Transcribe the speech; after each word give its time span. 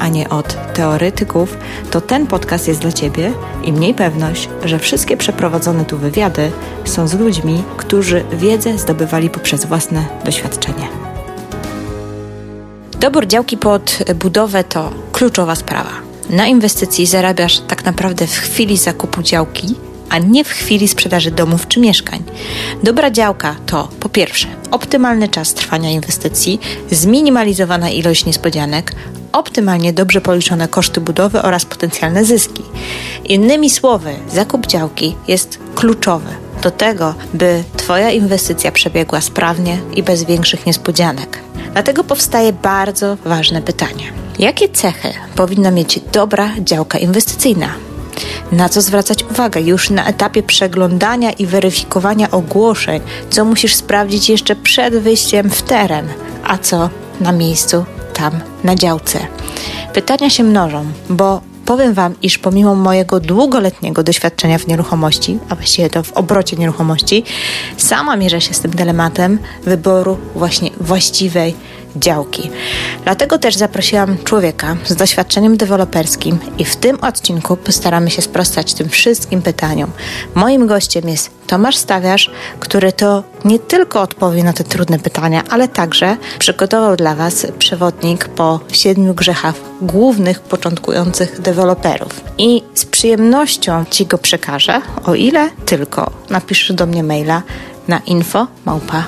a 0.00 0.08
nie 0.08 0.28
od 0.28 0.72
teoretyków, 0.74 1.56
to 1.90 2.00
ten 2.00 2.26
podcast 2.26 2.68
jest 2.68 2.80
dla 2.80 2.92
Ciebie 2.92 3.32
i 3.64 3.72
mniej 3.72 3.94
pewność, 3.94 4.48
że 4.64 4.78
wszystkie 4.78 5.16
przeprowadzone 5.16 5.84
tu 5.84 5.98
wywiady 5.98 6.52
są 6.84 7.08
z 7.08 7.14
ludźmi, 7.14 7.62
którzy 7.76 8.24
wiedzę 8.32 8.78
zdobywali 8.78 9.30
poprzez 9.30 9.64
własne 9.64 10.04
doświadczenie. 10.24 10.88
Dobór 13.00 13.26
działki 13.26 13.56
pod 13.56 13.98
budowę 14.14 14.64
to 14.64 14.90
kluczowa 15.12 15.54
sprawa. 15.54 15.90
Na 16.30 16.46
inwestycji 16.46 17.06
zarabiasz 17.06 17.58
tak 17.58 17.84
naprawdę 17.84 18.26
w 18.26 18.36
chwili 18.36 18.76
zakupu 18.76 19.22
działki, 19.22 19.74
a 20.10 20.18
nie 20.18 20.44
w 20.44 20.48
chwili 20.48 20.88
sprzedaży 20.88 21.30
domów 21.30 21.68
czy 21.68 21.80
mieszkań. 21.80 22.22
Dobra 22.82 23.10
działka 23.10 23.56
to 23.66 23.88
po 24.00 24.08
pierwsze 24.08 24.48
optymalny 24.70 25.28
czas 25.28 25.54
trwania 25.54 25.90
inwestycji, 25.90 26.60
zminimalizowana 26.90 27.90
ilość 27.90 28.24
niespodzianek, 28.24 28.92
optymalnie 29.32 29.92
dobrze 29.92 30.20
policzone 30.20 30.68
koszty 30.68 31.00
budowy 31.00 31.42
oraz 31.42 31.64
potencjalne 31.64 32.24
zyski. 32.24 32.62
Innymi 33.24 33.70
słowy, 33.70 34.14
zakup 34.32 34.66
działki 34.66 35.16
jest 35.28 35.58
kluczowy 35.74 36.28
do 36.62 36.70
tego, 36.70 37.14
by 37.34 37.64
Twoja 37.76 38.10
inwestycja 38.10 38.72
przebiegła 38.72 39.20
sprawnie 39.20 39.78
i 39.96 40.02
bez 40.02 40.24
większych 40.24 40.66
niespodzianek. 40.66 41.38
Dlatego 41.72 42.04
powstaje 42.04 42.52
bardzo 42.52 43.16
ważne 43.24 43.62
pytanie: 43.62 44.12
jakie 44.38 44.68
cechy 44.68 45.08
powinna 45.34 45.70
mieć 45.70 46.00
dobra 46.12 46.50
działka 46.60 46.98
inwestycyjna? 46.98 47.68
Na 48.52 48.68
co 48.68 48.80
zwracać 48.80 49.24
uwagę? 49.30 49.60
Już 49.60 49.90
na 49.90 50.06
etapie 50.06 50.42
przeglądania 50.42 51.32
i 51.32 51.46
weryfikowania 51.46 52.30
ogłoszeń, 52.30 53.00
co 53.30 53.44
musisz 53.44 53.74
sprawdzić 53.74 54.28
jeszcze 54.28 54.56
przed 54.56 54.98
wyjściem 54.98 55.50
w 55.50 55.62
teren, 55.62 56.08
a 56.44 56.58
co 56.58 56.90
na 57.20 57.32
miejscu 57.32 57.84
tam 58.14 58.32
na 58.64 58.74
działce. 58.74 59.18
Pytania 59.92 60.30
się 60.30 60.42
mnożą, 60.42 60.84
bo 61.10 61.40
powiem 61.66 61.94
Wam, 61.94 62.14
iż 62.22 62.38
pomimo 62.38 62.74
mojego 62.74 63.20
długoletniego 63.20 64.02
doświadczenia 64.02 64.58
w 64.58 64.66
nieruchomości, 64.66 65.38
a 65.48 65.54
właściwie 65.54 65.90
to 65.90 66.02
w 66.02 66.12
obrocie 66.12 66.56
nieruchomości, 66.56 67.24
sama 67.76 68.16
mierzę 68.16 68.40
się 68.40 68.54
z 68.54 68.60
tym 68.60 68.70
dylematem 68.70 69.38
wyboru 69.64 70.18
właśnie 70.34 70.70
właściwej 70.80 71.54
działki. 71.96 72.50
Dlatego 73.04 73.38
też 73.38 73.56
zaprosiłam 73.56 74.18
człowieka 74.24 74.76
z 74.84 74.96
doświadczeniem 74.96 75.56
deweloperskim 75.56 76.38
i 76.58 76.64
w 76.64 76.76
tym 76.76 77.00
odcinku 77.00 77.56
postaramy 77.56 78.10
się 78.10 78.22
sprostać 78.22 78.74
tym 78.74 78.88
wszystkim 78.88 79.42
pytaniom. 79.42 79.90
Moim 80.34 80.66
gościem 80.66 81.08
jest 81.08 81.30
Tomasz 81.46 81.76
Stawiarz, 81.76 82.30
który 82.60 82.92
to 82.92 83.22
nie 83.44 83.58
tylko 83.58 84.00
odpowie 84.02 84.44
na 84.44 84.52
te 84.52 84.64
trudne 84.64 84.98
pytania, 84.98 85.42
ale 85.50 85.68
także 85.68 86.16
przygotował 86.38 86.96
dla 86.96 87.14
Was 87.14 87.46
przewodnik 87.58 88.28
po 88.28 88.60
siedmiu 88.72 89.14
grzechach 89.14 89.54
głównych 89.82 90.40
początkujących 90.40 91.40
deweloperów. 91.40 92.20
I 92.38 92.62
z 92.74 92.84
przyjemnością 92.84 93.84
Ci 93.90 94.06
go 94.06 94.18
przekażę, 94.18 94.80
o 95.04 95.14
ile 95.14 95.50
tylko 95.66 96.10
napiszesz 96.30 96.72
do 96.72 96.86
mnie 96.86 97.02
maila 97.02 97.42
na 97.90 97.98
info 97.98 98.46
małpa. 98.64 99.04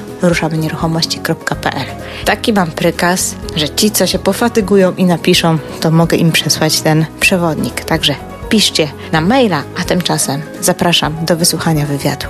Taki 2.25 2.53
mam 2.53 2.71
prykaz, 2.71 3.35
że 3.57 3.69
ci, 3.69 3.91
co 3.91 4.07
się 4.07 4.19
pofatygują 4.19 4.95
i 4.95 5.05
napiszą, 5.05 5.59
to 5.81 5.91
mogę 5.91 6.17
im 6.17 6.33
przesłać 6.33 6.81
ten 6.81 7.07
przewodnik. 7.21 7.85
Także 7.85 8.15
piszcie 8.49 8.89
na 9.13 9.21
maila, 9.21 9.63
a 9.81 9.85
tymczasem 9.85 10.43
zapraszam 10.61 11.25
do 11.25 11.37
wysłuchania 11.37 11.87
wywiadu. 11.87 12.27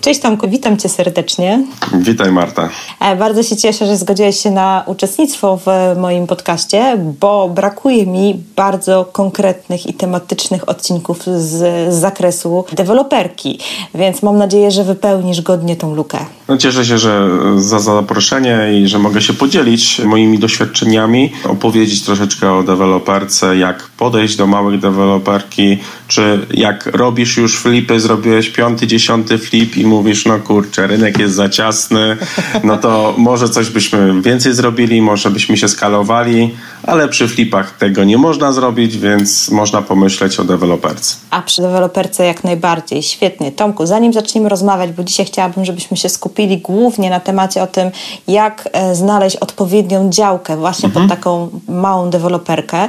Cześć 0.00 0.20
Tomku, 0.20 0.48
witam 0.48 0.76
Cię 0.76 0.88
serdecznie. 0.88 1.64
Witaj 1.92 2.32
Marta. 2.32 2.68
E, 3.00 3.16
bardzo 3.16 3.42
się 3.42 3.56
cieszę, 3.56 3.86
że 3.86 3.96
zgodziłeś 3.96 4.36
się 4.36 4.50
na 4.50 4.84
uczestnictwo 4.86 5.56
w 5.66 5.66
moim 6.00 6.26
podcaście, 6.26 6.96
bo 7.20 7.48
brakuje 7.48 8.06
mi 8.06 8.42
bardzo 8.56 9.04
konkretnych 9.12 9.86
i 9.86 9.94
tematycznych 9.94 10.68
odcinków 10.68 11.22
z, 11.24 11.38
z 11.38 11.94
zakresu 11.94 12.64
deweloperki, 12.72 13.58
więc 13.94 14.22
mam 14.22 14.38
nadzieję, 14.38 14.70
że 14.70 14.84
wypełnisz 14.84 15.40
godnie 15.40 15.76
tą 15.76 15.94
lukę. 15.94 16.18
No, 16.48 16.56
cieszę 16.56 16.84
się, 16.84 16.98
że 16.98 17.28
za 17.56 17.78
zaproszenie 17.78 18.80
i 18.80 18.88
że 18.88 18.98
mogę 18.98 19.22
się 19.22 19.32
podzielić 19.32 20.00
moimi 20.04 20.38
doświadczeniami, 20.38 21.32
opowiedzieć 21.44 22.02
troszeczkę 22.02 22.52
o 22.52 22.62
deweloperce, 22.62 23.56
jak 23.56 23.90
podejść 23.98 24.36
do 24.36 24.46
małych 24.46 24.80
deweloperki, 24.80 25.78
czy 26.08 26.46
jak 26.54 26.86
robisz 26.86 27.36
już 27.36 27.58
flipy, 27.58 28.00
zrobiłeś 28.00 28.48
piąty, 28.48 28.86
dziesiąty 28.86 29.38
flip 29.38 29.76
i 29.76 29.89
mówisz, 29.90 30.26
no 30.26 30.38
kurczę, 30.38 30.86
rynek 30.86 31.18
jest 31.18 31.34
za 31.34 31.48
ciasny, 31.48 32.16
no 32.64 32.76
to 32.76 33.14
może 33.18 33.48
coś 33.48 33.70
byśmy 33.70 34.22
więcej 34.22 34.54
zrobili, 34.54 35.02
może 35.02 35.30
byśmy 35.30 35.56
się 35.56 35.68
skalowali, 35.68 36.54
ale 36.82 37.08
przy 37.08 37.28
flipach 37.28 37.76
tego 37.76 38.04
nie 38.04 38.18
można 38.18 38.52
zrobić, 38.52 38.98
więc 38.98 39.50
można 39.50 39.82
pomyśleć 39.82 40.40
o 40.40 40.44
deweloperce. 40.44 41.16
A 41.30 41.42
przy 41.42 41.62
deweloperce 41.62 42.24
jak 42.26 42.44
najbardziej. 42.44 43.02
Świetnie. 43.02 43.52
Tomku, 43.52 43.86
zanim 43.86 44.12
zaczniemy 44.12 44.48
rozmawiać, 44.48 44.92
bo 44.92 45.04
dzisiaj 45.04 45.26
chciałabym, 45.26 45.64
żebyśmy 45.64 45.96
się 45.96 46.08
skupili 46.08 46.58
głównie 46.58 47.10
na 47.10 47.20
temacie 47.20 47.62
o 47.62 47.66
tym, 47.66 47.90
jak 48.28 48.68
e, 48.72 48.94
znaleźć 48.94 49.36
odpowiednią 49.36 50.10
działkę 50.10 50.56
właśnie 50.56 50.86
mhm. 50.86 51.08
pod 51.08 51.16
taką 51.16 51.48
małą 51.68 52.10
deweloperkę, 52.10 52.88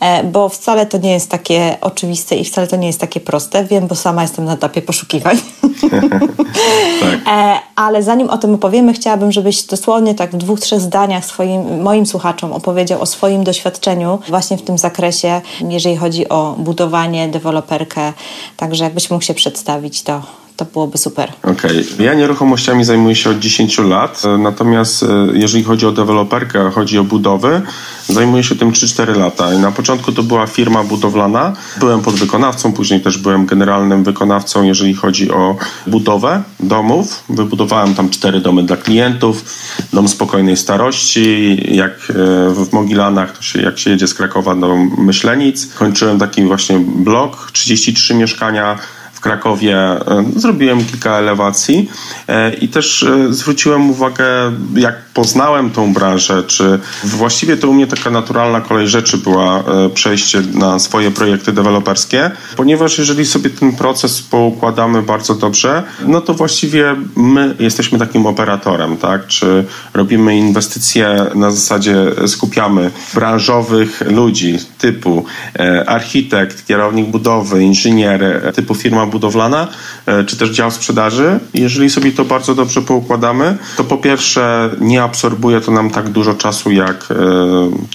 e, 0.00 0.24
bo 0.24 0.48
wcale 0.48 0.86
to 0.86 0.98
nie 0.98 1.12
jest 1.12 1.30
takie 1.30 1.76
oczywiste 1.80 2.36
i 2.36 2.44
wcale 2.44 2.66
to 2.66 2.76
nie 2.76 2.86
jest 2.86 3.00
takie 3.00 3.20
proste. 3.20 3.64
Wiem, 3.64 3.86
bo 3.86 3.94
sama 3.94 4.22
jestem 4.22 4.44
na 4.44 4.52
etapie 4.52 4.82
poszukiwań. 4.82 5.36
tak. 7.00 7.34
E, 7.34 7.58
ale 7.76 8.02
zanim 8.02 8.30
o 8.30 8.38
tym 8.38 8.54
opowiemy, 8.54 8.92
chciałabym, 8.92 9.32
żebyś 9.32 9.62
dosłownie 9.62 10.14
tak 10.14 10.30
w 10.32 10.36
dwóch, 10.36 10.60
trzech 10.60 10.80
zdaniach 10.80 11.24
swoim, 11.24 11.82
moim 11.82 12.06
słuchaczom 12.06 12.52
opowiedział 12.52 13.02
o 13.02 13.06
swoim 13.06 13.44
doświadczeniu 13.44 14.18
właśnie 14.28 14.56
w 14.56 14.62
tym 14.62 14.78
zakresie, 14.78 15.40
jeżeli 15.68 15.96
chodzi 15.96 16.28
o 16.28 16.54
budowanie, 16.58 17.28
deweloperkę. 17.28 18.12
Także 18.56 18.84
jakbyś 18.84 19.10
mógł 19.10 19.24
się 19.24 19.34
przedstawić, 19.34 20.02
to 20.02 20.22
to 20.64 20.72
byłoby 20.72 20.98
super. 20.98 21.32
Okej. 21.42 21.80
Okay. 21.94 22.04
Ja 22.04 22.14
nieruchomościami 22.14 22.84
zajmuję 22.84 23.16
się 23.16 23.30
od 23.30 23.38
10 23.38 23.78
lat, 23.78 24.22
natomiast 24.38 25.02
e, 25.02 25.06
jeżeli 25.32 25.64
chodzi 25.64 25.86
o 25.86 25.92
deweloperkę, 25.92 26.70
chodzi 26.70 26.98
o 26.98 27.04
budowy, 27.04 27.62
zajmuję 28.08 28.44
się 28.44 28.54
tym 28.54 28.72
3-4 28.72 29.16
lata. 29.16 29.50
Na 29.50 29.72
początku 29.72 30.12
to 30.12 30.22
była 30.22 30.46
firma 30.46 30.84
budowlana, 30.84 31.52
byłem 31.80 32.00
podwykonawcą, 32.00 32.72
później 32.72 33.00
też 33.00 33.18
byłem 33.18 33.46
generalnym 33.46 34.04
wykonawcą, 34.04 34.62
jeżeli 34.62 34.94
chodzi 34.94 35.30
o 35.30 35.56
budowę 35.86 36.42
domów. 36.60 37.24
Wybudowałem 37.28 37.94
tam 37.94 38.10
cztery 38.10 38.40
domy 38.40 38.62
dla 38.62 38.76
klientów, 38.76 39.44
dom 39.92 40.08
spokojnej 40.08 40.56
starości, 40.56 41.58
jak 41.76 41.92
e, 41.92 42.14
w 42.54 42.72
Mogilanach, 42.72 43.36
to 43.36 43.42
się, 43.42 43.62
jak 43.62 43.78
się 43.78 43.90
jedzie 43.90 44.08
z 44.08 44.14
Krakowa 44.14 44.54
do 44.54 44.76
Myślenic. 44.98 45.74
Kończyłem 45.74 46.18
taki 46.18 46.44
właśnie 46.44 46.78
blok, 46.78 47.50
33 47.52 48.14
mieszkania, 48.14 48.78
Krakowie 49.22 49.76
e, 49.76 50.24
zrobiłem 50.36 50.84
kilka 50.84 51.18
elewacji 51.18 51.90
e, 52.28 52.54
i 52.54 52.68
też 52.68 53.02
e, 53.02 53.32
zwróciłem 53.32 53.90
uwagę, 53.90 54.24
jak 54.76 54.94
poznałem 55.14 55.70
tą 55.70 55.92
branżę, 55.92 56.42
czy 56.42 56.78
właściwie 57.04 57.56
to 57.56 57.68
u 57.68 57.74
mnie 57.74 57.86
taka 57.86 58.10
naturalna 58.10 58.60
kolej 58.60 58.88
rzeczy 58.88 59.18
była 59.18 59.64
przejście 59.94 60.42
na 60.54 60.78
swoje 60.78 61.10
projekty 61.10 61.52
deweloperskie, 61.52 62.30
ponieważ 62.56 62.98
jeżeli 62.98 63.26
sobie 63.26 63.50
ten 63.50 63.72
proces 63.72 64.22
poukładamy 64.22 65.02
bardzo 65.02 65.34
dobrze, 65.34 65.82
no 66.06 66.20
to 66.20 66.34
właściwie 66.34 66.96
my 67.16 67.54
jesteśmy 67.58 67.98
takim 67.98 68.26
operatorem, 68.26 68.96
tak? 68.96 69.26
Czy 69.26 69.64
robimy 69.94 70.36
inwestycje 70.36 71.26
na 71.34 71.50
zasadzie 71.50 71.96
skupiamy 72.26 72.90
branżowych 73.14 74.02
ludzi 74.06 74.58
typu 74.78 75.24
architekt, 75.86 76.66
kierownik 76.66 77.06
budowy, 77.06 77.64
inżynier, 77.64 78.52
typu 78.54 78.74
firma 78.74 79.06
budowlana, 79.06 79.68
e, 80.06 80.24
czy 80.24 80.36
też 80.36 80.50
dział 80.50 80.70
sprzedaży. 80.70 81.38
Jeżeli 81.54 81.90
sobie 81.90 82.12
to 82.12 82.24
bardzo 82.24 82.54
dobrze 82.54 82.82
poukładamy, 82.82 83.56
to 83.76 83.84
po 83.84 83.96
pierwsze 83.96 84.70
nie 84.80 85.01
absorbuje 85.02 85.60
to 85.60 85.72
nam 85.72 85.90
tak 85.90 86.08
dużo 86.08 86.34
czasu 86.34 86.70
jak 86.70 87.08
e, 87.10 87.14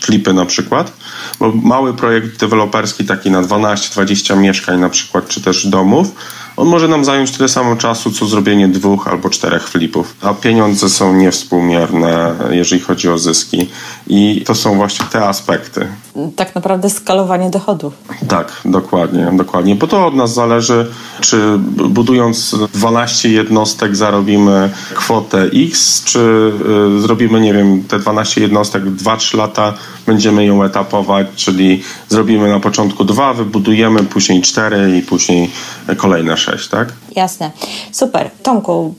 klipy 0.02 0.34
na 0.34 0.46
przykład, 0.46 0.94
bo 1.40 1.52
mały 1.52 1.94
projekt 1.94 2.40
deweloperski 2.40 3.06
taki 3.06 3.32
na 3.32 3.42
12-20 3.42 4.38
mieszkań 4.38 4.80
na 4.80 4.90
przykład, 4.90 5.28
czy 5.28 5.42
też 5.42 5.68
domów, 5.68 6.16
on 6.58 6.68
może 6.68 6.88
nam 6.88 7.06
zająć 7.06 7.32
tyle 7.32 7.50
samo 7.50 7.76
czasu, 7.76 8.12
co 8.12 8.26
zrobienie 8.26 8.68
dwóch 8.68 9.08
albo 9.08 9.30
czterech 9.30 9.70
flipów, 9.70 10.16
a 10.22 10.34
pieniądze 10.34 10.90
są 10.90 11.14
niewspółmierne, 11.14 12.36
jeżeli 12.52 12.82
chodzi 12.82 13.10
o 13.10 13.18
zyski. 13.18 13.70
I 14.10 14.44
to 14.46 14.56
są 14.56 14.76
właśnie 14.76 15.06
te 15.06 15.28
aspekty. 15.28 15.88
Tak 16.36 16.56
naprawdę 16.56 16.90
skalowanie 16.90 17.50
dochodów. 17.50 17.94
Tak, 18.28 18.62
dokładnie, 18.66 19.32
dokładnie. 19.34 19.76
Bo 19.76 19.88
to 19.88 20.08
od 20.08 20.16
nas 20.16 20.34
zależy, 20.34 20.92
czy 21.20 21.58
budując 21.90 22.56
12 22.74 23.30
jednostek 23.30 23.96
zarobimy 23.96 24.70
kwotę 24.94 25.42
X, 25.54 26.04
czy 26.04 26.52
y, 26.98 27.02
zrobimy, 27.02 27.42
nie 27.42 27.54
wiem, 27.54 27.84
te 27.84 28.00
12 28.00 28.42
jednostek 28.42 28.84
2-3 28.84 29.38
lata, 29.38 29.74
będziemy 30.06 30.46
ją 30.46 30.64
etapować, 30.64 31.28
czyli 31.36 31.84
zrobimy 32.10 32.50
na 32.50 32.60
początku 32.60 33.04
dwa, 33.04 33.34
wybudujemy, 33.34 34.04
później 34.04 34.42
cztery 34.42 34.98
i 34.98 35.02
później 35.02 35.50
kolejne 35.98 36.38
sześć, 36.38 36.68
tak? 36.68 36.94
Jasne. 37.16 37.52
Super. 37.92 38.30
Tomku, 38.44 38.96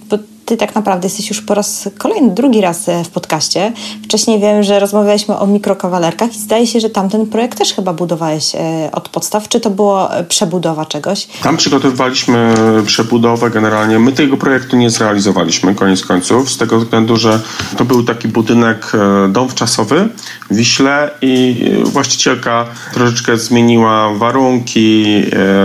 ty 0.49 0.57
tak 0.57 0.75
naprawdę 0.75 1.07
jesteś 1.07 1.29
już 1.29 1.43
po 1.43 1.55
raz 1.55 1.89
kolejny, 1.99 2.31
drugi 2.35 2.61
raz 2.61 2.89
e, 2.89 3.05
w 3.05 3.09
podcaście. 3.09 3.73
Wcześniej 4.05 4.41
wiem, 4.41 4.63
że 4.63 4.81
rozmawialiśmy 4.81 5.39
o 5.39 5.47
mikrokawalerkach 5.47 6.37
i 6.37 6.39
zdaje 6.39 6.67
się, 6.67 6.81
że 6.81 6.91
tamten 6.91 7.27
projekt 7.27 7.59
też 7.59 7.75
chyba 7.75 7.93
budowałeś 7.93 8.55
e, 8.55 8.59
od 8.93 9.09
podstaw. 9.09 9.49
Czy 9.49 9.61
to 9.61 9.71
była 9.71 10.11
e, 10.11 10.25
przebudowa 10.25 10.87
czegoś? 10.87 11.27
Tam 11.43 11.57
przygotowywaliśmy 11.57 12.55
przebudowę 12.87 13.51
generalnie. 13.51 13.99
My 13.99 14.13
tego 14.13 14.37
projektu 14.37 14.77
nie 14.77 14.91
zrealizowaliśmy, 14.91 15.75
koniec 15.75 16.05
końców, 16.05 16.53
z 16.53 16.59
tego 16.59 16.79
względu, 16.79 17.17
że 17.17 17.41
to 17.77 17.85
był 17.85 18.05
taki 18.05 18.29
budynek, 18.29 18.93
dom 19.29 19.49
wczasowy 19.49 20.09
w 20.51 20.57
Wiśle 20.57 21.11
i 21.23 21.65
właścicielka 21.85 22.67
troszeczkę 22.95 23.37
zmieniła 23.37 24.15
warunki, 24.15 25.23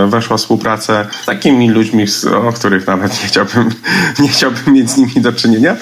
weszła 0.08 0.36
w 0.36 0.40
współpracę 0.40 1.06
z 1.22 1.26
takimi 1.26 1.70
ludźmi, 1.70 2.04
o 2.48 2.52
których 2.52 2.86
nawet 2.86 3.22
nie 3.22 3.28
chciałbym, 3.28 3.70
nie 4.22 4.28
chciałbym 4.28 4.73
mieć 4.74 4.90
z 4.90 4.96
nimi 4.96 5.14
do 5.16 5.32
czynienia. 5.32 5.76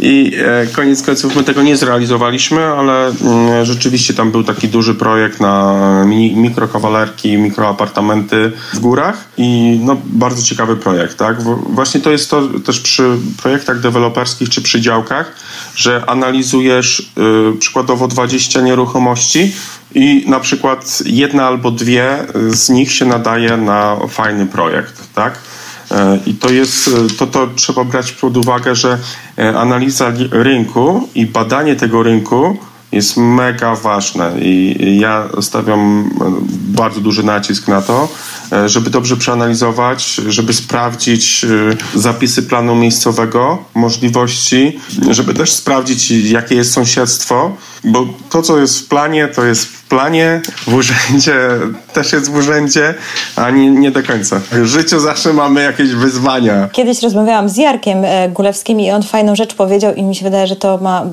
I 0.00 0.32
e, 0.38 0.66
koniec 0.66 1.02
końców 1.02 1.36
my 1.36 1.44
tego 1.44 1.62
nie 1.62 1.76
zrealizowaliśmy, 1.76 2.64
ale 2.64 3.06
mm, 3.06 3.64
rzeczywiście 3.64 4.14
tam 4.14 4.30
był 4.30 4.44
taki 4.44 4.68
duży 4.68 4.94
projekt 4.94 5.40
na 5.40 5.74
mikrokawalerki, 6.36 7.38
mikroapartamenty 7.38 8.52
w 8.74 8.78
górach 8.78 9.24
i 9.36 9.80
no, 9.84 9.96
bardzo 10.04 10.42
ciekawy 10.42 10.76
projekt. 10.76 11.16
Tak? 11.16 11.42
Właśnie 11.68 12.00
to 12.00 12.10
jest 12.10 12.30
to 12.30 12.48
też 12.48 12.80
przy 12.80 13.16
projektach 13.42 13.80
deweloperskich 13.80 14.48
czy 14.48 14.62
przy 14.62 14.80
działkach, 14.80 15.36
że 15.76 16.04
analizujesz 16.06 17.12
y, 17.54 17.58
przykładowo 17.58 18.08
20 18.08 18.60
nieruchomości 18.60 19.52
i 19.94 20.24
na 20.26 20.40
przykład 20.40 21.02
jedna 21.06 21.46
albo 21.46 21.70
dwie 21.70 22.18
z 22.48 22.70
nich 22.70 22.92
się 22.92 23.04
nadaje 23.04 23.56
na 23.56 23.96
fajny 24.08 24.46
projekt, 24.46 25.14
tak? 25.14 25.38
E, 25.92 26.18
I 26.26 26.34
to 26.34 26.50
jest, 26.50 26.88
e, 26.88 27.16
to, 27.18 27.26
to 27.26 27.46
trzeba 27.56 27.84
brać 27.84 28.12
pod 28.12 28.36
uwagę, 28.36 28.74
że 28.74 28.98
e, 29.38 29.58
analiza 29.58 30.12
rynku 30.30 31.08
i 31.14 31.26
badanie 31.26 31.76
tego 31.76 32.02
rynku 32.02 32.56
jest 32.92 33.16
mega 33.16 33.74
ważne 33.74 34.32
i 34.40 34.98
ja 35.00 35.28
stawiam 35.40 36.10
bardzo 36.50 37.00
duży 37.00 37.22
nacisk 37.22 37.68
na 37.68 37.82
to, 37.82 38.08
żeby 38.66 38.90
dobrze 38.90 39.16
przeanalizować, 39.16 40.14
żeby 40.14 40.52
sprawdzić 40.52 41.46
zapisy 41.94 42.42
planu 42.42 42.74
miejscowego, 42.74 43.58
możliwości, 43.74 44.80
żeby 45.10 45.34
też 45.34 45.52
sprawdzić, 45.52 46.10
jakie 46.10 46.54
jest 46.54 46.72
sąsiedztwo, 46.72 47.56
bo 47.84 48.06
to, 48.30 48.42
co 48.42 48.58
jest 48.58 48.78
w 48.78 48.88
planie, 48.88 49.28
to 49.28 49.44
jest 49.44 49.64
w 49.64 49.82
planie, 49.88 50.40
w 50.66 50.74
urzędzie 50.74 51.38
też 51.94 52.12
jest 52.12 52.30
w 52.30 52.34
urzędzie, 52.34 52.94
a 53.36 53.50
nie, 53.50 53.70
nie 53.70 53.90
do 53.90 54.02
końca. 54.02 54.40
W 54.52 54.64
życiu 54.64 55.00
zawsze 55.00 55.32
mamy 55.32 55.62
jakieś 55.62 55.90
wyzwania. 55.90 56.68
Kiedyś 56.72 57.02
rozmawiałam 57.02 57.48
z 57.48 57.56
Jarkiem 57.56 58.04
e, 58.04 58.28
Gulewskim 58.28 58.80
i 58.80 58.90
on 58.90 59.02
fajną 59.02 59.36
rzecz 59.36 59.54
powiedział 59.54 59.94
i 59.94 60.02
mi 60.02 60.14
się 60.14 60.24
wydaje, 60.24 60.46
że 60.46 60.56
to 60.56 60.78
ma 60.78 61.06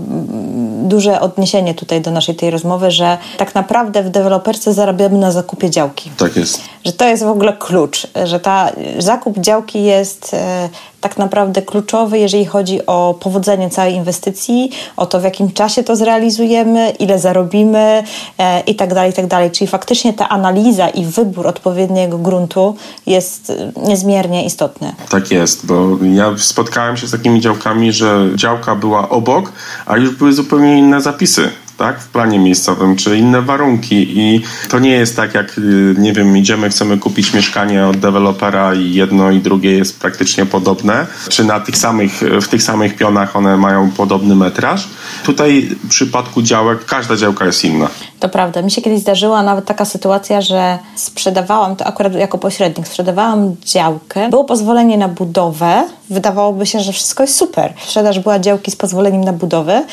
duże 0.87 1.21
odniesienie 1.21 1.73
tutaj 1.73 2.01
do 2.01 2.11
naszej 2.11 2.35
tej 2.35 2.49
rozmowy, 2.51 2.91
że 2.91 3.17
tak 3.37 3.55
naprawdę 3.55 4.03
w 4.03 4.09
deweloperce 4.09 4.73
zarabiamy 4.73 5.17
na 5.17 5.31
zakupie 5.31 5.69
działki. 5.69 6.11
Tak 6.17 6.35
jest. 6.35 6.61
Że 6.85 6.93
to 6.93 7.07
jest 7.07 7.23
w 7.23 7.27
ogóle 7.27 7.53
klucz, 7.53 8.07
że 8.25 8.39
ta 8.39 8.71
zakup 8.97 9.39
działki 9.39 9.83
jest 9.83 10.33
e, 10.33 10.69
tak 11.01 11.17
naprawdę 11.17 11.61
kluczowy, 11.61 12.19
jeżeli 12.19 12.45
chodzi 12.45 12.85
o 12.85 13.15
powodzenie 13.19 13.69
całej 13.69 13.93
inwestycji, 13.93 14.71
o 14.97 15.05
to 15.05 15.19
w 15.19 15.23
jakim 15.23 15.51
czasie 15.51 15.83
to 15.83 15.95
zrealizujemy, 15.95 16.89
ile 16.89 17.19
zarobimy 17.19 18.03
e, 18.37 18.59
i 18.59 18.75
tak 18.75 18.93
dalej, 18.93 19.11
i 19.11 19.27
tak. 19.27 19.51
Czyli 19.51 19.67
faktycznie 19.67 20.13
ta 20.13 20.29
analiza 20.29 20.89
i 20.89 21.05
wybór 21.05 21.47
odpowiedniego 21.47 22.17
gruntu 22.17 22.75
jest 23.05 23.49
e, 23.49 23.71
niezmiernie 23.87 24.45
istotny. 24.45 24.93
Tak 25.09 25.31
jest, 25.31 25.65
bo 25.65 25.97
ja 26.13 26.37
spotkałem 26.37 26.97
się 26.97 27.07
z 27.07 27.11
takimi 27.11 27.41
działkami, 27.41 27.93
że 27.93 28.29
działka 28.35 28.75
była 28.75 29.09
obok, 29.09 29.51
a 29.85 29.97
już 29.97 30.15
były 30.15 30.33
zupełnie 30.33 30.77
inne 30.77 31.01
zapisy 31.01 31.49
tak, 31.79 32.01
w 32.01 32.07
planie 32.07 32.39
miejscowym, 32.39 32.95
czy 32.95 33.17
inne 33.17 33.41
warunki 33.41 34.19
i 34.19 34.41
to 34.69 34.79
nie 34.79 34.91
jest 34.91 35.15
tak 35.15 35.33
jak, 35.33 35.57
y, 35.57 35.95
nie 35.97 36.13
wiem, 36.13 36.37
idziemy, 36.37 36.69
chcemy 36.69 36.97
kupić 36.97 37.33
mieszkanie 37.33 37.87
od 37.87 37.97
dewelopera 37.97 38.73
i 38.73 38.93
jedno 38.93 39.31
i 39.31 39.39
drugie 39.39 39.71
jest 39.71 39.99
praktycznie 39.99 40.45
podobne, 40.45 41.07
czy 41.29 41.43
na 41.43 41.59
tych 41.59 41.77
samych, 41.77 42.21
w 42.41 42.47
tych 42.47 42.63
samych 42.63 42.95
pionach 42.95 43.35
one 43.35 43.57
mają 43.57 43.91
podobny 43.91 44.35
metraż. 44.35 44.89
Tutaj 45.23 45.69
w 45.83 45.89
przypadku 45.89 46.41
działek 46.41 46.85
każda 46.85 47.15
działka 47.15 47.45
jest 47.45 47.65
inna. 47.65 47.89
To 48.19 48.29
prawda. 48.29 48.61
Mi 48.61 48.71
się 48.71 48.81
kiedyś 48.81 48.99
zdarzyła 48.99 49.43
nawet 49.43 49.65
taka 49.65 49.85
sytuacja, 49.85 50.41
że 50.41 50.79
sprzedawałam, 50.95 51.75
to 51.75 51.85
akurat 51.85 52.13
jako 52.13 52.37
pośrednik, 52.37 52.87
sprzedawałam 52.87 53.55
działkę, 53.65 54.29
było 54.29 54.43
pozwolenie 54.43 54.97
na 54.97 55.07
budowę, 55.07 55.83
wydawałoby 56.09 56.65
się, 56.65 56.79
że 56.79 56.91
wszystko 56.91 57.23
jest 57.23 57.35
super. 57.35 57.73
Sprzedaż 57.83 58.19
była 58.19 58.39
działki 58.39 58.71
z 58.71 58.75
pozwoleniem 58.75 59.23
na 59.23 59.33
budowę, 59.33 59.83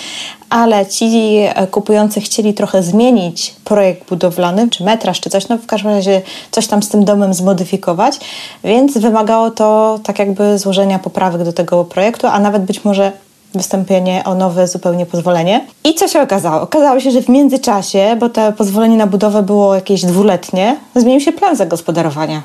ale 0.50 0.86
ci 0.86 1.36
e, 1.36 1.66
kupujący 1.66 2.20
chcieli 2.20 2.54
trochę 2.54 2.82
zmienić 2.82 3.54
projekt 3.64 4.08
budowlany, 4.08 4.70
czy 4.70 4.84
metraż, 4.84 5.20
czy 5.20 5.30
coś, 5.30 5.48
no 5.48 5.58
w 5.58 5.66
każdym 5.66 5.90
razie 5.90 6.22
coś 6.50 6.66
tam 6.66 6.82
z 6.82 6.88
tym 6.88 7.04
domem 7.04 7.34
zmodyfikować, 7.34 8.18
więc 8.64 8.98
wymagało 8.98 9.50
to 9.50 9.98
tak 10.02 10.18
jakby 10.18 10.58
złożenia 10.58 10.98
poprawek 10.98 11.44
do 11.44 11.52
tego 11.52 11.84
projektu, 11.84 12.26
a 12.26 12.38
nawet 12.38 12.64
być 12.64 12.84
może 12.84 13.12
wystąpienie 13.56 14.22
o 14.24 14.34
nowe 14.34 14.68
zupełnie 14.68 15.06
pozwolenie. 15.06 15.64
I 15.84 15.94
co 15.94 16.08
się 16.08 16.22
okazało? 16.22 16.62
Okazało 16.62 17.00
się, 17.00 17.10
że 17.10 17.22
w 17.22 17.28
międzyczasie, 17.28 18.16
bo 18.20 18.28
to 18.28 18.52
pozwolenie 18.52 18.96
na 18.96 19.06
budowę 19.06 19.42
było 19.42 19.74
jakieś 19.74 20.04
dwuletnie, 20.04 20.76
zmienił 20.94 21.20
się 21.20 21.32
plan 21.32 21.56
zagospodarowania. 21.56 22.42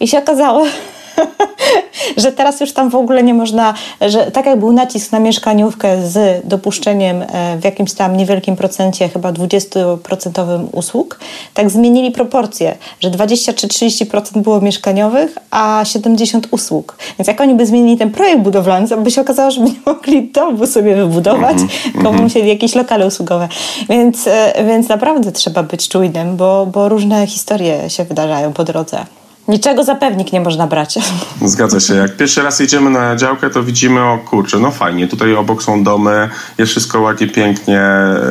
I 0.00 0.08
się 0.08 0.18
okazało, 0.18 0.64
że 2.16 2.32
teraz 2.32 2.60
już 2.60 2.72
tam 2.72 2.90
w 2.90 2.94
ogóle 2.94 3.22
nie 3.22 3.34
można, 3.34 3.74
że 4.00 4.30
tak 4.30 4.46
jak 4.46 4.58
był 4.58 4.72
nacisk 4.72 5.12
na 5.12 5.18
mieszkaniówkę 5.18 6.06
z 6.06 6.46
dopuszczeniem 6.46 7.22
e, 7.22 7.58
w 7.60 7.64
jakimś 7.64 7.92
tam 7.92 8.16
niewielkim 8.16 8.56
procencie, 8.56 9.08
chyba 9.08 9.32
20% 9.32 10.66
usług, 10.72 11.20
tak 11.54 11.70
zmienili 11.70 12.10
proporcje, 12.10 12.76
że 13.00 13.10
20 13.10 13.52
czy 13.52 13.68
30% 13.68 14.38
było 14.38 14.60
mieszkaniowych, 14.60 15.38
a 15.50 15.84
70 15.84 16.48
usług. 16.50 16.96
Więc 17.18 17.28
jak 17.28 17.40
oni 17.40 17.54
by 17.54 17.66
zmienili 17.66 17.96
ten 17.96 18.10
projekt 18.10 18.42
budowlany, 18.42 18.88
to 18.88 18.96
by 18.96 19.10
się 19.10 19.20
okazało, 19.20 19.50
że 19.50 19.60
by 19.60 19.66
nie 19.66 19.80
mogli 19.86 20.28
domu 20.28 20.66
sobie 20.66 20.94
wybudować, 20.94 21.56
mm 21.56 21.68
-hmm. 21.68 21.82
tylko 21.82 22.08
mhm. 22.08 22.24
musieli 22.24 22.48
jakieś 22.48 22.74
lokale 22.74 23.06
usługowe. 23.06 23.48
Więc, 23.88 24.26
e, 24.26 24.64
więc 24.66 24.88
naprawdę 24.88 25.32
trzeba 25.32 25.62
być 25.62 25.88
czujnym, 25.88 26.36
bo, 26.36 26.66
bo 26.66 26.88
różne 26.88 27.26
historie 27.26 27.90
się 27.90 28.04
wydarzają 28.04 28.52
po 28.52 28.64
drodze. 28.64 29.06
Niczego 29.48 29.84
za 29.84 29.94
pewnik 29.94 30.32
nie 30.32 30.40
można 30.40 30.66
brać. 30.66 30.98
Zgadza 31.42 31.80
się. 31.80 31.94
Jak 31.94 32.16
pierwszy 32.16 32.42
raz 32.42 32.60
jedziemy 32.60 32.90
na 32.90 33.16
działkę, 33.16 33.50
to 33.50 33.62
widzimy, 33.62 34.02
o 34.02 34.18
kurczę, 34.18 34.58
no 34.58 34.70
fajnie, 34.70 35.08
tutaj 35.08 35.34
obok 35.34 35.62
są 35.62 35.84
domy, 35.84 36.28
jest 36.58 36.70
wszystko 36.70 37.00
ładnie, 37.00 37.26
pięknie, 37.26 37.82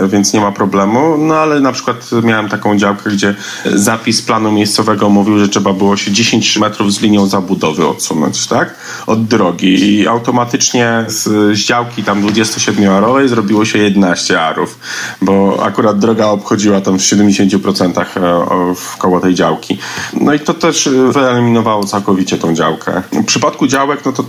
więc 0.08 0.34
nie 0.34 0.42
ma 0.42 0.51
problemu. 0.51 1.18
No 1.18 1.36
ale 1.36 1.60
na 1.60 1.72
przykład 1.72 2.10
miałem 2.24 2.50
taką 2.50 2.78
działkę, 2.78 3.10
gdzie 3.10 3.36
zapis 3.66 4.22
planu 4.22 4.51
miejscowego 4.51 5.10
mówił, 5.10 5.39
że 5.39 5.50
trzeba 5.50 5.74
było 5.74 5.98
się 5.98 6.12
10 6.12 6.58
metrów 6.58 6.94
z 6.94 7.01
linią 7.01 7.28
zabudowy 7.28 7.88
odsunąć, 7.88 8.48
tak? 8.48 8.75
Od 9.08 9.25
drogi 9.25 9.94
i 9.94 10.08
automatycznie 10.08 11.06
z, 11.08 11.54
działki 11.58 12.04
tam 12.04 12.28
27-arowej 12.28 13.28
zrobiło 13.28 13.66
się 13.66 13.80
11 13.80 14.42
arów, 14.42 14.80
bo 15.22 15.63
akurat 15.63 16.00
droga 16.00 16.25
obchodziła 16.25 16.82
tam 16.82 17.00
w 17.00 17.01
70% 17.01 18.01
e, 18.01 18.75
w 18.75 18.98
koło 18.98 19.20
tej 19.20 19.36
działki. 19.36 19.78
No 20.13 20.34
i 20.34 20.39
to 20.39 20.54
też 20.54 20.89
wyeliminowało 21.12 21.84
całkowicie 21.84 22.38
tą 22.38 22.53
działkę. 22.53 23.03
W 23.12 23.25
przypadku 23.25 23.68
działek, 23.68 24.06
no 24.06 24.12
to 24.12 24.24
y, 24.24 24.25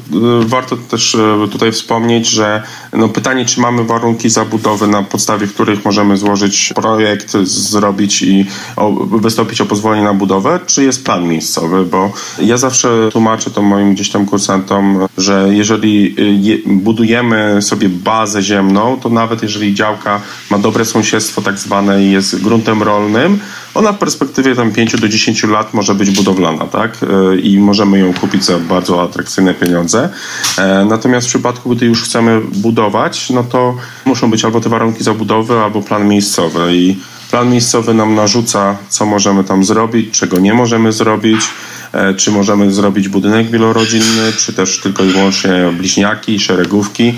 warto 0.47 0.77
też 0.77 1.15
y, 1.15 1.49
tutaj 1.53 1.73
wspomnieć, 1.73 2.29
że 2.29 2.63
no 2.93 3.09
pytanie, 3.09 3.45
czy 3.45 3.61
mamy 3.61 3.85
warunki 3.85 4.31
zabudowy, 4.31 4.87
na 4.87 5.03
podstawie 5.03 5.47
których 5.47 5.85
możemy 5.85 6.17
złożyć 6.17 6.73
projekt, 6.75 7.33
zrobić 7.43 8.23
i 8.23 8.47
wystąpić 9.11 9.61
o 9.61 9.67
pozwolenie 9.67 10.03
na 10.03 10.15
budowę, 10.15 10.61
czy 10.67 10.85
jest 10.85 11.05
plan 11.05 11.29
miejscowy, 11.29 11.85
bo 11.85 12.13
ja 12.39 12.57
zawsze 12.57 13.09
tłumaczę 13.13 13.51
to 13.51 13.63
moim 13.63 13.95
gdzieś 13.95 14.11
tam 14.11 14.27
kursantom, 14.27 15.07
że 15.19 15.49
jeżeli 15.51 16.15
y, 16.19 16.63
budujemy 16.67 17.63
sobie 17.63 17.89
bazę 17.89 18.43
ziemną, 18.43 19.01
to 19.01 19.09
nawet 19.09 19.43
jeżeli 19.43 19.75
działka 19.75 20.21
ma 20.51 20.59
dobre 20.59 20.85
sąsiedztwo 20.85 21.43
tak 21.43 21.59
zwane 21.59 22.05
i 22.05 22.11
jest 22.11 22.43
gruntem 22.43 22.83
rolnym, 22.83 23.41
ona 23.75 23.93
w 23.93 23.99
perspektywie 23.99 24.57
tam 24.57 24.73
5 24.73 25.01
do 25.01 25.09
10 25.09 25.45
lat 25.45 25.75
może 25.75 25.95
być 25.95 26.11
budowlana, 26.11 26.67
tak? 26.67 26.97
E, 27.03 27.37
I 27.37 27.59
możemy 27.59 27.99
ją 27.99 28.15
kupić 28.15 28.45
za 28.45 28.59
bardzo 28.59 29.03
atrakcyjne 29.03 29.55
pieniądze. 29.55 30.09
E, 30.59 30.85
natomiast 30.85 31.27
w 31.27 31.31
przypadku, 31.31 31.71
gdy 31.71 31.87
już 31.87 32.03
chcemy 32.03 32.41
budować, 32.55 33.31
no 33.31 33.45
to 33.45 33.77
muszą 34.05 34.31
być 34.31 34.45
albo 34.45 34.61
te 34.61 34.69
warunki 34.69 35.05
zabudowy, 35.05 35.59
albo 35.59 35.83
plan 35.83 36.09
miejscowy. 36.09 36.77
I 36.77 36.99
plan 37.31 37.51
miejscowy 37.51 37.95
nam 37.95 38.15
narzuca, 38.15 38.77
co 38.89 39.07
możemy 39.07 39.45
tam 39.45 39.65
zrobić, 39.65 40.11
czego 40.11 40.39
nie 40.39 40.55
możemy 40.55 40.93
zrobić 40.93 41.41
E, 41.93 42.15
czy 42.15 42.31
możemy 42.31 42.73
zrobić 42.73 43.09
budynek 43.09 43.51
wielorodzinny, 43.51 44.33
czy 44.39 44.53
też 44.53 44.81
tylko 44.81 45.05
i 45.05 45.09
wyłącznie 45.09 45.73
bliźniaki, 45.79 46.41
szeregówki. 46.41 47.15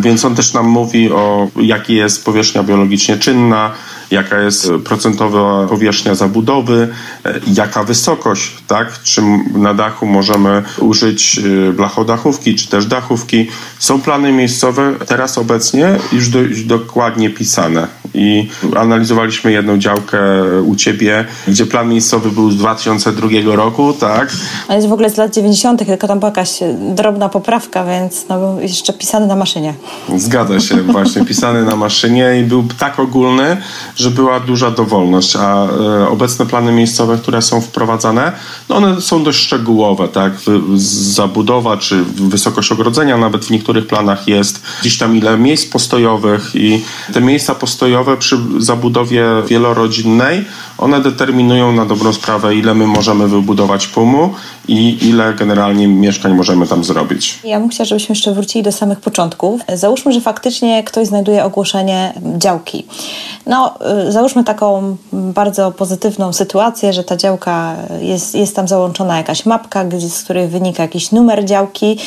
Więc 0.00 0.24
on 0.24 0.34
też 0.34 0.52
nam 0.52 0.66
mówi 0.66 1.12
o 1.12 1.48
jaki 1.56 1.94
jest 1.94 2.24
powierzchnia 2.24 2.62
biologicznie 2.62 3.18
czynna, 3.18 3.72
jaka 4.10 4.40
jest 4.40 4.70
procentowa 4.84 5.66
powierzchnia 5.66 6.14
zabudowy, 6.14 6.88
e, 7.24 7.40
jaka 7.54 7.84
wysokość, 7.84 8.56
tak? 8.66 9.02
Czy 9.02 9.22
na 9.54 9.74
dachu 9.74 10.06
możemy 10.06 10.62
użyć 10.78 11.40
e, 11.68 11.72
blachodachówki, 11.72 12.54
czy 12.54 12.68
też 12.68 12.86
dachówki. 12.86 13.48
Są 13.78 14.00
plany 14.00 14.32
miejscowe 14.32 14.94
teraz 15.06 15.38
obecnie 15.38 15.96
już 16.12 16.28
dość 16.28 16.64
dokładnie 16.64 17.30
pisane 17.30 18.00
i 18.14 18.48
analizowaliśmy 18.76 19.52
jedną 19.52 19.78
działkę 19.78 20.18
u 20.66 20.76
Ciebie, 20.76 21.24
gdzie 21.48 21.66
plan 21.66 21.88
miejscowy 21.88 22.30
był 22.30 22.50
z 22.50 22.56
2002 22.56 23.28
roku, 23.56 23.92
tak? 23.92 24.32
On 24.68 24.76
jest 24.76 24.88
w 24.88 24.92
ogóle 24.92 25.10
z 25.10 25.16
lat 25.16 25.34
90., 25.34 25.86
tylko 25.86 26.08
tam 26.08 26.18
była 26.18 26.28
jakaś 26.28 26.58
drobna 26.94 27.28
poprawka, 27.28 27.84
więc 27.84 28.24
no, 28.28 28.38
był 28.38 28.60
jeszcze 28.60 28.92
pisany 28.92 29.26
na 29.26 29.36
maszynie. 29.36 29.74
Zgadza 30.16 30.60
się, 30.60 30.82
właśnie 30.82 31.24
pisany 31.24 31.64
na 31.64 31.76
maszynie 31.76 32.40
i 32.40 32.44
był 32.44 32.64
tak 32.78 33.00
ogólny, 33.00 33.56
że 34.00 34.10
była 34.10 34.40
duża 34.40 34.70
dowolność, 34.70 35.36
a 35.36 35.66
e, 35.66 36.08
obecne 36.08 36.46
plany 36.46 36.72
miejscowe, 36.72 37.18
które 37.18 37.42
są 37.42 37.60
wprowadzane, 37.60 38.32
no 38.68 38.76
one 38.76 39.00
są 39.00 39.24
dość 39.24 39.38
szczegółowe, 39.38 40.08
tak? 40.08 40.32
Zabudowa 40.76 41.76
czy 41.76 42.04
wysokość 42.04 42.72
ogrodzenia 42.72 43.16
nawet 43.16 43.44
w 43.44 43.50
niektórych 43.50 43.86
planach 43.86 44.28
jest 44.28 44.62
gdzieś 44.80 44.98
tam 44.98 45.16
ile 45.16 45.38
miejsc 45.38 45.66
postojowych 45.66 46.50
i 46.54 46.82
te 47.12 47.20
miejsca 47.20 47.54
postojowe 47.54 48.16
przy 48.16 48.38
zabudowie 48.58 49.24
wielorodzinnej, 49.48 50.44
one 50.78 51.00
determinują 51.00 51.72
na 51.72 51.86
dobrą 51.86 52.12
sprawę, 52.12 52.54
ile 52.54 52.74
my 52.74 52.86
możemy 52.86 53.28
wybudować 53.28 53.86
pumu 53.86 54.34
i 54.68 55.08
ile 55.08 55.34
generalnie 55.34 55.88
mieszkań 55.88 56.34
możemy 56.34 56.66
tam 56.66 56.84
zrobić. 56.84 57.38
Ja 57.44 57.60
bym 57.60 57.68
chciała, 57.68 57.84
żebyśmy 57.84 58.12
jeszcze 58.12 58.34
wrócili 58.34 58.62
do 58.62 58.72
samych 58.72 59.00
początków. 59.00 59.60
Załóżmy, 59.74 60.12
że 60.12 60.20
faktycznie 60.20 60.84
ktoś 60.84 61.06
znajduje 61.06 61.44
ogłoszenie 61.44 62.14
działki. 62.38 62.86
No, 63.46 63.74
załóżmy 64.08 64.44
taką 64.44 64.96
bardzo 65.12 65.72
pozytywną 65.72 66.32
sytuację, 66.32 66.92
że 66.92 67.04
ta 67.04 67.16
działka 67.16 67.76
jest, 68.00 68.34
jest 68.34 68.56
tam 68.56 68.68
załączona 68.68 69.16
jakaś 69.16 69.46
mapka, 69.46 69.84
z 70.08 70.22
której 70.22 70.48
wynika 70.48 70.82
jakiś 70.82 71.12
numer 71.12 71.44
działki 71.44 71.98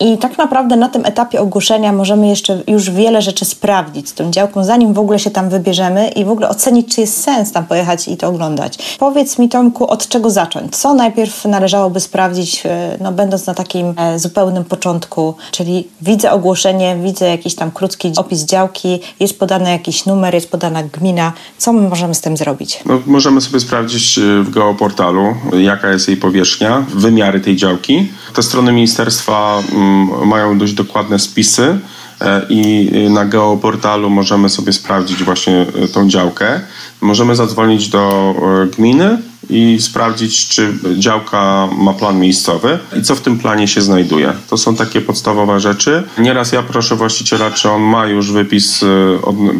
i 0.00 0.18
tak 0.18 0.38
naprawdę 0.38 0.76
na 0.76 0.88
tym 0.88 1.06
etapie 1.06 1.40
ogłoszenia 1.40 1.92
możemy 1.92 2.28
jeszcze 2.28 2.62
już 2.66 2.90
wiele 2.90 3.22
rzeczy 3.22 3.44
sprawdzić 3.44 4.08
z 4.08 4.14
tą 4.14 4.30
działką, 4.30 4.64
zanim 4.64 4.94
w 4.94 4.98
ogóle 4.98 5.18
się 5.18 5.30
tam 5.30 5.48
wybierzemy 5.48 6.08
i 6.08 6.24
w 6.24 6.30
ogóle 6.30 6.48
ocenić, 6.48 6.94
czy 6.94 7.00
jest 7.00 7.22
sens 7.22 7.52
tam 7.52 7.66
pojechać 7.66 8.08
i 8.08 8.16
to 8.16 8.28
oglądać. 8.28 8.96
Powiedz 8.98 9.38
mi, 9.38 9.48
Tomku, 9.48 9.90
od 9.90 10.08
czego 10.08 10.30
zacząć? 10.30 10.76
Co 10.76 10.94
najpierw 10.94 11.44
należałoby 11.44 12.00
sprawdzić, 12.00 12.66
e, 12.66 12.96
no, 13.00 13.12
będąc 13.12 13.46
na 13.46 13.54
takim 13.54 13.94
e, 13.96 14.18
zupełnym 14.18 14.64
początku? 14.64 15.34
Czyli 15.50 15.88
widzę 16.02 16.32
ogłoszenie, 16.32 16.96
widzę 16.96 17.28
jakiś 17.28 17.54
tam 17.54 17.70
krótki 17.70 18.12
opis 18.16 18.44
działki, 18.44 19.00
jest 19.20 19.38
podany 19.38 19.70
jakiś 19.70 20.06
numer, 20.06 20.34
jest 20.34 20.50
podana 20.50 20.82
gmina. 20.82 21.27
Co 21.58 21.72
my 21.72 21.88
możemy 21.88 22.14
z 22.14 22.20
tym 22.20 22.36
zrobić? 22.36 22.80
No, 22.86 23.00
możemy 23.06 23.40
sobie 23.40 23.60
sprawdzić 23.60 24.18
e, 24.18 24.42
w 24.42 24.50
geoportalu, 24.50 25.34
jaka 25.52 25.90
jest 25.90 26.08
jej 26.08 26.16
powierzchnia, 26.16 26.84
wymiary 26.94 27.40
tej 27.40 27.56
działki. 27.56 28.08
Te 28.34 28.42
strony 28.42 28.72
ministerstwa 28.72 29.62
mm, 29.72 30.28
mają 30.28 30.58
dość 30.58 30.72
dokładne 30.72 31.18
spisy 31.18 31.78
E, 32.20 32.46
i 32.48 32.90
na 33.10 33.24
geoportalu 33.24 34.10
możemy 34.10 34.48
sobie 34.48 34.72
sprawdzić 34.72 35.24
właśnie 35.24 35.66
tą 35.92 36.08
działkę. 36.08 36.60
Możemy 37.00 37.36
zadzwonić 37.36 37.88
do 37.88 38.34
gminy 38.76 39.18
i 39.50 39.78
sprawdzić, 39.80 40.48
czy 40.48 40.74
działka 40.98 41.68
ma 41.78 41.92
plan 41.92 42.20
miejscowy 42.20 42.78
i 42.98 43.02
co 43.02 43.14
w 43.14 43.20
tym 43.20 43.38
planie 43.38 43.68
się 43.68 43.80
znajduje. 43.80 44.32
To 44.50 44.56
są 44.56 44.76
takie 44.76 45.00
podstawowe 45.00 45.60
rzeczy. 45.60 46.02
Nieraz 46.18 46.52
ja 46.52 46.62
proszę 46.62 46.96
właściciela, 46.96 47.50
czy 47.50 47.70
on 47.70 47.82
ma 47.82 48.06
już 48.06 48.32
wypis 48.32 48.84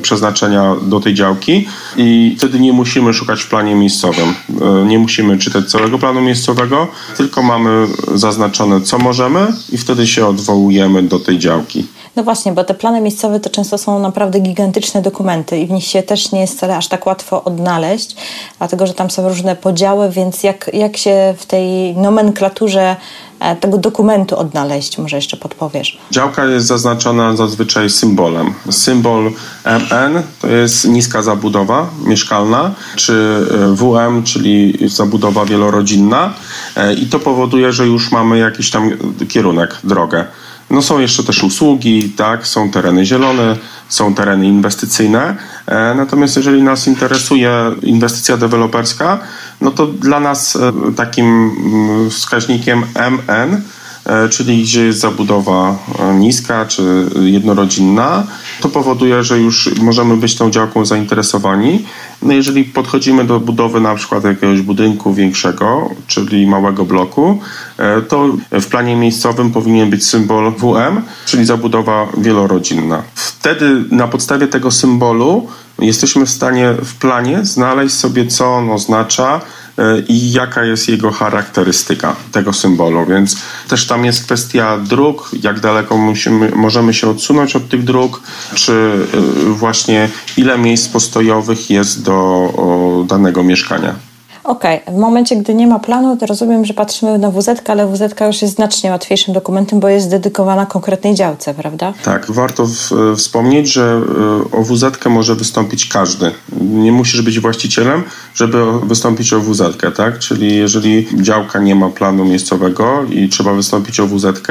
przeznaczenia 0.03 0.77
do 0.83 1.01
tej 1.01 1.15
działki 1.15 1.69
i 1.97 2.37
wtedy 2.39 2.61
nie 2.61 2.73
musimy 2.73 3.15
szukać 3.15 3.43
w 3.43 3.49
planie 3.49 3.75
miejscowym. 3.75 4.35
Nie 4.87 4.99
musimy 4.99 5.39
czytać 5.39 5.71
całego 5.71 5.99
planu 5.99 6.21
miejscowego, 6.21 6.89
tylko 7.17 7.43
mamy 7.43 7.87
zaznaczone, 8.15 8.81
co 8.81 8.99
możemy 8.99 9.47
i 9.73 9.79
wtedy 9.79 10.07
się 10.07 10.27
odwołujemy 10.27 11.03
do 11.03 11.19
tej 11.19 11.39
działki. 11.39 11.87
No 12.17 12.25
właśnie, 12.25 12.53
bo 12.53 12.65
te 12.65 12.75
plany 12.75 13.01
miejscowe 13.01 13.41
to 13.41 13.51
często 13.51 13.79
są 13.79 13.99
naprawdę 13.99 14.41
gigantyczne 14.41 15.03
dokumenty 15.03 15.59
i 15.59 15.67
w 15.67 15.71
nich 15.71 15.85
się 15.85 16.03
też 16.03 16.33
nie 16.33 16.41
jest 16.41 16.57
wcale 16.57 16.77
aż 16.77 16.89
tak 16.89 17.07
łatwo 17.07 17.45
odnaleźć, 17.45 18.17
dlatego 18.59 18.87
że 18.87 18.95
tam 18.95 19.11
są 19.11 19.29
różne 19.29 19.57
podziały, 19.57 20.11
więc 20.11 20.43
jak, 20.43 20.71
jak 20.73 20.97
się 20.97 21.35
w 21.39 21.47
tej 21.47 21.97
nomenklaturze 21.97 22.97
e, 23.41 23.57
tego 23.57 23.79
dokumentu 23.79 24.39
odnaleźć, 24.39 24.99
może 24.99 25.17
jeszcze 25.17 25.37
podpowiesz. 25.37 25.99
Działka 26.11 26.45
jest 26.45 26.67
zaznaczona 26.67 27.37
zazwyczaj 27.37 27.91
symbolem. 27.91 28.55
Symbol 28.71 29.33
MN 29.65 30.23
to 30.41 30.49
jest 30.49 30.89
niska 30.89 31.23
zabudowa 31.23 31.87
mieszkalna, 32.05 32.75
czy 32.97 33.47
e, 33.73 33.75
WM, 33.75 34.23
czyli 34.23 34.79
zabudowa 34.89 35.45
wielorodzinna 35.45 36.35
e, 36.77 36.95
i 36.95 37.07
to 37.07 37.19
powoduje, 37.19 37.73
że 37.73 37.87
już 37.87 38.13
mamy 38.13 38.39
jakiś 38.39 38.71
tam 38.71 38.91
kierunek, 39.29 39.81
drogę. 39.85 40.25
No 40.71 40.83
są 40.83 40.99
jeszcze 40.99 41.25
też 41.25 41.45
usługi, 41.45 42.11
tak, 42.11 42.47
są 42.47 42.71
tereny 42.71 43.07
zielone, 43.07 43.57
są 43.89 44.15
tereny 44.15 44.47
inwestycyjne. 44.47 45.37
E, 45.67 45.95
natomiast 45.95 46.37
jeżeli 46.37 46.63
nas 46.63 46.87
interesuje 46.87 47.53
inwestycja 47.83 48.37
deweloperska, 48.37 49.19
no 49.61 49.71
to 49.71 49.87
dla 49.87 50.21
nas 50.21 50.57
e, 50.57 50.73
takim 50.97 51.27
mm, 51.27 52.11
wskaźnikiem 52.11 52.85
MN 52.95 53.63
czyli 54.31 54.63
gdzie 54.63 54.85
jest 54.85 55.01
zabudowa 55.01 55.77
e, 55.99 56.15
niska 56.15 56.67
czy 56.67 56.83
jednorodzinna, 57.21 58.27
to 58.61 58.69
powoduje, 58.69 59.25
że 59.25 59.39
już 59.39 59.71
możemy 59.81 60.17
być 60.17 60.37
tą 60.37 60.51
działką 60.51 60.85
zainteresowani. 60.85 61.85
No 62.23 62.33
jeżeli 62.33 62.65
podchodzimy 62.65 63.25
do 63.25 63.41
budowy 63.41 63.81
na 63.81 63.95
przykład 63.95 64.25
jakiegoś 64.25 64.61
budynku 64.61 65.15
większego, 65.15 65.91
czyli 66.07 66.47
małego 66.47 66.85
bloku, 66.85 67.41
e, 67.79 68.03
to 68.03 68.29
w 68.53 68.67
planie 68.67 68.97
miejscowym 68.97 69.51
powinien 69.51 69.91
być 69.91 70.07
symbol 70.07 70.53
WM, 70.53 71.03
czyli 71.27 71.45
zabudowa 71.45 72.07
wielorodzinna. 72.19 73.03
Wtedy 73.15 73.85
na 73.91 74.09
podstawie 74.09 74.47
tego 74.47 74.71
symbolu 74.71 75.47
jesteśmy 75.79 76.27
w 76.27 76.31
stanie 76.31 76.75
w 76.85 76.95
planie 76.95 77.45
znaleźć 77.45 77.95
sobie, 77.95 78.27
co 78.27 78.55
on 78.55 78.71
oznacza, 78.71 79.41
E, 79.41 79.41
i 80.09 80.33
jaka 80.33 80.65
jest 80.65 80.89
jego 80.89 81.11
charakterystyka 81.11 82.17
tego 82.33 82.53
symbolu. 82.53 83.07
Więc 83.07 83.37
też 83.69 83.87
tam 83.87 84.05
jest 84.05 84.25
kwestia 84.25 84.79
dróg, 84.79 85.31
jak 85.43 85.61
daleko 85.61 85.97
musimy, 85.97 86.51
możemy 86.51 86.95
się 86.95 87.11
odsunąć 87.11 87.57
od 87.57 87.69
tych 87.69 87.85
dróg, 87.85 88.23
czy 88.55 88.73
e, 88.73 89.51
właśnie 89.51 90.09
ile 90.37 90.59
miejsc 90.59 90.89
postojowych 90.89 91.71
jest 91.71 92.03
do 92.03 93.05
danego 93.09 93.43
mieszkania. 93.43 93.95
Okej, 94.49 94.83
okay. 94.83 94.95
w 94.95 94.99
momencie, 94.99 95.37
gdy 95.37 95.55
nie 95.55 95.67
ma 95.67 95.79
planu, 95.79 96.17
to 96.17 96.27
rozumiem, 96.27 96.65
że 96.65 96.75
patrzymy 96.75 97.19
na 97.19 97.31
WZ, 97.31 97.71
ale 97.71 97.87
WZ 97.87 98.21
już 98.27 98.43
jest 98.43 98.55
znacznie 98.55 98.91
łatwiejszym 98.91 99.35
dokumentem, 99.35 99.81
bo 99.81 99.89
jest 99.89 100.11
dedykowana 100.11 100.67
konkretnej 100.67 101.15
działce, 101.15 101.55
prawda? 101.55 101.95
Tak, 102.05 102.31
warto 102.31 102.67
w, 102.67 102.91
wspomnieć, 103.17 103.73
że 103.73 104.03
e, 104.53 104.57
o 104.59 104.63
WZ 104.63 105.05
może 105.11 105.35
wystąpić 105.35 105.89
każdy. 105.89 106.31
Nie 106.61 106.93
musisz 106.93 107.23
być 107.23 107.41
właścicielem, 107.41 108.03
żeby 108.35 108.65
wystąpić 108.83 109.33
o 109.33 109.41
WZ, 109.41 109.63
tak? 109.97 110.19
Czyli 110.19 110.57
jeżeli 110.57 111.09
działka 111.23 111.59
nie 111.59 111.75
ma 111.75 111.91
planu 111.91 112.25
miejscowego 112.25 113.05
i 113.11 113.29
trzeba 113.29 113.55
wystąpić 113.55 114.01
o 114.01 114.07
WZ, 114.07 114.43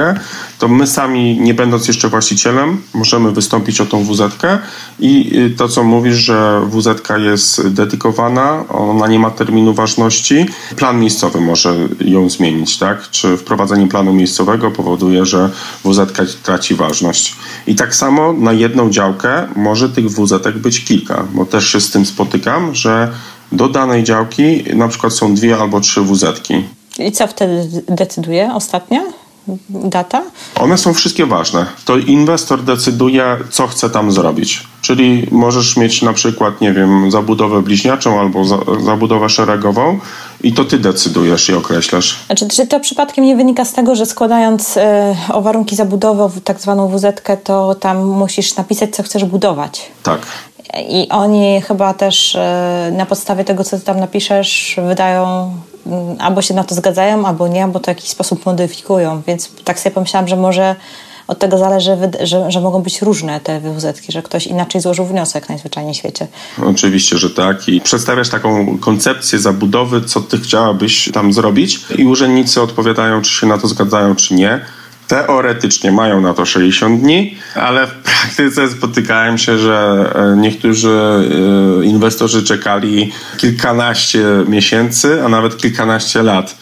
to 0.59 0.67
my 0.67 0.87
sami, 0.87 1.39
nie 1.39 1.53
będąc 1.53 1.87
jeszcze 1.87 2.09
właścicielem, 2.09 2.81
możemy 2.93 3.31
wystąpić 3.31 3.81
o 3.81 3.85
tą 3.85 4.03
WZ 4.03 4.21
i 4.99 5.37
y, 5.37 5.49
to, 5.57 5.67
co 5.69 5.83
mówisz, 5.83 6.15
że 6.15 6.61
WZ 6.69 6.87
jest 7.17 7.67
dedykowana, 7.67 8.65
ona 8.69 9.07
nie 9.07 9.19
ma 9.19 9.31
terminu 9.31 9.73
ważności, 9.73 10.45
plan 10.75 10.99
miejscowy 10.99 11.41
może 11.41 11.75
ją 11.99 12.29
zmienić, 12.29 12.77
tak? 12.77 13.09
Czy 13.09 13.37
wprowadzenie 13.37 13.87
planu 13.87 14.13
miejscowego 14.13 14.71
powoduje, 14.71 15.25
że 15.25 15.49
WZ 15.85 15.99
traci 16.43 16.75
ważność. 16.75 17.35
I 17.67 17.75
tak 17.75 17.95
samo 17.95 18.33
na 18.33 18.53
jedną 18.53 18.89
działkę 18.89 19.47
może 19.55 19.89
tych 19.89 20.09
WZ 20.09 20.33
być 20.55 20.85
kilka, 20.85 21.25
bo 21.33 21.45
też 21.45 21.67
się 21.71 21.81
z 21.81 21.91
tym 21.91 22.05
spotykam, 22.05 22.75
że 22.75 23.11
do 23.51 23.69
danej 23.69 24.03
działki 24.03 24.63
na 24.75 24.87
przykład 24.87 25.13
są 25.13 25.35
dwie 25.35 25.57
albo 25.57 25.81
trzy 25.81 26.01
WZ. 26.01 26.25
I 26.99 27.11
co 27.11 27.27
wtedy 27.27 27.83
decyduje 27.87 28.53
ostatnia? 28.53 29.03
Data? 29.69 30.23
One 30.55 30.77
są 30.77 30.93
wszystkie 30.93 31.25
ważne. 31.25 31.65
To 31.85 31.97
inwestor 31.97 32.63
decyduje, 32.63 33.37
co 33.49 33.67
chce 33.67 33.89
tam 33.89 34.11
zrobić. 34.11 34.63
Czyli 34.81 35.27
możesz 35.31 35.77
mieć 35.77 36.01
na 36.01 36.13
przykład, 36.13 36.61
nie 36.61 36.73
wiem, 36.73 37.11
zabudowę 37.11 37.61
bliźniaczą 37.61 38.19
albo 38.19 38.45
za, 38.45 38.57
zabudowę 38.85 39.29
szeregową 39.29 39.99
i 40.43 40.53
to 40.53 40.65
ty 40.65 40.79
decydujesz 40.79 41.49
i 41.49 41.53
określasz. 41.53 42.19
Znaczy, 42.25 42.47
czy 42.47 42.67
to 42.67 42.79
przypadkiem 42.79 43.25
nie 43.25 43.35
wynika 43.35 43.65
z 43.65 43.73
tego, 43.73 43.95
że 43.95 44.05
składając 44.05 44.77
y, 44.77 44.81
o 45.33 45.41
warunki 45.41 45.75
zabudowy 45.75 46.41
tak 46.41 46.59
zwaną 46.61 46.87
wz 46.87 47.05
to 47.43 47.75
tam 47.75 48.05
musisz 48.05 48.55
napisać, 48.55 48.95
co 48.95 49.03
chcesz 49.03 49.25
budować? 49.25 49.81
Tak. 50.03 50.19
I 50.89 51.07
oni 51.09 51.61
chyba 51.61 51.93
też 51.93 52.35
y, 52.35 52.91
na 52.91 53.05
podstawie 53.05 53.43
tego, 53.43 53.63
co 53.63 53.77
ty 53.77 53.83
tam 53.83 53.99
napiszesz, 53.99 54.79
wydają 54.87 55.51
albo 56.19 56.41
się 56.41 56.53
na 56.53 56.63
to 56.63 56.75
zgadzają, 56.75 57.25
albo 57.25 57.47
nie, 57.47 57.63
albo 57.63 57.79
to 57.79 57.85
w 57.85 57.87
jakiś 57.87 58.09
sposób 58.09 58.45
modyfikują. 58.45 59.21
Więc 59.27 59.49
tak 59.63 59.79
sobie 59.79 59.93
pomyślałam, 59.93 60.27
że 60.27 60.35
może 60.35 60.75
od 61.27 61.39
tego 61.39 61.57
zależy, 61.57 61.97
że, 62.23 62.51
że 62.51 62.61
mogą 62.61 62.81
być 62.81 63.01
różne 63.01 63.39
te 63.39 63.59
wywozetki, 63.59 64.11
że 64.11 64.21
ktoś 64.21 64.47
inaczej 64.47 64.81
złożył 64.81 65.05
wniosek 65.05 65.49
najzwyczajniej 65.49 65.93
w 65.93 65.97
świecie. 65.97 66.27
Oczywiście, 66.65 67.17
że 67.17 67.29
tak. 67.29 67.69
I 67.69 67.81
przedstawiasz 67.81 68.29
taką 68.29 68.77
koncepcję 68.77 69.39
zabudowy, 69.39 70.01
co 70.01 70.21
ty 70.21 70.37
chciałabyś 70.37 71.11
tam 71.13 71.33
zrobić 71.33 71.79
i 71.97 72.05
urzędnicy 72.05 72.61
odpowiadają, 72.61 73.21
czy 73.21 73.31
się 73.31 73.47
na 73.47 73.57
to 73.57 73.67
zgadzają, 73.67 74.15
czy 74.15 74.33
nie. 74.33 74.65
Teoretycznie 75.07 75.91
mają 75.91 76.21
na 76.21 76.33
to 76.33 76.45
60 76.45 77.01
dni, 77.01 77.37
ale 77.55 77.87
w 77.87 77.91
praktyce 77.91 78.69
spotykałem 78.69 79.37
się, 79.37 79.57
że 79.57 80.09
e, 80.15 80.37
niektórzy 80.37 80.99
e, 81.81 81.85
inwestorzy 81.85 82.43
czekali 82.43 83.11
kilkanaście 83.37 84.25
miesięcy, 84.47 85.23
a 85.25 85.29
nawet 85.29 85.57
kilkanaście 85.57 86.23
lat 86.23 86.57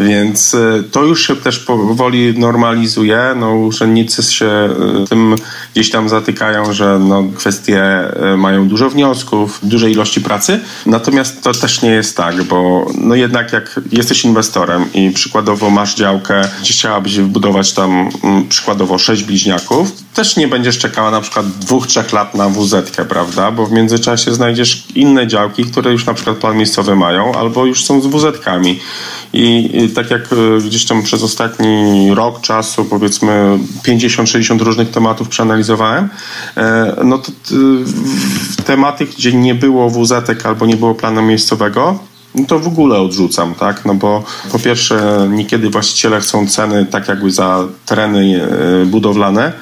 więc 0.00 0.54
e, 0.54 0.82
to 0.90 1.04
już 1.04 1.26
się 1.26 1.36
też 1.36 1.58
powoli 1.58 2.38
normalizuje. 2.38 3.20
No, 3.36 3.54
urzędnicy 3.54 4.22
się 4.22 4.46
e, 4.46 5.06
tym 5.08 5.34
gdzieś 5.74 5.90
tam 5.90 6.08
zatykają, 6.08 6.72
że 6.72 6.98
no, 6.98 7.24
kwestie 7.36 7.82
e, 7.82 8.36
mają 8.36 8.68
dużo 8.68 8.90
wniosków, 8.90 9.58
duże 9.62 9.90
ilości 9.90 10.20
pracy. 10.20 10.60
Natomiast 10.86 11.42
to 11.42 11.52
też 11.52 11.82
nie 11.82 11.90
jest 11.90 12.16
tak, 12.16 12.42
bo 12.42 12.86
no 12.98 13.14
jednak 13.14 13.52
jak 13.52 13.80
jesteś 13.92 14.24
inwestorem 14.24 14.92
i 14.94 15.10
przykładowo 15.10 15.70
masz 15.70 15.94
działkę, 15.94 16.48
gdzie 16.60 16.72
chciałabyś 16.72 17.16
wybudować 17.16 17.72
tam 17.72 18.08
mm, 18.22 18.48
przykładowo 18.48 18.98
sześć 18.98 19.22
bliźniaków, 19.22 19.92
też 20.14 20.36
nie 20.36 20.48
będziesz 20.48 20.78
czekała 20.78 21.10
na 21.10 21.20
przykład 21.20 21.46
dwóch, 21.46 21.86
trzech 21.86 22.12
lat 22.12 22.34
na 22.34 22.48
wz 22.48 22.90
prawda? 23.08 23.50
Bo 23.50 23.66
w 23.66 23.72
międzyczasie 23.72 24.34
znajdziesz 24.34 24.84
inne 24.94 25.26
działki, 25.26 25.64
które 25.64 25.92
już 25.92 26.06
na 26.06 26.14
przykład 26.14 26.36
plan 26.36 26.56
miejscowy 26.56 26.96
mają, 26.96 27.32
albo 27.32 27.66
już 27.66 27.84
są 27.84 28.00
z 28.00 28.06
wz-kami. 28.06 28.78
I 29.32 29.70
tak 29.90 30.10
jak 30.10 30.22
e, 30.32 30.60
gdzieś 30.60 30.86
tam 30.86 31.02
przez 31.02 31.22
ostatni 31.22 32.10
rok 32.14 32.40
czasu, 32.40 32.84
powiedzmy 32.84 33.58
50-60 33.86 34.60
różnych 34.60 34.90
tematów 34.90 35.28
przeanalizowałem, 35.28 36.08
e, 36.56 36.96
no 37.04 37.18
to 37.18 37.32
tematy, 38.64 39.06
gdzie 39.06 39.32
nie 39.32 39.54
było 39.54 39.90
wz 39.90 40.12
albo 40.44 40.66
nie 40.66 40.76
było 40.76 40.94
planu 40.94 41.22
miejscowego, 41.22 41.98
no 42.34 42.44
to 42.46 42.58
w 42.58 42.66
ogóle 42.66 43.00
odrzucam, 43.00 43.54
tak? 43.54 43.84
No 43.84 43.94
bo 43.94 44.24
po 44.52 44.58
pierwsze 44.58 45.28
niekiedy 45.30 45.70
właściciele 45.70 46.20
chcą 46.20 46.46
ceny 46.46 46.86
tak 46.86 47.08
jakby 47.08 47.30
za 47.30 47.68
tereny 47.86 48.42
e, 48.82 48.86
budowlane, 48.86 49.52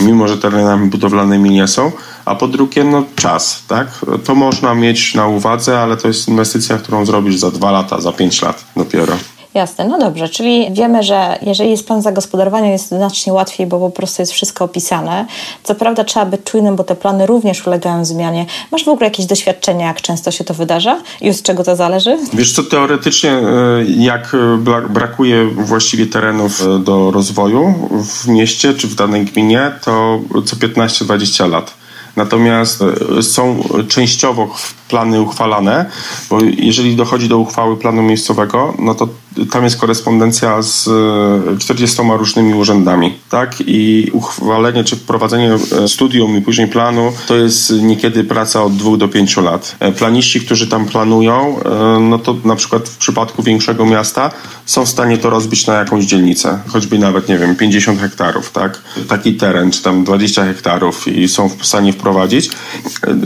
mimo 0.00 0.28
że 0.28 0.38
terenami 0.38 0.90
budowlanymi 0.90 1.50
nie 1.50 1.68
są, 1.68 1.92
a 2.24 2.34
po 2.34 2.48
drugie 2.48 2.84
no 2.84 3.04
czas, 3.16 3.62
tak? 3.68 3.88
To 4.24 4.34
można 4.34 4.74
mieć 4.74 5.14
na 5.14 5.26
uwadze, 5.26 5.80
ale 5.80 5.96
to 5.96 6.08
jest 6.08 6.28
inwestycja, 6.28 6.78
którą 6.78 7.06
zrobisz 7.06 7.36
za 7.36 7.50
dwa 7.50 7.70
lata, 7.70 8.00
za 8.00 8.12
pięć 8.12 8.42
lat 8.42 8.64
dopiero. 8.76 9.16
Jasne, 9.54 9.88
no 9.88 9.98
dobrze, 9.98 10.28
czyli 10.28 10.66
wiemy, 10.72 11.02
że 11.02 11.38
jeżeli 11.42 11.70
jest 11.70 11.86
plan 11.86 12.02
zagospodarowania, 12.02 12.72
jest 12.72 12.88
znacznie 12.88 13.32
łatwiej, 13.32 13.66
bo 13.66 13.78
po 13.78 13.90
prostu 13.90 14.22
jest 14.22 14.32
wszystko 14.32 14.64
opisane. 14.64 15.26
Co 15.62 15.74
prawda 15.74 16.04
trzeba 16.04 16.26
być 16.26 16.40
czujnym, 16.44 16.76
bo 16.76 16.84
te 16.84 16.94
plany 16.94 17.26
również 17.26 17.66
ulegają 17.66 18.04
zmianie. 18.04 18.46
Masz 18.72 18.84
w 18.84 18.88
ogóle 18.88 19.06
jakieś 19.06 19.26
doświadczenia, 19.26 19.86
jak 19.86 20.00
często 20.00 20.30
się 20.30 20.44
to 20.44 20.54
wydarza 20.54 21.00
i 21.20 21.30
od 21.30 21.42
czego 21.42 21.64
to 21.64 21.76
zależy? 21.76 22.18
Wiesz 22.32 22.52
co, 22.52 22.62
teoretycznie 22.62 23.30
e, 23.30 23.42
jak 23.96 24.36
brakuje 24.90 25.44
właściwie 25.44 26.06
terenów 26.06 26.62
e, 26.62 26.78
do 26.78 27.10
rozwoju 27.10 27.74
w 27.90 28.28
mieście 28.28 28.74
czy 28.74 28.88
w 28.88 28.94
danej 28.94 29.24
gminie, 29.24 29.72
to 29.84 30.20
co 30.44 30.56
15-20 30.56 31.50
lat. 31.50 31.74
Natomiast 32.16 32.82
e, 33.18 33.22
są 33.22 33.62
częściowo 33.88 34.54
plany 34.88 35.20
uchwalane, 35.20 35.90
bo 36.30 36.38
jeżeli 36.56 36.96
dochodzi 36.96 37.28
do 37.28 37.38
uchwały 37.38 37.76
planu 37.76 38.02
miejscowego, 38.02 38.74
no 38.78 38.94
to 38.94 39.08
tam 39.50 39.64
jest 39.64 39.76
korespondencja 39.76 40.62
z 40.62 40.88
40 41.58 42.02
e, 42.02 42.16
różnymi 42.16 42.54
urzędami, 42.54 43.14
tak? 43.30 43.54
I 43.66 44.10
uchwalenie 44.12 44.84
czy 44.84 44.96
wprowadzenie 44.96 45.56
e, 45.84 45.88
studium 45.88 46.36
i 46.36 46.40
później 46.40 46.68
planu 46.68 47.12
to 47.26 47.36
jest 47.36 47.72
niekiedy 47.82 48.24
praca 48.24 48.62
od 48.62 48.76
dwóch 48.76 48.98
do 48.98 49.08
pięciu 49.08 49.42
lat. 49.42 49.76
Planiści, 49.98 50.40
którzy 50.40 50.66
tam 50.66 50.86
planują, 50.86 51.60
no 52.00 52.18
to 52.18 52.36
na 52.44 52.56
przykład 52.56 52.88
w 52.88 52.96
przypadku 52.96 53.42
większego 53.42 53.86
miasta 53.86 54.30
są 54.66 54.86
w 54.86 54.88
stanie 54.88 55.18
to 55.18 55.30
rozbić 55.30 55.66
na 55.66 55.74
jakąś 55.74 56.04
dzielnicę, 56.04 56.58
choćby 56.68 56.98
nawet, 56.98 57.28
nie 57.28 57.38
wiem, 57.38 57.56
50 57.56 58.00
hektarów, 58.00 58.52
tak? 58.52 58.82
Taki 59.08 59.34
teren, 59.34 59.70
czy 59.70 59.82
tam 59.82 60.04
20 60.04 60.44
hektarów 60.44 61.08
i 61.08 61.28
są 61.28 61.48
w 61.48 61.66
stanie 61.66 61.92
wprowadzić. 61.92 62.50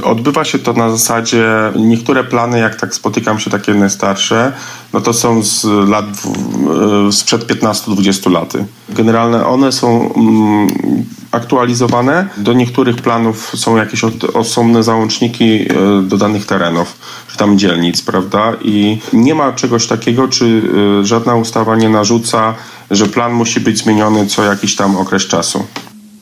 Odbywa 0.03 0.45
się 0.45 0.59
to 0.59 0.73
na 0.73 0.91
zasadzie 0.91 1.47
niektóre 1.77 2.25
plany, 2.25 2.59
jak 2.59 2.77
tak 2.77 2.95
spotykam 2.95 3.41
się 3.41 3.51
takie 3.51 3.75
najstarsze, 3.75 4.53
no 4.93 5.01
to 5.01 5.13
są 5.13 5.43
z 5.43 5.65
lat, 5.65 6.07
e, 7.09 7.13
sprzed 7.13 7.47
15-20 7.47 8.31
lat. 8.31 8.53
Generalnie 8.89 9.47
one 9.47 9.73
są 9.73 10.15
mm, 10.15 10.69
aktualizowane. 11.33 12.29
Do 12.37 12.53
niektórych 12.53 12.97
planów 12.97 13.53
są 13.55 13.77
jakieś 13.77 14.05
osobne 14.35 14.83
załączniki 14.83 15.45
e, 15.45 16.03
do 16.03 16.17
danych 16.17 16.47
terenów, 16.47 16.99
czy 17.29 17.37
tam 17.37 17.59
dzielnic, 17.59 18.03
prawda? 18.03 18.53
I 18.63 18.99
nie 19.13 19.35
ma 19.35 19.53
czegoś 19.53 19.87
takiego, 19.87 20.29
czy 20.29 20.63
e, 21.01 21.05
żadna 21.05 21.37
ustawa 21.37 21.77
nie 21.77 21.89
narzuca, 21.89 22.55
że 22.91 23.07
plan 23.07 23.33
musi 23.33 23.61
być 23.61 23.79
zmieniony 23.79 24.27
co 24.27 24.45
jakiś 24.45 24.77
tam 24.77 24.97
okres 24.97 25.27
czasu. 25.27 25.65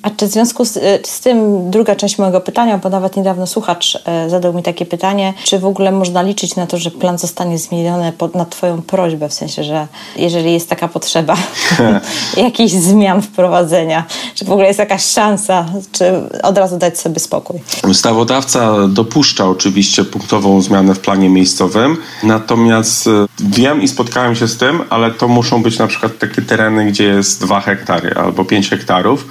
A 0.06 0.10
czy 0.10 0.26
w 0.26 0.30
związku 0.30 0.64
z, 0.64 0.76
y, 0.76 0.80
z, 1.04 1.20
tym 1.20 1.70
druga 1.70 1.96
część 1.96 2.18
mojego 2.18 2.40
pytania, 2.40 2.78
bo 2.78 2.88
nawet 2.88 3.16
niedawno 3.16 3.46
słuchacz 3.46 3.94
y, 3.94 4.30
zadał 4.30 4.54
mi 4.54 4.62
takie 4.62 4.86
pytanie, 4.86 5.34
czy 5.44 5.58
w 5.58 5.64
ogóle 5.64 5.92
można 5.92 6.22
liczyć 6.22 6.56
na 6.56 6.66
to, 6.66 6.78
że 6.78 6.90
plan 6.90 7.18
zostanie 7.18 7.58
zmieniony 7.58 8.12
pod, 8.12 8.34
na 8.34 8.44
Twoją 8.44 8.82
prośbę, 8.82 9.28
w 9.28 9.34
sensie, 9.34 9.64
że 9.64 9.86
jeżeli 10.16 10.52
jest 10.52 10.68
taka 10.68 10.88
potrzeba 10.88 11.36
jakichś 12.36 12.72
zmian 12.72 13.22
wprowadzenia, 13.22 14.04
czy 14.34 14.44
w 14.44 14.50
ogóle 14.50 14.66
jest 14.66 14.78
jakaś 14.78 15.04
szansa, 15.04 15.66
czy 15.92 16.04
od 16.42 16.58
razu 16.58 16.78
dać 16.78 16.98
sobie 16.98 17.20
spokój? 17.20 17.60
Ustawodawca 17.88 18.88
dopuszcza 18.88 19.48
oczywiście 19.48 20.04
punktową 20.04 20.60
zmianę 20.60 20.94
w 20.94 21.00
planie 21.00 21.28
miejscowym, 21.28 21.96
natomiast 22.22 23.06
y, 23.06 23.10
wiem 23.40 23.82
i 23.82 23.88
spotkałem 23.88 24.34
się 24.34 24.48
z 24.48 24.56
tym, 24.56 24.80
ale 24.90 25.10
to 25.10 25.28
muszą 25.28 25.62
być 25.62 25.78
na 25.78 25.86
przykład 25.86 26.18
takie 26.18 26.42
tereny, 26.42 26.84
gdzie 26.84 27.04
jest 27.04 27.40
2 27.40 27.60
hektary 27.60 28.14
albo 28.14 28.44
5 28.44 28.70
hektarów, 28.70 29.28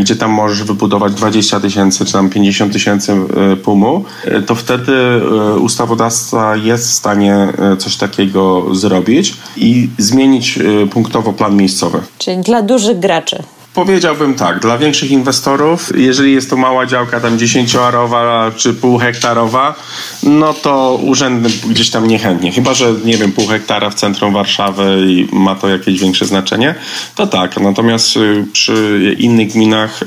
gdzie 0.00 0.11
gdzie 0.12 0.20
tam 0.20 0.30
możesz 0.30 0.62
wybudować 0.62 1.14
20 1.14 1.60
tysięcy 1.60 2.04
czy 2.04 2.12
tam 2.12 2.30
50 2.30 2.72
tysięcy 2.72 3.12
e, 3.12 3.56
pumu, 3.56 4.04
e, 4.24 4.42
to 4.42 4.54
wtedy 4.54 4.92
e, 4.92 5.54
ustawodawca 5.58 6.56
jest 6.56 6.88
w 6.88 6.92
stanie 6.92 7.48
coś 7.78 7.96
takiego 7.96 8.74
zrobić 8.74 9.34
i 9.56 9.88
zmienić 9.98 10.58
punktowo 10.90 11.32
plan 11.32 11.56
miejscowy. 11.56 12.00
Czyli 12.18 12.42
dla 12.42 12.62
dużych 12.62 12.98
graczy. 12.98 13.42
Powiedziałbym 13.74 14.34
tak, 14.34 14.60
dla 14.60 14.78
większych 14.78 15.10
inwestorów, 15.10 15.92
jeżeli 15.96 16.32
jest 16.32 16.50
to 16.50 16.56
mała 16.56 16.86
działka 16.86 17.20
tam 17.20 17.38
10-arowa 17.38 18.52
czy 18.56 18.74
pół 18.74 18.98
hektarowa, 18.98 19.74
no 20.22 20.54
to 20.54 20.98
urzędny 21.02 21.50
gdzieś 21.66 21.90
tam 21.90 22.08
niechętnie. 22.08 22.52
Chyba, 22.52 22.74
że 22.74 22.94
nie 23.04 23.16
wiem, 23.16 23.32
pół 23.32 23.46
hektara 23.46 23.90
w 23.90 23.94
centrum 23.94 24.34
Warszawy 24.34 25.04
i 25.06 25.28
ma 25.32 25.54
to 25.54 25.68
jakieś 25.68 26.00
większe 26.00 26.26
znaczenie, 26.26 26.74
to 27.14 27.26
tak. 27.26 27.60
Natomiast 27.60 28.16
y, 28.16 28.44
przy 28.52 29.16
innych 29.18 29.52
gminach 29.52 30.02
y, 30.02 30.06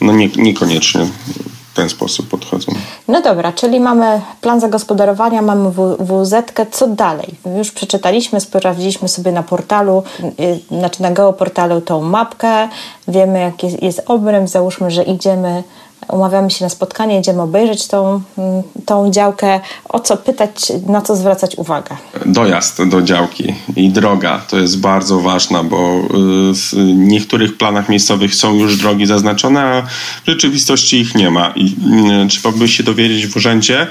no 0.00 0.12
nie, 0.12 0.28
niekoniecznie 0.28 1.06
ten 1.76 1.88
sposób 1.88 2.28
podchodzą. 2.28 2.72
No 3.08 3.22
dobra, 3.22 3.52
czyli 3.52 3.80
mamy 3.80 4.20
plan 4.40 4.60
zagospodarowania, 4.60 5.42
mamy 5.42 5.70
WZ, 5.98 6.34
co 6.70 6.86
dalej? 6.86 7.34
Już 7.58 7.72
przeczytaliśmy, 7.72 8.40
sprawdziliśmy 8.40 9.08
sobie 9.08 9.32
na 9.32 9.42
portalu, 9.42 10.02
yy, 10.38 10.78
znaczy 10.78 11.02
na 11.02 11.10
geoportalu 11.10 11.80
tą 11.80 12.02
mapkę, 12.02 12.68
wiemy 13.08 13.40
jaki 13.40 13.84
jest 13.84 14.02
obręb, 14.06 14.48
załóżmy, 14.48 14.90
że 14.90 15.02
idziemy 15.02 15.62
umawiamy 16.08 16.50
się 16.50 16.64
na 16.64 16.68
spotkanie, 16.68 17.18
idziemy 17.18 17.42
obejrzeć 17.42 17.86
tą, 17.86 18.22
mm, 18.38 18.62
tą 18.86 19.10
działkę, 19.10 19.60
o 19.88 20.00
co 20.00 20.16
pytać, 20.16 20.72
na 20.86 21.02
co 21.02 21.16
zwracać 21.16 21.56
uwagę. 21.56 21.96
Dojazd 22.26 22.84
do 22.84 23.02
działki 23.02 23.54
i 23.76 23.90
droga 23.90 24.42
to 24.48 24.58
jest 24.58 24.80
bardzo 24.80 25.20
ważna, 25.20 25.62
bo 25.62 25.98
y, 25.98 26.54
w 26.54 26.72
niektórych 26.94 27.56
planach 27.56 27.88
miejscowych 27.88 28.34
są 28.34 28.54
już 28.54 28.76
drogi 28.76 29.06
zaznaczone, 29.06 29.60
a 29.62 29.82
w 30.24 30.26
rzeczywistości 30.26 31.00
ich 31.00 31.14
nie 31.14 31.30
ma 31.30 31.52
i 31.56 31.76
y, 32.24 32.28
trzeba 32.28 32.52
by 32.52 32.68
się 32.68 32.82
dowiedzieć 32.82 33.26
w 33.26 33.36
urzędzie, 33.36 33.86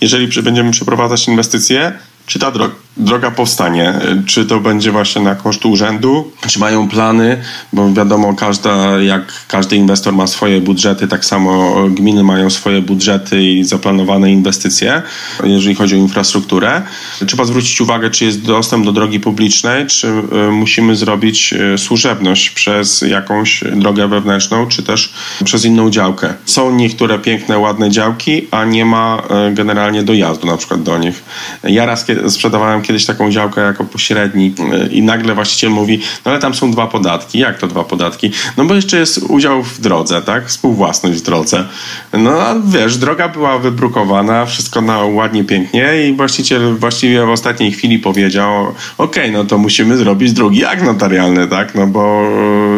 jeżeli 0.00 0.42
będziemy 0.42 0.70
przeprowadzać 0.70 1.28
inwestycje, 1.28 1.92
czy 2.26 2.38
ta 2.38 2.50
droga 2.50 2.85
droga 2.96 3.30
powstanie. 3.30 3.94
Czy 4.26 4.46
to 4.46 4.60
będzie 4.60 4.92
właśnie 4.92 5.22
na 5.22 5.34
koszt 5.34 5.66
urzędu, 5.66 6.32
czy 6.46 6.58
mają 6.58 6.88
plany, 6.88 7.42
bo 7.72 7.92
wiadomo, 7.92 8.34
każda, 8.34 9.02
jak 9.02 9.32
każdy 9.48 9.76
inwestor 9.76 10.12
ma 10.12 10.26
swoje 10.26 10.60
budżety, 10.60 11.08
tak 11.08 11.24
samo 11.24 11.74
gminy 11.88 12.22
mają 12.22 12.50
swoje 12.50 12.82
budżety 12.82 13.42
i 13.42 13.64
zaplanowane 13.64 14.32
inwestycje, 14.32 15.02
jeżeli 15.44 15.74
chodzi 15.74 15.94
o 15.94 15.98
infrastrukturę. 15.98 16.82
Trzeba 17.26 17.44
zwrócić 17.44 17.80
uwagę, 17.80 18.10
czy 18.10 18.24
jest 18.24 18.42
dostęp 18.42 18.84
do 18.84 18.92
drogi 18.92 19.20
publicznej, 19.20 19.86
czy 19.86 20.08
e, 20.08 20.50
musimy 20.50 20.96
zrobić 20.96 21.52
e, 21.52 21.78
służebność 21.78 22.50
przez 22.50 23.00
jakąś 23.00 23.64
drogę 23.76 24.08
wewnętrzną, 24.08 24.66
czy 24.66 24.82
też 24.82 25.12
przez 25.44 25.64
inną 25.64 25.90
działkę. 25.90 26.34
Są 26.44 26.74
niektóre 26.74 27.18
piękne, 27.18 27.58
ładne 27.58 27.90
działki, 27.90 28.46
a 28.50 28.64
nie 28.64 28.84
ma 28.84 29.22
e, 29.30 29.52
generalnie 29.54 30.02
dojazdu 30.02 30.46
na 30.46 30.56
przykład 30.56 30.82
do 30.82 30.98
nich. 30.98 31.24
Ja 31.64 31.86
raz 31.86 32.06
sprzedawałem 32.28 32.82
kiedyś 32.86 33.06
taką 33.06 33.30
działkę 33.30 33.60
jako 33.60 33.84
pośrednik 33.84 34.56
i 34.90 35.02
nagle 35.02 35.34
właściciel 35.34 35.70
mówi, 35.70 36.00
no 36.24 36.30
ale 36.30 36.40
tam 36.40 36.54
są 36.54 36.70
dwa 36.70 36.86
podatki. 36.86 37.38
Jak 37.38 37.58
to 37.58 37.66
dwa 37.66 37.84
podatki? 37.84 38.30
No 38.56 38.64
bo 38.64 38.74
jeszcze 38.74 38.98
jest 38.98 39.18
udział 39.18 39.62
w 39.62 39.80
drodze, 39.80 40.22
tak? 40.22 40.48
Współwłasność 40.48 41.18
w 41.18 41.22
drodze. 41.22 41.64
No 42.12 42.30
a 42.30 42.54
wiesz, 42.66 42.96
droga 42.96 43.28
była 43.28 43.58
wybrukowana, 43.58 44.46
wszystko 44.46 44.80
na 44.80 44.98
ładnie, 44.98 45.44
pięknie 45.44 46.08
i 46.08 46.12
właściciel 46.12 46.76
właściwie 46.76 47.26
w 47.26 47.30
ostatniej 47.30 47.72
chwili 47.72 47.98
powiedział, 47.98 48.66
okej, 48.98 49.24
okay, 49.24 49.30
no 49.30 49.44
to 49.44 49.58
musimy 49.58 49.96
zrobić 49.96 50.32
drugi 50.32 50.64
akt 50.64 50.82
notarialny, 50.82 51.48
tak? 51.48 51.74
No 51.74 51.86
bo 51.86 52.22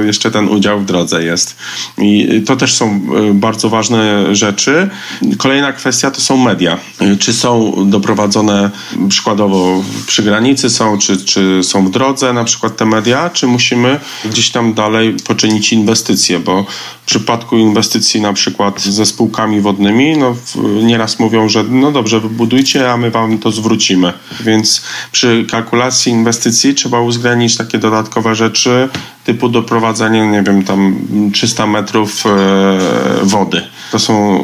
jeszcze 0.04 0.30
ten 0.30 0.48
udział 0.48 0.80
w 0.80 0.84
drodze 0.84 1.24
jest. 1.24 1.56
I 1.98 2.42
to 2.46 2.56
też 2.56 2.74
są 2.74 2.86
e, 2.86 3.34
bardzo 3.34 3.68
ważne 3.68 4.34
rzeczy. 4.34 4.88
Kolejna 5.38 5.72
kwestia 5.72 6.10
to 6.10 6.20
są 6.20 6.36
media. 6.36 6.78
Czy 7.18 7.32
są 7.32 7.74
doprowadzone 7.86 8.70
przykładowo 9.08 9.84
przy 10.06 10.22
granicy 10.22 10.70
są, 10.70 10.98
czy, 10.98 11.24
czy 11.24 11.60
są 11.62 11.86
w 11.86 11.90
drodze 11.90 12.32
na 12.32 12.44
przykład 12.44 12.76
te 12.76 12.84
media, 12.84 13.30
czy 13.30 13.46
musimy 13.46 14.00
gdzieś 14.24 14.50
tam 14.50 14.74
dalej 14.74 15.16
poczynić 15.26 15.72
inwestycje, 15.72 16.38
bo 16.38 16.66
w 17.02 17.06
przypadku 17.06 17.56
inwestycji 17.56 18.20
na 18.20 18.32
przykład 18.32 18.80
ze 18.80 19.06
spółkami 19.06 19.60
wodnymi, 19.60 20.16
no 20.16 20.36
nieraz 20.82 21.18
mówią, 21.18 21.48
że 21.48 21.64
no 21.64 21.92
dobrze, 21.92 22.20
wybudujcie, 22.20 22.92
a 22.92 22.96
my 22.96 23.10
wam 23.10 23.38
to 23.38 23.50
zwrócimy. 23.50 24.12
Więc 24.40 24.82
przy 25.12 25.46
kalkulacji 25.50 26.12
inwestycji 26.12 26.74
trzeba 26.74 27.00
uwzględnić 27.00 27.56
takie 27.56 27.78
dodatkowe 27.78 28.34
rzeczy, 28.34 28.88
typu 29.28 29.48
doprowadzenie, 29.48 30.26
nie 30.26 30.42
wiem, 30.42 30.64
tam 30.64 30.96
300 31.32 31.66
metrów 31.66 32.24
e, 32.26 32.30
wody. 33.22 33.62
To 33.92 33.98
są 33.98 34.38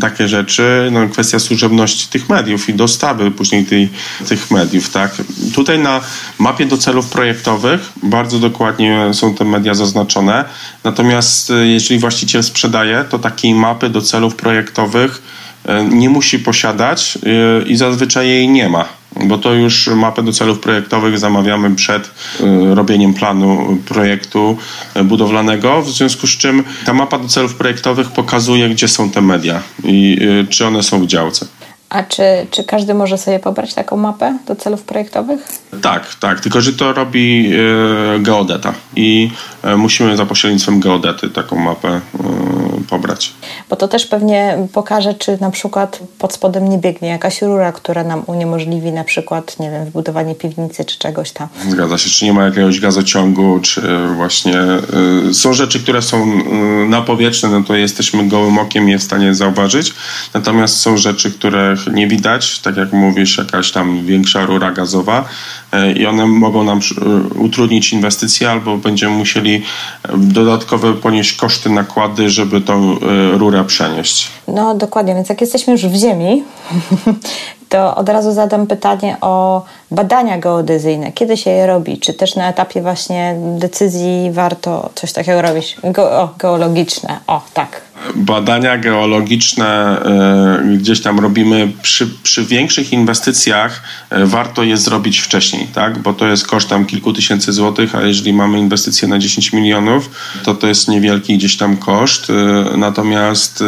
takie 0.00 0.28
rzeczy, 0.28 0.88
no 0.92 1.08
kwestia 1.08 1.38
służebności 1.38 2.08
tych 2.08 2.28
mediów 2.28 2.68
i 2.68 2.74
dostawy 2.74 3.30
później 3.30 3.64
tej, 3.64 3.88
tych 4.28 4.50
mediów, 4.50 4.83
tak. 4.88 5.14
Tutaj 5.54 5.78
na 5.78 6.00
mapie 6.38 6.66
do 6.66 6.78
celów 6.78 7.08
projektowych 7.08 7.92
bardzo 8.02 8.38
dokładnie 8.38 9.14
są 9.14 9.34
te 9.34 9.44
media 9.44 9.74
zaznaczone, 9.74 10.44
natomiast 10.84 11.50
e, 11.50 11.66
jeżeli 11.66 12.00
właściciel 12.00 12.42
sprzedaje, 12.42 13.04
to 13.10 13.18
takiej 13.18 13.54
mapy 13.54 13.90
do 13.90 14.02
celów 14.02 14.36
projektowych 14.36 15.22
e, 15.64 15.84
nie 15.84 16.10
musi 16.10 16.38
posiadać 16.38 17.18
i 17.66 17.76
zazwyczaj 17.76 18.28
jej 18.28 18.48
nie 18.48 18.68
ma 18.68 18.88
bo 19.16 19.38
to 19.38 19.52
już 19.52 19.86
mapę 19.86 20.22
do 20.22 20.32
celów 20.32 20.60
projektowych 20.60 21.18
zamawiamy 21.18 21.74
przed 21.74 22.06
y, 22.06 22.74
robieniem 22.74 23.14
planu 23.14 23.78
projektu 23.86 24.56
y, 24.96 25.04
budowlanego, 25.04 25.82
w 25.82 25.90
związku 25.90 26.26
z 26.26 26.30
czym 26.30 26.64
ta 26.84 26.92
mapa 26.92 27.18
do 27.18 27.28
celów 27.28 27.54
projektowych 27.54 28.08
pokazuje, 28.08 28.68
gdzie 28.68 28.88
są 28.88 29.10
te 29.10 29.20
media 29.20 29.62
i 29.84 30.18
y, 30.22 30.46
czy 30.50 30.66
one 30.66 30.82
są 30.82 31.00
w 31.00 31.06
działce. 31.06 31.46
A 31.94 32.02
czy, 32.02 32.22
czy 32.50 32.64
każdy 32.64 32.94
może 32.94 33.18
sobie 33.18 33.38
pobrać 33.38 33.74
taką 33.74 33.96
mapę 33.96 34.38
do 34.46 34.56
celów 34.56 34.82
projektowych? 34.82 35.48
Tak, 35.82 36.14
tak, 36.20 36.40
tylko 36.40 36.60
że 36.60 36.72
to 36.72 36.92
robi 36.92 37.52
e, 38.16 38.20
geodeta 38.20 38.74
i 38.96 39.30
e, 39.62 39.76
musimy 39.76 40.16
za 40.16 40.26
pośrednictwem 40.26 40.80
geodety 40.80 41.30
taką 41.30 41.56
mapę 41.56 41.88
e, 41.88 42.00
pobrać. 42.90 43.32
Bo 43.70 43.76
to 43.76 43.88
też 43.88 44.06
pewnie 44.06 44.58
pokaże, 44.72 45.14
czy 45.14 45.38
na 45.40 45.50
przykład 45.50 46.00
pod 46.18 46.32
spodem 46.32 46.68
nie 46.68 46.78
biegnie 46.78 47.08
jakaś 47.08 47.42
rura, 47.42 47.72
która 47.72 48.04
nam 48.04 48.22
uniemożliwi 48.26 48.92
na 48.92 49.04
przykład, 49.04 49.60
nie 49.60 49.70
wiem, 49.70 49.84
wbudowanie 49.84 50.34
piwnicy 50.34 50.84
czy 50.84 50.98
czegoś 50.98 51.32
tam. 51.32 51.48
Zgadza 51.68 51.98
się, 51.98 52.10
czy 52.10 52.24
nie 52.24 52.32
ma 52.32 52.44
jakiegoś 52.44 52.80
gazociągu, 52.80 53.60
czy 53.60 53.82
właśnie 54.16 54.58
są 55.32 55.52
rzeczy, 55.52 55.80
które 55.80 56.02
są 56.02 56.26
napowietrzne, 56.88 57.48
no 57.48 57.62
to 57.62 57.74
jesteśmy 57.74 58.28
gołym 58.28 58.58
okiem 58.58 58.88
je 58.88 58.98
w 58.98 59.02
stanie 59.02 59.34
zauważyć, 59.34 59.94
natomiast 60.34 60.76
są 60.76 60.96
rzeczy, 60.96 61.30
nie 61.92 62.08
widać, 62.08 62.58
tak 62.58 62.76
jak 62.76 62.92
mówisz, 62.92 63.38
jakaś 63.38 63.72
tam 63.72 64.06
większa 64.06 64.46
rura 64.46 64.72
gazowa 64.72 65.24
e, 65.72 65.92
i 65.92 66.06
one 66.06 66.26
mogą 66.26 66.64
nam 66.64 66.78
e, 66.78 67.38
utrudnić 67.38 67.92
inwestycje 67.92 68.50
albo 68.50 68.76
będziemy 68.76 69.16
musieli 69.16 69.54
e, 69.54 69.62
dodatkowe 70.16 70.94
ponieść 70.94 71.32
koszty, 71.32 71.70
nakłady, 71.70 72.30
żeby 72.30 72.60
tą 72.60 72.96
rurę 73.32 73.64
przenieść. 73.64 74.28
No 74.48 74.74
dokładnie, 74.74 75.14
więc 75.14 75.28
jak 75.28 75.40
jesteśmy 75.40 75.72
już 75.72 75.86
w 75.86 75.94
ziemi, 75.94 76.42
to 77.68 77.96
od 77.96 78.08
razu 78.08 78.32
zadam 78.32 78.66
pytanie 78.66 79.16
o 79.20 79.64
badania 79.90 80.38
geodezyjne. 80.38 81.12
Kiedy 81.12 81.36
się 81.36 81.50
je 81.50 81.66
robi? 81.66 81.98
Czy 81.98 82.14
też 82.14 82.36
na 82.36 82.48
etapie 82.48 82.82
właśnie 82.82 83.36
decyzji 83.58 84.30
warto 84.32 84.90
coś 84.94 85.12
takiego 85.12 85.42
robić? 85.42 85.76
O, 85.96 86.28
geologiczne. 86.38 87.20
O, 87.26 87.42
tak 87.54 87.83
badania 88.14 88.78
geologiczne 88.78 89.66
e, 89.66 90.76
gdzieś 90.76 91.00
tam 91.00 91.20
robimy 91.20 91.72
przy, 91.82 92.06
przy 92.22 92.44
większych 92.44 92.92
inwestycjach, 92.92 93.82
e, 94.10 94.26
warto 94.26 94.62
je 94.62 94.76
zrobić 94.76 95.18
wcześniej, 95.18 95.66
tak? 95.74 95.98
bo 95.98 96.12
to 96.14 96.26
jest 96.26 96.46
koszt 96.46 96.68
tam 96.68 96.86
kilku 96.86 97.12
tysięcy 97.12 97.52
złotych, 97.52 97.94
a 97.94 98.02
jeżeli 98.02 98.32
mamy 98.32 98.58
inwestycję 98.58 99.08
na 99.08 99.18
10 99.18 99.52
milionów, 99.52 100.10
to 100.42 100.54
to 100.54 100.66
jest 100.66 100.88
niewielki 100.88 101.38
gdzieś 101.38 101.56
tam 101.56 101.76
koszt. 101.76 102.30
E, 102.30 102.76
natomiast 102.76 103.64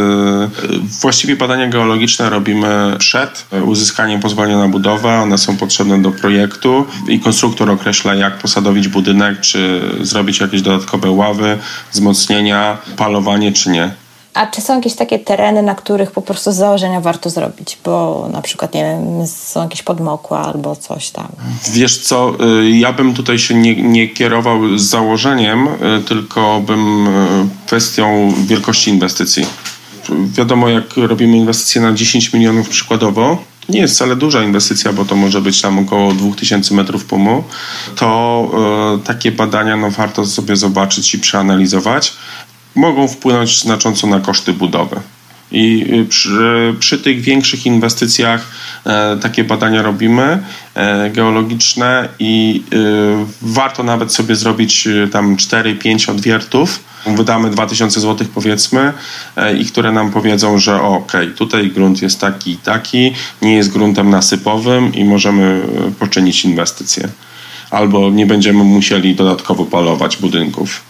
właściwie 1.03 1.37
badania 1.37 1.69
geologiczne 1.69 2.31
robimy 2.31 2.97
przed 2.99 3.47
uzyskaniem 3.65 4.21
pozwolenia 4.21 4.59
na 4.59 4.69
budowę, 4.69 5.21
one 5.21 5.39
są 5.39 5.57
potrzebne 5.57 6.03
do 6.03 6.11
projektu 6.11 6.87
i 7.09 7.21
konstruktor 7.21 7.71
określa, 7.71 8.15
jak 8.15 8.39
posadowić 8.39 8.89
budynek, 8.89 9.41
czy 9.41 9.81
zrobić 10.01 10.41
jakieś 10.41 10.63
dodatkowe 10.63 11.11
ławy, 11.11 11.59
wzmocnienia, 11.93 12.79
palowanie, 12.97 13.53
czy 13.53 13.71
nie. 13.71 14.06
A 14.37 14.47
czy 14.47 14.61
są 14.61 14.75
jakieś 14.75 14.95
takie 14.95 15.19
tereny, 15.19 15.63
na 15.63 15.75
których 15.75 16.11
po 16.11 16.23
prostu 16.23 16.53
z 16.53 16.57
założenia 16.57 17.01
warto 17.01 17.31
zrobić? 17.31 17.79
Bo 17.85 18.29
na 18.33 18.43
przykład, 18.43 18.75
nie 18.75 18.85
wiem, 18.85 19.27
są 19.27 19.63
jakieś 19.63 19.83
podmokłe 19.83 20.39
albo 20.39 20.77
coś 20.77 21.11
tam. 21.11 21.29
Wiesz 21.73 21.99
co, 21.99 22.33
y, 22.61 22.71
ja 22.71 22.93
bym 22.93 23.15
tutaj 23.15 23.39
się 23.39 23.55
nie, 23.55 23.83
nie 23.83 24.09
kierował 24.09 24.79
z 24.79 24.83
założeniem, 24.83 25.69
y, 25.69 26.03
tylko 26.09 26.61
bym 26.61 27.07
y, 27.07 27.49
kwestią 27.67 28.35
wielkości 28.47 28.91
inwestycji. 28.91 29.47
Wiadomo, 30.09 30.69
jak 30.69 30.97
robimy 30.97 31.37
inwestycje 31.37 31.81
na 31.81 31.93
10 31.93 32.33
milionów 32.33 32.69
przykładowo, 32.69 33.39
nie 33.69 33.81
jest 33.81 33.95
wcale 33.95 34.17
duża 34.17 34.43
inwestycja, 34.43 34.93
bo 34.93 35.05
to 35.05 35.17
może 35.17 35.41
być 35.41 35.63
tam 35.63 35.79
około 35.79 36.13
2000 36.13 36.75
metrów 36.75 37.05
pumu, 37.05 37.45
to 37.97 38.51
y, 39.03 39.07
takie 39.07 39.33
badania 39.33 39.77
no, 39.77 39.91
warto 39.91 40.27
sobie 40.27 40.57
zobaczyć 40.57 41.15
i 41.15 41.19
przeanalizować 41.19 42.13
mogą 42.77 43.09
wpłynąć 43.09 43.61
znacząco 43.61 44.07
na 44.07 44.21
koszty 44.21 44.53
budowy. 44.53 45.01
I 45.53 45.87
y, 45.93 46.05
przy, 46.05 46.75
przy, 46.79 46.99
tych 46.99 47.21
większych 47.21 47.67
inwestycjach 47.67 48.47
e, 48.87 49.17
takie 49.23 49.45
badania 49.45 49.83
robimy 49.83 50.43
e, 50.75 51.11
geologiczne 51.11 52.09
i 52.19 52.63
e, 52.73 52.77
warto 53.43 53.83
nawet 53.83 54.15
sobie 54.15 54.37
zrobić 54.37 54.87
y, 54.87 55.09
tam 55.13 55.37
4-5 55.37 56.11
odwiertów. 56.11 56.81
Wydamy 57.07 57.51
2000 57.51 58.01
zł 58.01 58.27
powiedzmy 58.35 58.93
e, 59.37 59.57
i 59.57 59.65
które 59.65 59.93
nam 59.93 60.11
powiedzą, 60.11 60.59
że 60.59 60.83
ok, 60.83 61.13
tutaj 61.37 61.71
grunt 61.71 62.03
jest 62.03 62.21
taki 62.21 62.51
i 62.51 62.57
taki, 62.57 63.13
nie 63.43 63.55
jest 63.55 63.73
gruntem 63.73 64.11
nasypowym 64.11 64.95
i 64.95 65.05
możemy 65.05 65.63
e, 65.89 65.91
poczynić 65.91 66.45
inwestycje. 66.45 67.09
Albo 67.71 68.11
nie 68.11 68.27
będziemy 68.27 68.65
musieli 68.65 69.15
dodatkowo 69.15 69.65
palować 69.65 70.17
budynków. 70.17 70.86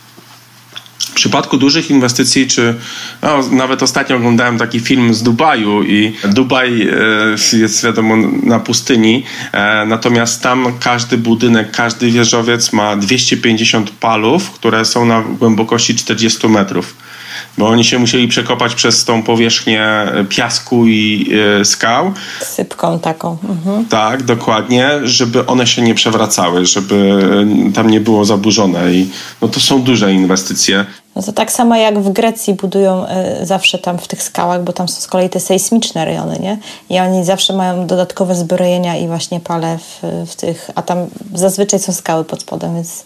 W 1.17 1.19
przypadku 1.19 1.59
dużych 1.59 1.91
inwestycji, 1.91 2.47
czy 2.47 2.75
no, 3.23 3.43
nawet 3.51 3.83
ostatnio 3.83 4.17
oglądałem 4.17 4.59
taki 4.59 4.81
film 4.81 5.15
z 5.15 5.23
Dubaju 5.23 5.83
i 5.83 6.13
Dubaj 6.25 6.83
e, 6.83 7.57
jest 7.57 7.85
wiadomo 7.85 8.17
na 8.43 8.61
pustyni, 8.61 9.25
e, 9.53 9.87
natomiast 9.87 10.43
tam 10.43 10.67
każdy 10.81 11.19
budynek, 11.19 11.71
każdy 11.71 12.11
wieżowiec 12.11 12.73
ma 12.73 12.97
250 12.97 13.91
palów, 13.91 14.51
które 14.51 14.85
są 14.85 15.07
na 15.07 15.23
głębokości 15.23 15.95
40 15.95 16.49
metrów 16.49 16.97
bo 17.59 17.69
oni 17.69 17.85
się 17.85 17.99
musieli 17.99 18.29
przekopać 18.29 18.75
przez 18.75 19.05
tą 19.05 19.23
powierzchnię 19.23 19.87
piasku 20.29 20.87
i 20.87 21.31
e, 21.61 21.65
skał. 21.65 22.13
Sypką 22.41 22.99
taką. 22.99 23.37
Mhm. 23.49 23.87
Tak, 23.87 24.23
dokładnie, 24.23 24.91
żeby 25.03 25.47
one 25.47 25.67
się 25.67 25.83
nie 25.83 25.95
przewracały, 25.95 26.67
żeby 26.67 27.19
tam 27.75 27.91
nie 27.91 28.01
było 28.01 28.25
zaburzone 28.25 28.93
i 28.93 29.11
no 29.43 29.49
to 29.49 29.61
są 29.61 29.83
duże 29.83 30.13
inwestycje. 30.13 30.87
No 31.17 31.23
to 31.23 31.33
tak 31.33 31.53
samo 31.53 31.77
jak 31.77 31.99
w 31.99 32.13
Grecji 32.13 32.55
budują 32.55 33.07
y, 33.43 33.47
zawsze 33.47 33.79
tam 33.79 33.99
w 33.99 34.09
tych 34.09 34.23
skałach, 34.23 34.65
bo 34.65 34.73
tam 34.73 34.89
są 34.89 35.01
z 35.01 35.07
kolei 35.07 35.29
te 35.31 35.41
sejsmiczne 35.41 36.05
rejony, 36.05 36.39
nie? 36.39 36.59
I 36.91 36.99
oni 37.01 37.25
zawsze 37.25 37.53
mają 37.53 37.87
dodatkowe 37.87 38.35
zbrojenia 38.35 38.97
i 38.97 39.07
właśnie 39.07 39.41
pale 39.41 39.79
w, 39.79 40.03
w 40.31 40.37
tych, 40.37 40.71
a 40.75 40.83
tam 40.83 40.99
zazwyczaj 41.35 41.81
są 41.81 41.93
skały 41.93 42.25
pod 42.25 42.43
spodem, 42.43 42.75
więc 42.75 43.05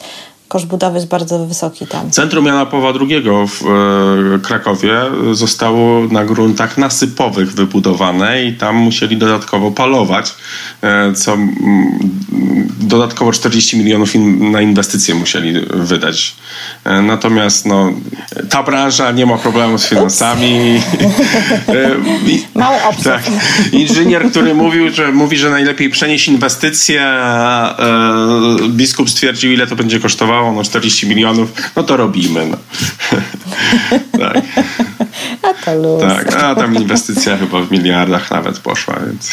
koszt 0.51 0.67
budowy 0.67 0.97
jest 0.97 1.09
bardzo 1.09 1.47
wysoki 1.47 1.87
tam. 1.87 2.11
Centrum 2.11 2.47
Jana 2.47 2.67
Pawła 2.67 2.93
II 3.01 3.23
w 3.49 3.63
e, 3.67 4.39
Krakowie 4.39 5.01
zostało 5.33 6.07
na 6.07 6.25
gruntach 6.25 6.79
nasypowych 6.79 7.53
wybudowane 7.53 8.45
i 8.45 8.53
tam 8.53 8.77
musieli 8.77 9.17
dodatkowo 9.17 9.71
palować, 9.71 10.35
e, 10.83 11.13
co 11.13 11.37
dodatkowo 12.81 13.33
40 13.33 13.79
milionów 13.79 14.11
na 14.41 14.61
inwestycje 14.61 15.15
musieli 15.15 15.67
wydać. 15.71 16.37
E, 16.85 17.03
natomiast 17.03 17.67
no, 17.67 17.93
ta 18.49 18.63
branża 18.63 19.11
nie 19.11 19.27
ma 19.27 19.39
problemu 19.39 19.79
z 19.79 19.87
finansami. 19.87 20.81
Obców. 22.89 23.05
Tak. 23.05 23.23
Inżynier, 23.73 24.31
który 24.31 24.55
mówił, 24.55 24.91
że 24.91 25.13
mówi, 25.13 25.37
że 25.37 25.51
najlepiej 25.51 25.91
przenieść 25.91 26.29
inwestycje, 26.29 27.03
a 27.07 27.77
biskup 28.69 29.11
stwierdził, 29.11 29.53
ile 29.53 29.67
to 29.67 29.77
będzie 29.77 30.01
kosztowało 30.01 30.40
no 30.43 30.65
40 30.65 31.09
milionów, 31.09 31.53
no 31.77 31.83
to 31.83 31.97
robimy. 31.97 32.47
No. 32.47 32.57
tak. 34.25 34.45
A 35.43 35.65
to 35.65 35.75
luz. 35.75 36.03
Tak, 36.03 36.43
a 36.43 36.55
tam 36.55 36.75
inwestycja 36.75 37.37
chyba 37.37 37.63
w 37.63 37.71
miliardach 37.71 38.31
nawet 38.31 38.59
poszła, 38.59 38.95
więc... 39.07 39.31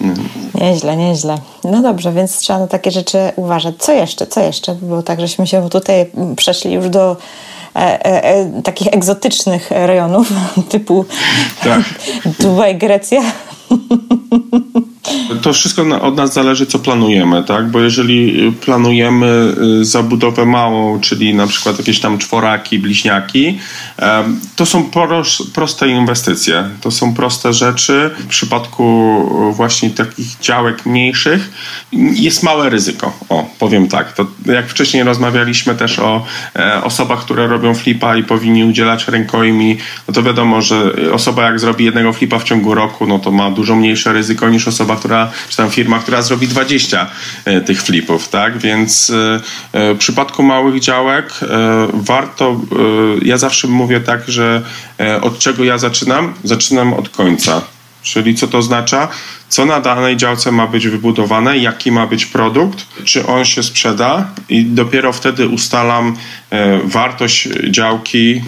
No. 0.00 0.14
Nieźle, 0.54 0.96
nieźle. 0.96 1.38
No 1.64 1.82
dobrze, 1.82 2.12
więc 2.12 2.38
trzeba 2.38 2.58
na 2.58 2.66
takie 2.66 2.90
rzeczy 2.90 3.18
uważać. 3.36 3.74
Co 3.78 3.92
jeszcze, 3.92 4.26
co 4.26 4.40
jeszcze? 4.40 4.74
Bo 4.82 5.02
tak, 5.02 5.20
żeśmy 5.20 5.46
się 5.46 5.68
tutaj 5.70 6.06
przeszli 6.36 6.72
już 6.72 6.88
do 6.88 7.16
e, 7.76 7.78
e, 7.78 8.24
e, 8.24 8.62
takich 8.62 8.88
egzotycznych 8.94 9.70
rejonów 9.70 10.32
typu 10.70 11.04
tak. 11.62 11.82
Dubaj, 12.40 12.78
Grecja. 12.78 13.22
To 15.42 15.52
wszystko 15.52 16.02
od 16.02 16.16
nas 16.16 16.34
zależy, 16.34 16.66
co 16.66 16.78
planujemy, 16.78 17.44
tak? 17.44 17.70
Bo 17.70 17.80
jeżeli 17.80 18.52
planujemy 18.52 19.54
y, 19.80 19.84
zabudowę 19.84 20.46
małą, 20.46 21.00
czyli 21.00 21.34
na 21.34 21.46
przykład 21.46 21.78
jakieś 21.78 22.00
tam 22.00 22.18
czworaki, 22.18 22.78
bliźniaki, 22.78 23.58
to 24.56 24.66
są 24.66 24.90
proste 25.54 25.88
inwestycje. 25.88 26.68
To 26.80 26.90
są 26.90 27.14
proste 27.14 27.52
rzeczy. 27.52 28.10
W 28.18 28.26
przypadku 28.26 29.52
właśnie 29.56 29.90
takich 29.90 30.38
działek 30.40 30.86
mniejszych 30.86 31.50
jest 32.12 32.42
małe 32.42 32.70
ryzyko. 32.70 33.12
O, 33.28 33.50
powiem 33.58 33.88
tak. 33.88 34.12
To 34.12 34.26
jak 34.46 34.68
wcześniej 34.68 35.02
rozmawialiśmy 35.02 35.74
też 35.74 35.98
o 35.98 36.24
e, 36.56 36.84
osobach, 36.84 37.20
które 37.20 37.46
robią 37.46 37.74
flipa 37.74 38.16
i 38.16 38.24
powinni 38.24 38.64
udzielać 38.64 39.08
rękojmi, 39.08 39.78
no 40.08 40.14
to 40.14 40.22
wiadomo, 40.22 40.62
że 40.62 40.92
osoba 41.12 41.42
jak 41.42 41.60
zrobi 41.60 41.84
jednego 41.84 42.12
flipa 42.12 42.38
w 42.38 42.44
ciągu 42.44 42.74
roku, 42.74 43.06
no 43.06 43.18
to 43.18 43.30
ma 43.30 43.50
dużo 43.50 43.59
mniejsze 43.68 44.12
ryzyko 44.12 44.48
niż 44.48 44.68
osoba, 44.68 44.96
która, 44.96 45.30
czy 45.48 45.56
tam 45.56 45.70
firma, 45.70 45.98
która 45.98 46.22
zrobi 46.22 46.48
20 46.48 47.06
e, 47.44 47.60
tych 47.60 47.82
flipów, 47.82 48.28
tak? 48.28 48.58
Więc 48.58 49.10
e, 49.10 49.40
e, 49.72 49.94
w 49.94 49.98
przypadku 49.98 50.42
małych 50.42 50.80
działek 50.80 51.32
warto, 51.92 52.60
ja 53.22 53.38
zawsze 53.38 53.68
mówię 53.68 54.00
tak, 54.00 54.28
że 54.28 54.62
od 55.22 55.38
czego 55.38 55.64
ja 55.64 55.78
zaczynam? 55.78 56.34
Zaczynam 56.44 56.94
od 56.94 57.08
końca. 57.08 57.62
Czyli 58.02 58.34
co 58.34 58.48
to 58.48 58.58
oznacza? 58.58 59.08
Co 59.48 59.66
na 59.66 59.80
danej 59.80 60.16
działce 60.16 60.52
ma 60.52 60.66
być 60.66 60.88
wybudowane, 60.88 61.58
jaki 61.58 61.92
ma 61.92 62.06
być 62.06 62.26
produkt, 62.26 62.86
czy 63.04 63.26
on 63.26 63.44
się 63.44 63.62
sprzeda 63.62 64.28
i 64.48 64.64
dopiero 64.64 65.12
wtedy 65.12 65.48
ustalam 65.48 66.16
wartość 66.84 67.48
działki, 67.70 68.42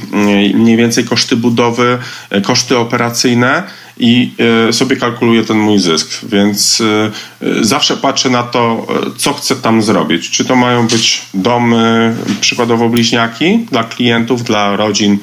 mniej 0.55 0.77
więcej 0.77 1.05
koszty 1.05 1.37
budowy, 1.37 1.99
koszty 2.43 2.79
operacyjne 2.79 3.63
i 3.99 4.31
e, 4.69 4.73
sobie 4.73 4.97
kalkuluję 4.97 5.45
ten 5.45 5.59
mój 5.59 5.79
zysk. 5.79 6.11
Więc 6.23 6.81
e, 6.81 7.11
e, 7.47 7.65
zawsze 7.65 7.97
patrzę 7.97 8.31
na 8.31 8.43
to, 8.43 8.87
co 9.17 9.33
chcę 9.33 9.57
tam 9.57 9.83
zrobić. 9.83 10.31
Czy 10.31 10.45
to 10.45 10.57
mają 10.57 10.87
być 10.87 11.23
domy, 11.35 12.17
przykładowo 12.41 12.89
bliźniaki 12.89 13.59
dla 13.71 13.85
klientów, 13.85 14.45
dla 14.45 14.77
rodzin 14.77 15.19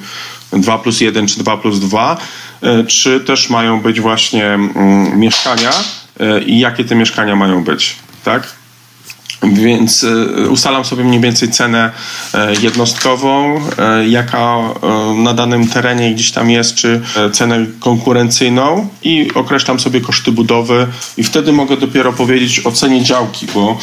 2 0.53 0.77
plus 0.77 1.01
1 1.01 1.27
czy 1.27 1.39
2 1.39 1.57
plus 1.57 1.79
2, 1.79 2.17
czy 2.87 3.19
też 3.19 3.49
mają 3.49 3.81
być 3.81 4.01
właśnie 4.01 4.45
mm, 4.45 5.19
mieszkania 5.19 5.71
i 6.45 6.59
jakie 6.59 6.85
te 6.85 6.95
mieszkania 6.95 7.35
mają 7.35 7.63
być. 7.63 7.95
Tak? 8.23 8.58
Więc 9.43 10.03
e, 10.03 10.49
ustalam 10.49 10.85
sobie 10.85 11.03
mniej 11.03 11.19
więcej 11.19 11.49
cenę 11.49 11.91
e, 12.33 12.53
jednostkową, 12.53 13.61
e, 13.77 14.07
jaka 14.07 14.57
na 15.15 15.33
danym 15.33 15.67
terenie 15.67 16.13
gdzieś 16.13 16.31
tam 16.31 16.49
jest, 16.49 16.75
czy 16.75 17.01
cenę 17.31 17.65
konkurencyjną. 17.79 18.87
I 19.03 19.31
określam 19.33 19.79
sobie 19.79 20.01
koszty 20.01 20.31
budowy. 20.31 20.87
I 21.17 21.23
wtedy 21.23 21.53
mogę 21.53 21.77
dopiero 21.77 22.13
powiedzieć 22.13 22.65
o 22.65 22.71
cenie 22.71 23.03
działki, 23.03 23.47
bo 23.53 23.77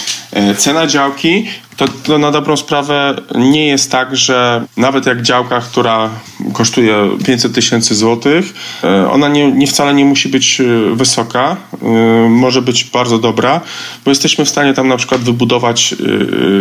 cena 0.57 0.87
działki 0.87 1.47
to, 1.77 1.89
to, 1.89 2.19
na 2.19 2.31
dobrą 2.31 2.57
sprawę 2.57 3.15
nie 3.35 3.67
jest 3.67 3.91
tak, 3.91 4.17
że 4.17 4.65
nawet 4.77 5.07
jak 5.07 5.23
działka, 5.23 5.61
która 5.61 6.11
kosztuje 6.53 7.11
500 7.27 7.55
tysięcy 7.55 7.95
złotych, 7.95 8.55
e, 8.85 9.11
ona 9.11 9.29
nie, 9.29 9.53
nie, 9.53 9.67
wcale 9.67 9.95
nie 9.95 10.05
musi 10.05 10.29
być 10.29 10.61
e, 10.61 10.65
wysoka, 10.95 11.57
e, 11.83 11.87
może 12.29 12.63
być 12.63 12.85
bardzo 12.85 13.19
dobra, 13.19 13.61
bo 14.05 14.11
jesteśmy 14.11 14.45
w 14.45 14.49
stanie 14.49 14.75
tam 14.75 14.89
na 14.89 14.97
przykład 14.97 15.21
wybudować 15.21 15.95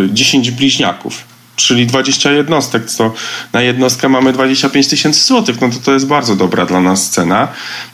10 0.09 0.51
bliźniaków 0.51 1.34
czyli 1.55 1.87
20 1.87 2.31
jednostek, 2.31 2.83
to 2.97 3.13
na 3.53 3.61
jednostkę 3.61 4.09
mamy 4.09 4.33
25 4.33 4.87
tysięcy 4.87 5.27
złotych, 5.27 5.61
no 5.61 5.69
to 5.69 5.75
to 5.79 5.93
jest 5.93 6.07
bardzo 6.07 6.35
dobra 6.35 6.65
dla 6.65 6.81
nas 6.81 7.09
cena. 7.09 7.47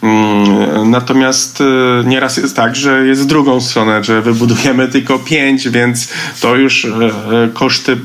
Mm, 0.04 0.92
natomiast 0.92 1.62
y, 1.62 1.64
nieraz 2.06 2.38
jest 2.38 2.56
tak, 2.56 2.76
że 2.76 3.06
jest 3.06 3.28
drugą 3.28 3.62
stronę, 3.62 4.04
że 4.04 4.22
wybudujemy 4.22 4.88
tylko 4.88 5.20
5, 5.20 5.70
więc 5.70 6.08
to 6.42 6.56
już 6.56 6.86
y, 6.86 6.88
y, 6.88 7.54
koszty 7.54 7.98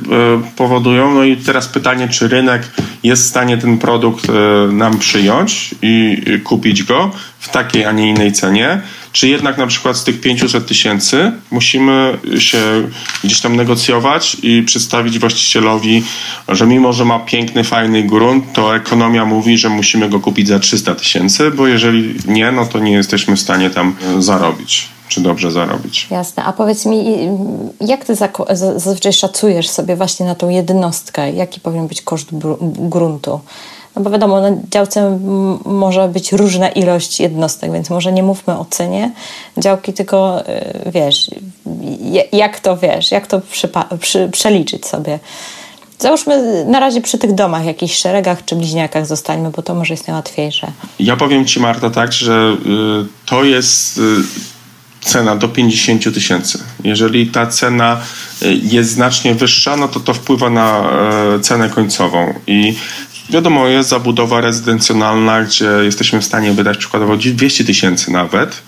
powodują. 0.56 1.14
No 1.14 1.24
i 1.24 1.36
teraz 1.36 1.68
pytanie, 1.68 2.08
czy 2.08 2.28
rynek 2.28 2.70
jest 3.02 3.22
w 3.22 3.26
stanie 3.26 3.58
ten 3.58 3.78
produkt 3.78 4.26
nam 4.72 4.98
przyjąć 4.98 5.74
i 5.82 6.22
kupić 6.44 6.82
go 6.82 7.10
w 7.38 7.48
takiej, 7.48 7.84
a 7.84 7.92
nie 7.92 8.10
innej 8.10 8.32
cenie 8.32 8.80
czy 9.16 9.28
jednak 9.28 9.58
na 9.58 9.66
przykład 9.66 9.96
z 9.96 10.04
tych 10.04 10.20
500 10.20 10.66
tysięcy 10.66 11.32
musimy 11.50 12.18
się 12.38 12.58
gdzieś 13.24 13.40
tam 13.40 13.56
negocjować 13.56 14.36
i 14.42 14.62
przedstawić 14.62 15.18
właścicielowi, 15.18 16.02
że 16.48 16.66
mimo, 16.66 16.92
że 16.92 17.04
ma 17.04 17.18
piękny, 17.18 17.64
fajny 17.64 18.02
grunt, 18.02 18.52
to 18.52 18.76
ekonomia 18.76 19.24
mówi, 19.24 19.58
że 19.58 19.68
musimy 19.68 20.08
go 20.08 20.20
kupić 20.20 20.48
za 20.48 20.58
300 20.58 20.94
tysięcy, 20.94 21.50
bo 21.50 21.66
jeżeli 21.66 22.14
nie, 22.26 22.52
no 22.52 22.66
to 22.66 22.78
nie 22.78 22.92
jesteśmy 22.92 23.36
w 23.36 23.40
stanie 23.40 23.70
tam 23.70 23.96
zarobić 24.18 24.88
czy 25.08 25.20
dobrze 25.20 25.50
zarobić. 25.50 26.06
Jasne. 26.10 26.44
A 26.44 26.52
powiedz 26.52 26.86
mi, 26.86 27.28
jak 27.80 28.04
ty 28.04 28.14
zazwyczaj 28.50 29.12
szacujesz 29.12 29.68
sobie 29.68 29.96
właśnie 29.96 30.26
na 30.26 30.34
tą 30.34 30.48
jednostkę? 30.48 31.32
Jaki 31.32 31.60
powinien 31.60 31.88
być 31.88 32.02
koszt 32.02 32.28
gruntu? 32.62 33.40
No 33.96 34.02
bo 34.02 34.10
wiadomo, 34.10 34.40
na 34.40 34.50
działce 34.70 35.18
może 35.64 36.08
być 36.08 36.32
różna 36.32 36.68
ilość 36.68 37.20
jednostek, 37.20 37.72
więc 37.72 37.90
może 37.90 38.12
nie 38.12 38.22
mówmy 38.22 38.58
o 38.58 38.66
cenie 38.70 39.12
działki, 39.58 39.92
tylko 39.92 40.42
y, 40.48 40.90
wiesz, 40.90 41.30
jak 42.32 42.60
to 42.60 42.76
wiesz, 42.76 43.10
jak 43.10 43.26
to 43.26 43.40
przy, 44.00 44.28
przeliczyć 44.28 44.86
sobie. 44.86 45.18
Załóżmy 45.98 46.64
na 46.64 46.80
razie 46.80 47.00
przy 47.00 47.18
tych 47.18 47.34
domach, 47.34 47.64
jakichś 47.64 47.96
szeregach 47.96 48.44
czy 48.44 48.56
bliźniakach 48.56 49.06
zostańmy, 49.06 49.50
bo 49.50 49.62
to 49.62 49.74
może 49.74 49.94
jest 49.94 50.08
najłatwiejsze. 50.08 50.72
Ja 50.98 51.16
powiem 51.16 51.44
Ci, 51.44 51.60
Marta, 51.60 51.90
tak, 51.90 52.12
że 52.12 52.56
y, 52.66 53.26
to 53.26 53.44
jest 53.44 53.98
y, 53.98 54.02
cena 55.00 55.36
do 55.36 55.48
50 55.48 56.14
tysięcy. 56.14 56.58
Jeżeli 56.84 57.26
ta 57.26 57.46
cena 57.46 58.00
jest 58.62 58.90
znacznie 58.90 59.34
wyższa, 59.34 59.76
no 59.76 59.88
to 59.88 60.00
to 60.00 60.14
wpływa 60.14 60.50
na 60.50 60.90
cenę 61.42 61.70
końcową. 61.70 62.34
I 62.46 62.76
Wiadomo, 63.30 63.68
jest 63.68 63.88
zabudowa 63.88 64.40
rezydencjonalna, 64.40 65.42
gdzie 65.42 65.70
jesteśmy 65.82 66.20
w 66.20 66.24
stanie 66.24 66.52
wydać 66.52 66.78
przykładowo 66.78 67.16
200 67.16 67.64
tysięcy 67.64 68.10
nawet, 68.12 68.62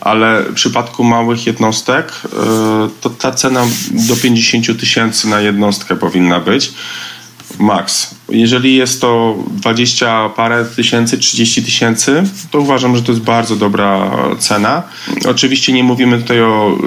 ale 0.00 0.42
w 0.42 0.54
przypadku 0.54 1.04
małych 1.04 1.46
jednostek 1.46 2.12
e, 2.24 2.28
to 3.00 3.10
ta 3.10 3.32
cena 3.32 3.66
do 3.90 4.16
50 4.16 4.80
tysięcy 4.80 5.28
na 5.28 5.40
jednostkę 5.40 5.96
powinna 5.96 6.40
być 6.40 6.72
max. 7.60 8.14
Jeżeli 8.28 8.76
jest 8.76 9.00
to 9.00 9.36
20 9.50 10.28
parę 10.28 10.64
tysięcy, 10.64 11.18
30 11.18 11.62
tysięcy, 11.62 12.22
to 12.50 12.60
uważam, 12.60 12.96
że 12.96 13.02
to 13.02 13.12
jest 13.12 13.24
bardzo 13.24 13.56
dobra 13.56 14.10
cena. 14.38 14.82
Oczywiście 15.28 15.72
nie 15.72 15.84
mówimy 15.84 16.18
tutaj 16.18 16.40
o, 16.40 16.78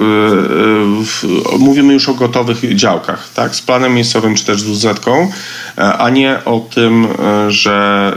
yy, 1.22 1.30
yy, 1.52 1.58
mówimy 1.58 1.92
już 1.92 2.08
o 2.08 2.14
gotowych 2.14 2.76
działkach, 2.76 3.28
tak? 3.34 3.56
Z 3.56 3.62
planem 3.62 3.94
miejscowym 3.94 4.34
czy 4.34 4.44
też 4.44 4.60
z 4.60 4.64
wz 4.64 5.00
a 5.76 6.10
nie 6.10 6.44
o 6.44 6.60
tym, 6.74 7.08
że 7.48 8.12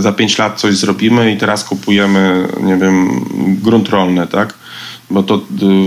za 0.00 0.12
5 0.12 0.38
lat 0.38 0.60
coś 0.60 0.76
zrobimy 0.76 1.32
i 1.32 1.36
teraz 1.36 1.64
kupujemy, 1.64 2.48
nie 2.62 2.76
wiem, 2.76 3.24
grunt 3.62 3.88
rolny, 3.88 4.26
tak? 4.26 4.54
Bo 5.10 5.22
to 5.22 5.40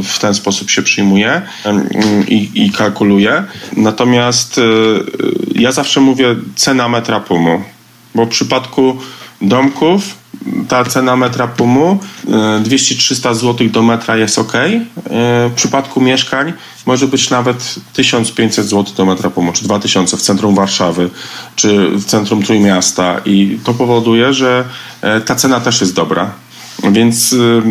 w 0.04 0.20
ten 0.20 0.34
sposób 0.34 0.70
się 0.70 0.82
przyjmuje 0.82 1.42
i, 2.28 2.52
i 2.54 2.72
kalkuluje. 2.72 3.44
Natomiast 3.78 4.60
ja 5.56 5.72
zawsze 5.72 6.02
mówię 6.02 6.36
cena 6.56 6.90
metra 6.90 7.20
pumu, 7.20 7.64
bo 8.16 8.26
w 8.26 8.30
przypadku 8.30 8.98
domków 9.42 10.20
ta 10.68 10.86
cena 10.86 11.16
metra 11.16 11.48
pumu 11.48 12.00
200-300 12.64 13.36
zł 13.36 13.70
do 13.70 13.82
metra 13.84 14.18
jest 14.18 14.40
ok. 14.40 14.54
W 15.50 15.52
przypadku 15.56 16.02
mieszkań 16.02 16.54
może 16.86 17.08
być 17.08 17.30
nawet 17.30 17.76
1500 17.94 18.66
zł 18.66 18.94
do 18.98 19.06
metra 19.06 19.30
pumu, 19.30 19.54
czy 19.54 19.64
2000 19.64 20.18
w 20.18 20.22
centrum 20.22 20.56
Warszawy, 20.56 21.10
czy 21.56 21.90
w 21.90 22.06
centrum 22.06 22.44
Trójmiasta 22.44 23.22
i 23.26 23.60
to 23.64 23.74
powoduje, 23.74 24.34
że 24.34 24.66
e, 25.02 25.22
ta 25.22 25.36
cena 25.36 25.60
też 25.60 25.82
jest 25.82 25.96
dobra. 25.96 26.32
Więc 26.92 27.34
y, 27.34 27.62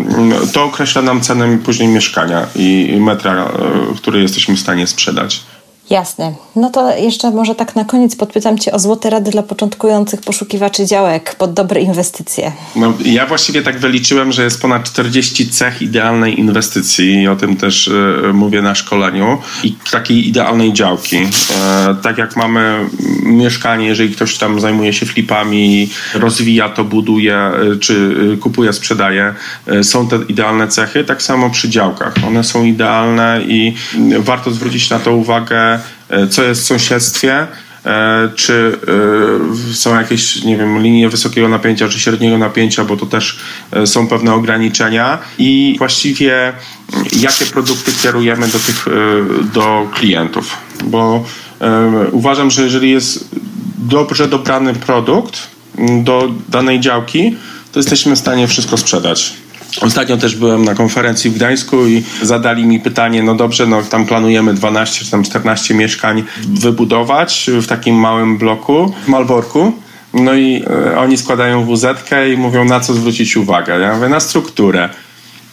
to 0.52 0.64
określa 0.64 1.02
nam 1.02 1.20
cenę 1.20 1.58
później 1.58 1.88
mieszkania 1.88 2.46
i 2.54 2.96
metra, 3.00 3.44
e, 3.44 3.96
który 3.96 4.20
jesteśmy 4.22 4.56
w 4.56 4.60
stanie 4.60 4.86
sprzedać. 4.86 5.42
Jasne. 5.90 6.34
No 6.56 6.70
to 6.70 6.96
jeszcze 6.96 7.30
może 7.30 7.54
tak 7.54 7.76
na 7.76 7.84
koniec 7.84 8.16
podpytam 8.16 8.58
Cię 8.58 8.72
o 8.72 8.78
złote 8.78 9.10
rady 9.10 9.30
dla 9.30 9.42
początkujących 9.42 10.20
poszukiwaczy 10.20 10.86
działek 10.86 11.34
pod 11.34 11.52
dobre 11.52 11.80
inwestycje. 11.80 12.52
No, 12.76 12.94
ja 13.04 13.26
właściwie 13.26 13.62
tak 13.62 13.78
wyliczyłem, 13.78 14.32
że 14.32 14.44
jest 14.44 14.62
ponad 14.62 14.84
40 14.84 15.50
cech 15.50 15.82
idealnej 15.82 16.40
inwestycji 16.40 17.22
i 17.22 17.28
o 17.28 17.36
tym 17.36 17.56
też 17.56 17.88
y, 17.88 18.30
mówię 18.32 18.62
na 18.62 18.74
szkoleniu 18.74 19.38
i 19.64 19.72
takiej 19.90 20.28
idealnej 20.28 20.72
działki. 20.72 21.16
E, 21.16 21.96
tak 22.02 22.18
jak 22.18 22.36
mamy 22.36 22.88
mieszkanie, 23.22 23.86
jeżeli 23.86 24.14
ktoś 24.14 24.38
tam 24.38 24.60
zajmuje 24.60 24.92
się 24.92 25.06
flipami, 25.06 25.90
rozwija 26.14 26.68
to, 26.68 26.84
buduje, 26.84 27.50
czy 27.80 28.16
kupuje, 28.40 28.72
sprzedaje, 28.72 29.34
są 29.82 30.08
te 30.08 30.18
idealne 30.28 30.68
cechy, 30.68 31.04
tak 31.04 31.22
samo 31.22 31.50
przy 31.50 31.68
działkach. 31.68 32.14
One 32.26 32.44
są 32.44 32.64
idealne 32.64 33.40
i 33.48 33.74
warto 34.18 34.50
zwrócić 34.50 34.90
na 34.90 34.98
to 34.98 35.12
uwagę 35.16 35.77
E, 35.77 35.77
co 36.30 36.42
jest 36.42 36.62
w 36.62 36.64
sąsiedztwie, 36.64 37.46
e, 37.86 38.30
czy 38.34 38.78
e, 39.72 39.74
są 39.74 40.00
jakieś, 40.00 40.44
nie 40.44 40.56
wiem, 40.56 40.82
linie 40.82 41.08
wysokiego 41.08 41.48
napięcia 41.48 41.88
czy 41.88 42.00
średniego 42.00 42.38
napięcia, 42.38 42.84
bo 42.84 42.96
to 42.96 43.06
też 43.06 43.38
są 43.84 44.08
pewne 44.08 44.34
ograniczenia? 44.34 45.18
I 45.38 45.74
właściwie 45.78 46.52
jakie 47.12 47.46
produkty 47.46 47.92
kierujemy 48.02 48.48
do 48.48 48.58
tych, 48.58 48.86
do 49.54 49.88
klientów, 49.94 50.56
bo 50.84 51.24
uważam, 52.12 52.50
że 52.50 52.62
jeżeli 52.62 52.90
jest 52.90 53.28
dobrze 53.78 54.28
dobrany 54.28 54.74
produkt 54.74 55.48
do 56.02 56.32
danej 56.48 56.80
działki, 56.80 57.36
to 57.72 57.78
jesteśmy 57.78 58.16
w 58.16 58.18
stanie 58.18 58.48
wszystko 58.48 58.76
sprzedać. 58.76 59.34
Ostatnio 59.80 60.16
też 60.16 60.36
byłem 60.36 60.64
na 60.64 60.74
konferencji 60.74 61.30
w 61.30 61.34
Gdańsku 61.34 61.86
i 61.86 62.02
zadali 62.22 62.66
mi 62.66 62.80
pytanie, 62.80 63.22
no 63.22 63.34
dobrze, 63.34 63.66
no 63.66 63.82
tam 63.82 64.06
planujemy 64.06 64.54
12 64.54 65.04
czy 65.04 65.10
tam 65.10 65.22
14 65.22 65.74
mieszkań 65.74 66.24
wybudować 66.48 67.50
w 67.62 67.66
takim 67.66 67.96
małym 67.96 68.38
bloku 68.38 68.94
w 69.04 69.08
Malborku. 69.08 69.72
No 70.14 70.34
i 70.34 70.64
e, 70.92 70.98
oni 70.98 71.16
składają 71.16 71.74
WZ 71.74 71.86
i 72.34 72.36
mówią, 72.36 72.64
na 72.64 72.80
co 72.80 72.94
zwrócić 72.94 73.36
uwagę. 73.36 73.78
Ja 73.78 73.94
mówię, 73.94 74.08
na 74.08 74.20
strukturę. 74.20 74.88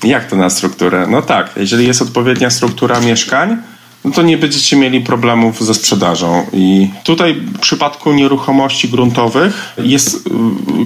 Jak 0.03 0.29
to 0.29 0.35
na 0.35 0.49
strukturę? 0.49 1.07
No 1.09 1.21
tak, 1.21 1.49
jeżeli 1.57 1.87
jest 1.87 2.01
odpowiednia 2.01 2.49
struktura 2.49 2.99
mieszkań, 2.99 3.57
no 4.05 4.11
to 4.11 4.21
nie 4.21 4.37
będziecie 4.37 4.77
mieli 4.77 5.01
problemów 5.01 5.63
ze 5.63 5.73
sprzedażą. 5.73 6.45
I 6.53 6.89
tutaj 7.03 7.33
w 7.33 7.59
przypadku 7.59 8.13
nieruchomości 8.13 8.89
gruntowych 8.89 9.73
jest 9.77 10.27
y, 10.27 10.29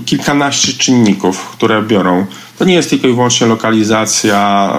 kilkanaście 0.05 0.73
czynników, 0.73 1.49
które 1.49 1.82
biorą. 1.82 2.25
To 2.58 2.65
nie 2.65 2.73
jest 2.73 2.89
tylko 2.89 3.08
i 3.08 3.13
wyłącznie 3.13 3.47
lokalizacja, 3.47 4.73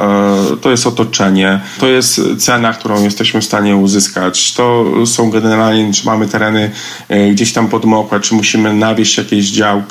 y, 0.54 0.56
to 0.56 0.70
jest 0.70 0.86
otoczenie, 0.86 1.60
to 1.78 1.88
jest 1.88 2.20
cena, 2.38 2.72
którą 2.72 3.04
jesteśmy 3.04 3.40
w 3.40 3.44
stanie 3.44 3.76
uzyskać. 3.76 4.52
To 4.52 4.84
są 5.06 5.30
generalnie, 5.30 5.92
czy 5.92 6.06
mamy 6.06 6.28
tereny 6.28 6.70
y, 7.10 7.30
gdzieś 7.32 7.52
tam 7.52 7.68
podmokłe, 7.68 8.20
czy 8.20 8.34
musimy 8.34 8.74
nawieść 8.74 9.18
jakieś 9.18 9.50
dział, 9.50 9.82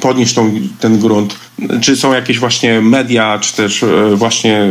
podnieść 0.00 0.34
tą, 0.34 0.52
ten 0.80 0.98
grunt, 0.98 1.36
czy 1.80 1.96
są 1.96 2.12
jakieś 2.12 2.38
właśnie 2.38 2.80
media, 2.80 3.38
czy 3.38 3.56
też 3.56 3.84
właśnie, 4.14 4.68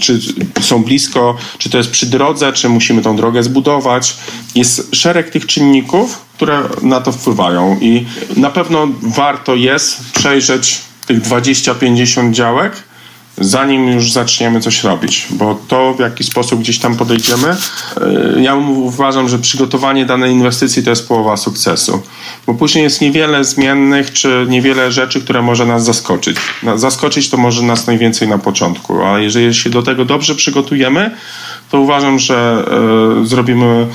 czy 0.00 0.20
są 0.60 0.84
blisko, 0.84 1.36
czy 1.58 1.70
to 1.70 1.78
jest 1.78 1.90
przy 1.90 2.06
drodze, 2.06 2.52
czy 2.52 2.68
musimy 2.68 3.02
tą 3.02 3.16
drogę 3.16 3.42
zbudować. 3.42 4.16
Jest 4.54 4.96
szereg 4.96 5.30
tych 5.30 5.46
czynników, 5.46 6.18
które 6.34 6.62
na 6.82 7.00
to 7.00 7.12
wpływają 7.12 7.78
i 7.80 8.06
na 8.36 8.50
pewno 8.50 8.88
warto 9.02 9.54
jest 9.54 10.12
przejrzeć 10.12 10.80
tych 11.06 11.22
20-50 11.22 12.32
działek, 12.32 12.82
zanim 13.38 13.88
już 13.88 14.12
zaczniemy 14.12 14.60
coś 14.60 14.84
robić, 14.84 15.26
bo 15.30 15.58
to 15.68 15.94
w 15.94 16.00
jaki 16.00 16.24
sposób 16.24 16.60
gdzieś 16.60 16.78
tam 16.78 16.96
podejdziemy, 16.96 17.48
e, 17.48 18.42
ja 18.42 18.54
uważam, 18.54 19.28
że 19.28 19.38
przygotowanie 19.38 20.06
danej 20.06 20.32
inwestycji 20.32 20.82
to 20.82 20.90
jest 20.90 21.08
połowa 21.08 21.36
sukcesu, 21.36 22.02
bo 22.46 22.54
później 22.54 22.84
jest 22.84 23.00
niewiele 23.00 23.44
zmiennych 23.44 24.12
czy 24.12 24.46
niewiele 24.48 24.92
rzeczy, 24.92 25.20
które 25.20 25.42
może 25.42 25.66
nas 25.66 25.84
zaskoczyć. 25.84 26.36
Zaskoczyć 26.76 27.30
to 27.30 27.36
może 27.36 27.62
nas 27.62 27.86
najwięcej 27.86 28.28
na 28.28 28.38
początku, 28.38 29.04
a 29.04 29.18
jeżeli 29.18 29.54
się 29.54 29.70
do 29.70 29.82
tego 29.82 30.04
dobrze 30.04 30.34
przygotujemy, 30.34 31.10
to 31.70 31.80
uważam, 31.80 32.18
że 32.18 32.64
e, 33.22 33.26
zrobimy 33.26 33.86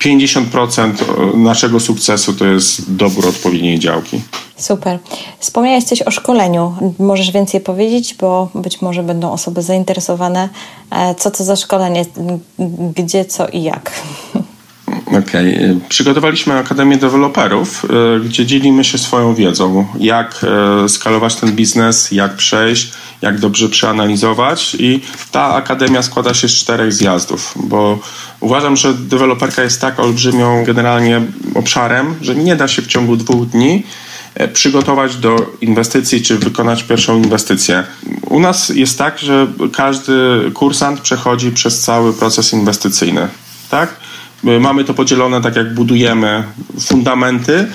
50% 0.00 0.92
naszego 1.36 1.80
sukcesu 1.80 2.32
to 2.32 2.46
jest 2.46 2.94
dobór 2.94 3.26
odpowiedniej 3.26 3.78
działki. 3.78 4.20
Super. 4.58 4.98
Wspomniałeś 5.38 5.84
coś 5.84 6.02
o 6.02 6.10
szkoleniu. 6.10 6.74
Możesz 6.98 7.30
więcej 7.30 7.60
powiedzieć, 7.60 8.14
bo 8.14 8.48
być 8.54 8.82
może 8.82 9.02
będą 9.02 9.32
osoby 9.32 9.62
zainteresowane. 9.62 10.48
E, 10.90 11.14
co 11.14 11.30
to 11.30 11.44
za 11.44 11.56
szkolenie? 11.56 12.04
Gdzie, 12.96 13.24
co 13.24 13.48
i 13.48 13.62
jak? 13.62 13.90
Okej. 15.06 15.54
Okay. 15.54 15.80
Przygotowaliśmy 15.88 16.54
Akademię 16.54 16.96
Deweloperów, 16.96 17.84
e, 17.84 18.20
gdzie 18.20 18.46
dzielimy 18.46 18.84
się 18.84 18.98
swoją 18.98 19.34
wiedzą, 19.34 19.86
jak 20.00 20.46
skalować 20.88 21.36
ten 21.36 21.52
biznes, 21.52 22.12
jak 22.12 22.36
przejść, 22.36 22.92
jak 23.22 23.38
dobrze 23.38 23.68
przeanalizować 23.68 24.76
i 24.78 25.00
ta 25.30 25.54
akademia 25.54 26.02
składa 26.02 26.34
się 26.34 26.48
z 26.48 26.52
czterech 26.52 26.92
zjazdów, 26.92 27.54
bo 27.56 27.98
uważam, 28.40 28.76
że 28.76 28.94
deweloperka 28.94 29.62
jest 29.62 29.80
tak 29.80 30.00
olbrzymią 30.00 30.64
generalnie 30.64 31.22
obszarem, 31.54 32.14
że 32.20 32.34
nie 32.34 32.56
da 32.56 32.68
się 32.68 32.82
w 32.82 32.86
ciągu 32.86 33.16
dwóch 33.16 33.46
dni 33.46 33.74
e, 33.74 34.07
przygotować 34.52 35.16
do 35.16 35.52
inwestycji 35.60 36.22
czy 36.22 36.38
wykonać 36.38 36.82
pierwszą 36.82 37.16
inwestycję. 37.16 37.84
U 38.22 38.40
nas 38.40 38.68
jest 38.68 38.98
tak, 38.98 39.18
że 39.18 39.46
każdy 39.72 40.12
kursant 40.54 41.00
przechodzi 41.00 41.50
przez 41.50 41.80
cały 41.80 42.12
proces 42.12 42.52
inwestycyjny. 42.52 43.28
Tak? 43.70 43.96
Mamy 44.60 44.84
to 44.84 44.94
podzielone 44.94 45.40
tak, 45.40 45.56
jak 45.56 45.74
budujemy 45.74 46.44
fundamenty 46.80 47.66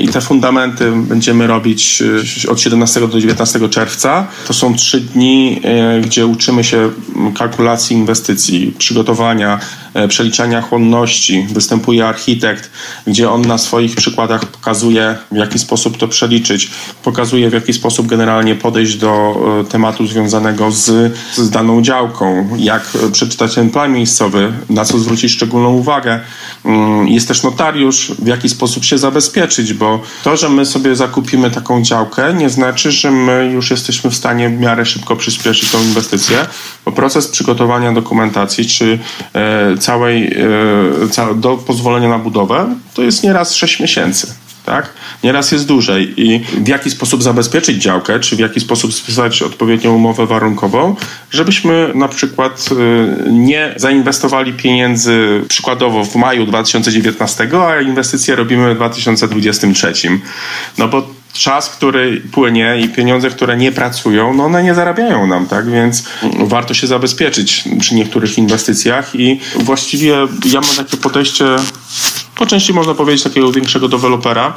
i 0.00 0.08
te 0.08 0.20
fundamenty 0.20 0.92
będziemy 0.96 1.46
robić 1.46 2.02
e, 2.46 2.50
od 2.50 2.60
17 2.60 3.08
do 3.08 3.20
19 3.20 3.68
czerwca. 3.68 4.26
To 4.46 4.52
są 4.52 4.74
trzy 4.74 5.00
dni, 5.00 5.60
e, 5.64 6.00
gdzie 6.00 6.26
uczymy 6.26 6.64
się 6.64 6.90
kalkulacji 7.38 7.96
inwestycji, 7.96 8.74
przygotowania, 8.78 9.54
e, 9.54 9.81
przeliczania 10.08 10.62
chłonności. 10.62 11.46
Występuje 11.50 12.08
architekt, 12.08 12.70
gdzie 13.06 13.30
on 13.30 13.42
na 13.42 13.58
swoich 13.58 13.96
przykładach 13.96 14.46
pokazuje, 14.46 15.16
w 15.32 15.36
jaki 15.36 15.58
sposób 15.58 15.98
to 15.98 16.08
przeliczyć, 16.08 16.70
pokazuje, 17.04 17.50
w 17.50 17.52
jaki 17.52 17.72
sposób 17.72 18.06
generalnie 18.06 18.54
podejść 18.54 18.96
do 18.96 19.34
tematu 19.68 20.06
związanego 20.06 20.70
z, 20.70 21.16
z 21.34 21.50
daną 21.50 21.82
działką, 21.82 22.48
jak 22.58 22.88
przeczytać 23.12 23.54
ten 23.54 23.70
plan 23.70 23.92
miejscowy, 23.92 24.52
na 24.70 24.84
co 24.84 24.98
zwrócić 24.98 25.32
szczególną 25.32 25.72
uwagę. 25.74 26.20
Mm, 26.64 27.08
jest 27.08 27.28
też 27.28 27.42
notariusz, 27.42 28.12
w 28.18 28.26
jaki 28.26 28.48
sposób 28.48 28.84
się 28.84 28.98
zabezpieczyć 28.98 29.72
bo 29.72 30.00
to, 30.24 30.36
że 30.36 30.48
my 30.48 30.66
sobie 30.66 30.96
zakupimy 30.96 31.50
taką 31.50 31.82
działkę, 31.82 32.34
nie 32.34 32.50
znaczy, 32.50 32.92
że 32.92 33.10
my 33.10 33.50
już 33.54 33.70
jesteśmy 33.70 34.10
w 34.10 34.14
stanie 34.14 34.48
w 34.48 34.60
miarę 34.60 34.86
szybko 34.86 35.16
przyspieszyć 35.16 35.70
tą 35.70 35.82
inwestycję, 35.82 36.36
bo 36.84 36.92
proces 36.92 37.28
przygotowania 37.28 37.92
dokumentacji 37.92 38.66
czy 38.66 38.98
e, 39.34 39.78
całej, 39.82 40.34
e, 41.30 41.34
do 41.34 41.56
pozwolenia 41.56 42.08
na 42.08 42.18
budowę 42.18 42.74
to 42.94 43.02
jest 43.02 43.24
nieraz 43.24 43.54
6 43.54 43.80
miesięcy 43.80 44.34
tak? 44.66 44.92
Nieraz 45.24 45.52
jest 45.52 45.66
dłużej 45.66 46.14
i 46.16 46.38
w 46.38 46.68
jaki 46.68 46.90
sposób 46.90 47.22
zabezpieczyć 47.22 47.82
działkę, 47.82 48.20
czy 48.20 48.36
w 48.36 48.38
jaki 48.38 48.60
sposób 48.60 48.94
spisać 48.94 49.42
odpowiednią 49.42 49.94
umowę 49.94 50.26
warunkową, 50.26 50.96
żebyśmy 51.30 51.90
na 51.94 52.08
przykład 52.08 52.68
y, 52.72 53.32
nie 53.32 53.74
zainwestowali 53.76 54.52
pieniędzy 54.52 55.42
przykładowo 55.48 56.04
w 56.04 56.16
maju 56.16 56.46
2019, 56.46 57.48
a 57.68 57.80
inwestycje 57.80 58.36
robimy 58.36 58.74
w 58.74 58.76
2023. 58.76 59.92
No 60.78 60.88
bo 60.88 61.21
czas, 61.32 61.70
który 61.70 62.22
płynie 62.32 62.80
i 62.80 62.88
pieniądze, 62.88 63.30
które 63.30 63.56
nie 63.56 63.72
pracują, 63.72 64.34
no 64.34 64.44
one 64.44 64.62
nie 64.62 64.74
zarabiają 64.74 65.26
nam, 65.26 65.46
tak? 65.46 65.70
Więc 65.70 66.04
warto 66.38 66.74
się 66.74 66.86
zabezpieczyć 66.86 67.64
przy 67.80 67.94
niektórych 67.94 68.38
inwestycjach 68.38 69.14
i 69.14 69.40
właściwie 69.56 70.10
ja 70.52 70.60
mam 70.60 70.76
takie 70.76 70.96
podejście 70.96 71.44
po 72.34 72.46
części 72.46 72.72
można 72.72 72.94
powiedzieć 72.94 73.22
takiego 73.22 73.52
większego 73.52 73.88
dewelopera, 73.88 74.54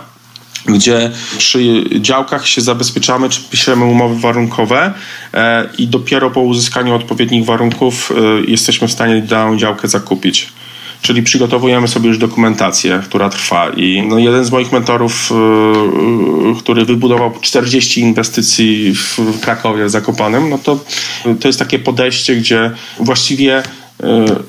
gdzie 0.65 1.11
przy 1.38 1.83
działkach 1.99 2.47
się 2.47 2.61
zabezpieczamy, 2.61 3.29
czy 3.29 3.41
piszemy 3.41 3.85
umowy 3.85 4.19
warunkowe 4.19 4.93
e, 5.33 5.69
i 5.77 5.87
dopiero 5.87 6.31
po 6.31 6.41
uzyskaniu 6.41 6.95
odpowiednich 6.95 7.45
warunków 7.45 8.12
e, 8.12 8.52
jesteśmy 8.52 8.87
w 8.87 8.91
stanie 8.91 9.21
daną 9.21 9.58
działkę 9.58 9.87
zakupić. 9.87 10.54
Czyli 11.06 11.23
przygotowujemy 11.23 11.87
sobie 11.87 12.08
już 12.08 12.17
dokumentację, 12.17 13.01
która 13.03 13.29
trwa. 13.29 13.69
I 13.69 14.03
no 14.08 14.19
jeden 14.19 14.45
z 14.45 14.51
moich 14.51 14.71
mentorów, 14.71 15.31
yy, 15.31 16.56
który 16.60 16.85
wybudował 16.85 17.31
40 17.41 18.01
inwestycji 18.01 18.95
w 18.95 19.39
Krakowie 19.41 19.89
Zakopanem, 19.89 20.49
no 20.49 20.58
to 20.58 20.79
to 21.39 21.47
jest 21.47 21.60
takie 21.60 21.79
podejście, 21.79 22.35
gdzie 22.35 22.71
właściwie 22.99 23.63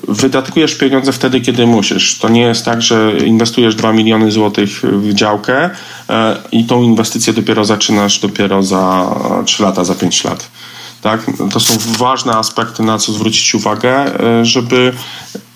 wydatkujesz 0.07 0.75
pieniądze 0.75 1.11
wtedy, 1.11 1.41
kiedy 1.41 1.67
musisz. 1.67 2.17
To 2.17 2.29
nie 2.29 2.41
jest 2.41 2.65
tak, 2.65 2.81
że 2.81 3.13
inwestujesz 3.25 3.75
2 3.75 3.93
miliony 3.93 4.31
złotych 4.31 4.81
w 4.83 5.13
działkę 5.13 5.69
i 6.51 6.65
tą 6.65 6.83
inwestycję 6.83 7.33
dopiero 7.33 7.65
zaczynasz 7.65 8.19
dopiero 8.19 8.63
za 8.63 9.15
3 9.45 9.63
lata, 9.63 9.83
za 9.83 9.95
5 9.95 10.23
lat. 10.23 10.49
Tak? 11.01 11.25
To 11.51 11.59
są 11.59 11.73
ważne 11.97 12.31
aspekty, 12.33 12.83
na 12.83 12.97
co 12.97 13.11
zwrócić 13.13 13.55
uwagę, 13.55 14.05
żeby 14.43 14.93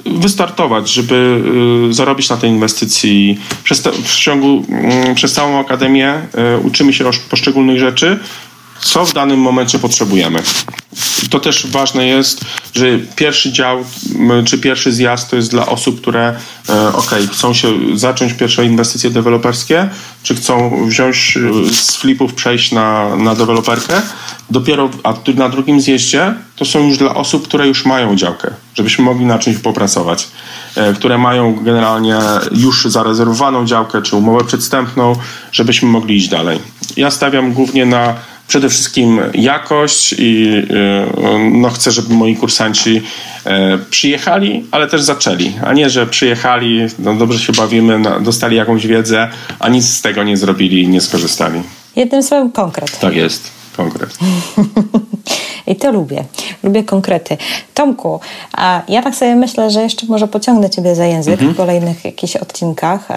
wystartować, 0.06 0.90
żeby 0.90 1.42
y, 1.90 1.94
zarobić 1.94 2.30
na 2.30 2.38
tej 2.38 2.50
inwestycji. 2.50 3.40
Przez, 3.64 3.82
te, 3.82 3.92
w 3.92 4.16
ciągu, 4.16 4.66
mm, 4.70 5.16
przez 5.16 5.34
całą 5.34 5.60
akademię 5.60 6.22
y, 6.56 6.60
uczymy 6.60 6.94
się 6.94 7.04
poszczególnych 7.30 7.80
rzeczy, 7.80 8.20
co 8.84 9.06
w 9.06 9.14
danym 9.14 9.40
momencie 9.40 9.80
potrzebujemy. 9.80 10.44
To 11.30 11.40
też 11.40 11.68
ważne 11.68 12.08
jest, 12.08 12.46
że 12.74 12.86
pierwszy 13.16 13.52
dział 13.52 13.86
czy 14.46 14.58
pierwszy 14.58 14.92
zjazd 14.92 15.30
to 15.30 15.36
jest 15.36 15.52
dla 15.52 15.66
osób, 15.66 16.02
które 16.02 16.36
e, 16.70 16.94
ok, 16.94 17.12
chcą 17.32 17.54
się 17.54 17.68
zacząć 17.94 18.34
pierwsze 18.34 18.66
inwestycje 18.66 19.10
deweloperskie, 19.10 19.90
czy 20.24 20.36
chcą 20.36 20.86
wziąć 20.88 21.38
e, 21.38 21.74
z 21.74 21.96
flipów 21.96 22.34
przejść 22.34 22.72
na, 22.72 23.16
na 23.16 23.36
deweloperkę. 23.36 24.02
Dopiero 24.50 24.90
a 25.04 25.14
na 25.36 25.50
drugim 25.50 25.82
zjeździe 25.82 26.34
to 26.56 26.66
są 26.66 26.88
już 26.88 26.98
dla 26.98 27.16
osób, 27.16 27.48
które 27.48 27.68
już 27.68 27.86
mają 27.86 28.16
działkę, 28.16 28.52
żebyśmy 28.76 29.06
mogli 29.06 29.26
na 29.26 29.40
czymś 29.40 29.58
popracować, 29.58 30.28
e, 30.76 30.94
które 30.94 31.18
mają 31.18 31.56
generalnie 31.56 32.18
już 32.52 32.86
zarezerwowaną 32.86 33.66
działkę 33.66 34.02
czy 34.02 34.16
umowę 34.16 34.46
przedstępną, 34.46 35.16
żebyśmy 35.52 35.90
mogli 35.90 36.18
iść 36.18 36.30
dalej. 36.30 36.60
Ja 36.98 37.12
stawiam 37.12 37.54
głównie 37.54 37.86
na 37.86 38.16
przede 38.52 38.70
wszystkim 38.70 39.22
jakość 39.34 40.16
i 40.18 40.48
e, 40.70 41.50
no, 41.52 41.70
chcę, 41.70 41.92
żeby 41.92 42.14
moi 42.14 42.36
kursanci 42.36 43.02
e, 43.46 43.78
przyjechali, 43.90 44.66
ale 44.72 44.88
też 44.88 45.02
zaczęli, 45.02 45.54
a 45.66 45.74
nie, 45.74 45.90
że 45.90 46.08
przyjechali, 46.08 46.88
no, 47.00 47.14
dobrze 47.14 47.40
się 47.40 47.54
bawimy, 47.54 48.02
dostali 48.22 48.58
jakąś 48.58 48.88
wiedzę, 48.88 49.30
a 49.60 49.70
nic 49.70 49.86
z 49.86 50.02
tego 50.02 50.24
nie 50.24 50.38
zrobili 50.38 50.84
i 50.84 50.88
nie 50.88 51.02
skorzystali. 51.02 51.62
Jednym 51.96 52.24
słowem 52.24 52.52
konkret. 52.52 53.00
Tak 53.00 53.16
jest, 53.16 53.52
konkret. 53.78 54.18
I 55.68 55.76
to 55.76 55.92
lubię. 55.92 56.24
Lubię 56.64 56.84
konkrety. 56.84 57.38
Tomku, 57.74 58.20
a 58.54 58.82
ja 58.88 59.02
tak 59.02 59.16
sobie 59.16 59.36
myślę, 59.36 59.72
że 59.72 59.82
jeszcze 59.82 60.06
może 60.06 60.28
pociągnę 60.28 60.70
Ciebie 60.70 60.96
za 60.96 61.06
język 61.06 61.34
mhm. 61.34 61.54
w 61.54 61.58
kolejnych 61.58 62.06
jakichś 62.06 62.36
odcinkach, 62.36 63.08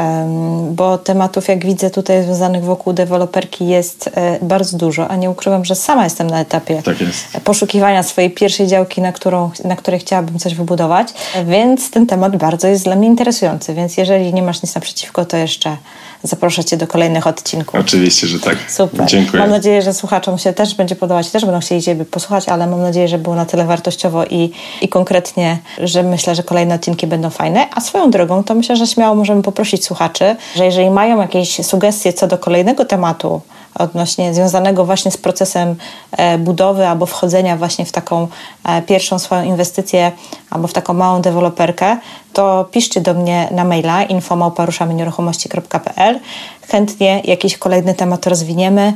bo 0.71 0.99
tematów, 0.99 1.49
jak 1.49 1.67
widzę 1.67 1.91
tutaj 1.91 2.23
związanych 2.25 2.65
wokół 2.65 2.93
deweloperki 2.93 3.67
jest 3.67 4.11
e, 4.15 4.39
bardzo 4.43 4.79
dużo, 4.79 5.09
a 5.09 5.17
nie 5.17 5.31
ukrywam, 5.31 5.65
że 5.65 5.75
sama 5.75 6.05
jestem 6.05 6.31
na 6.31 6.41
etapie 6.41 6.83
tak 6.83 6.97
poszukiwania 7.45 8.03
swojej 8.03 8.31
pierwszej 8.31 8.67
działki, 8.67 9.01
na, 9.01 9.13
którą, 9.13 9.51
na 9.65 9.77
której 9.77 10.01
chciałabym 10.01 10.39
coś 10.39 10.55
wybudować, 10.55 11.09
więc 11.47 11.91
ten 11.91 12.07
temat 12.07 12.37
bardzo 12.37 12.69
jest 12.69 12.85
dla 12.85 12.97
mnie 12.97 13.09
interesujący, 13.09 13.75
więc 13.75 13.97
jeżeli 13.97 14.35
nie 14.35 14.43
masz 14.43 14.63
nic 14.63 14.75
naprzeciwko, 14.75 15.25
to 15.25 15.37
jeszcze 15.37 15.77
zaproszę 16.23 16.65
Cię 16.65 16.77
do 16.77 16.87
kolejnych 16.87 17.27
odcinków. 17.27 17.81
Oczywiście, 17.81 18.27
że 18.27 18.41
tak. 18.41 18.57
Super. 18.69 19.07
Dziękuję. 19.07 19.43
Mam 19.43 19.51
nadzieję, 19.51 19.83
że 19.83 19.95
słuchaczom 19.95 20.39
się 20.39 20.53
też 20.53 20.75
będzie 20.75 20.97
podobać, 20.97 21.31
też 21.31 21.45
będą 21.45 21.61
chcieli 21.61 21.83
Ciebie 21.83 22.05
posłuchać, 22.05 22.34
ale 22.49 22.67
mam 22.67 22.83
nadzieję, 22.83 23.09
że 23.09 23.19
było 23.19 23.37
na 23.37 23.47
tyle 23.47 23.65
wartościowo 23.65 24.25
i, 24.25 24.51
i 24.83 24.89
konkretnie, 24.89 25.59
że 25.79 26.03
myślę, 26.03 26.35
że 26.35 26.43
kolejne 26.43 26.75
odcinki 26.75 27.07
będą 27.07 27.31
fajne. 27.31 27.67
A 27.75 27.81
swoją 27.81 28.11
drogą, 28.11 28.45
to 28.45 28.55
myślę, 28.55 28.77
że 28.77 28.87
śmiało 28.87 29.15
możemy 29.15 29.43
poprosić 29.43 29.85
słuchaczy, 29.85 30.37
że 30.57 30.65
jeżeli 30.65 30.91
mają 30.91 31.21
jakieś 31.21 31.67
sugestie 31.67 32.13
co 32.13 32.27
do 32.27 32.39
kolejnego 32.39 32.85
tematu, 32.85 33.41
odnośnie 33.75 34.35
związanego 34.35 34.85
właśnie 34.85 35.11
z 35.11 35.17
procesem 35.17 35.77
e, 36.13 36.39
budowy 36.39 36.87
albo 36.87 37.07
wchodzenia 37.07 37.57
właśnie 37.57 37.85
w 37.85 37.93
taką 37.93 38.29
e, 38.65 38.83
pierwszą 38.83 39.19
swoją 39.19 39.43
inwestycję 39.43 40.13
albo 40.51 40.69
w 40.69 40.73
taką 40.73 40.95
małą 40.95 41.23
deweloperkę, 41.23 41.99
to 42.35 42.69
piszcie 42.73 43.01
do 43.01 43.15
mnie 43.15 43.49
na 43.53 43.65
maila 43.65 44.03
infomałparuszamynieruchomości.pl 44.03 46.21
chętnie 46.69 47.23
jakiś 47.25 47.59
kolejny 47.59 47.95
temat 47.95 48.27
rozwiniemy. 48.27 48.93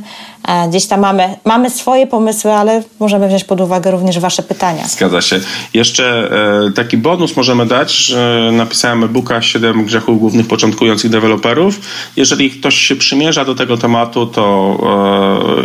E, 0.47 0.69
gdzieś 0.69 0.85
tam 0.85 0.99
mamy, 0.99 1.35
mamy 1.45 1.69
swoje 1.69 2.07
pomysły, 2.07 2.51
ale 2.51 2.83
możemy 2.99 3.27
wziąć 3.27 3.43
pod 3.43 3.61
uwagę 3.61 3.91
również 3.91 4.19
Wasze 4.19 4.43
pytania. 4.43 4.87
Zgadza 4.87 5.21
się. 5.21 5.39
Jeszcze 5.73 6.31
e, 6.67 6.71
taki 6.71 6.97
bonus 6.97 7.37
możemy 7.37 7.65
dać, 7.65 7.91
że 7.91 8.49
napisałem 8.53 9.03
e-booka 9.03 9.41
7 9.41 9.85
grzechów 9.85 10.19
głównych 10.19 10.47
początkujących 10.47 11.11
deweloperów. 11.11 11.79
Jeżeli 12.15 12.51
ktoś 12.51 12.75
się 12.75 12.95
przymierza 12.95 13.45
do 13.45 13.55
tego 13.55 13.77
tematu, 13.77 14.25
to 14.25 14.77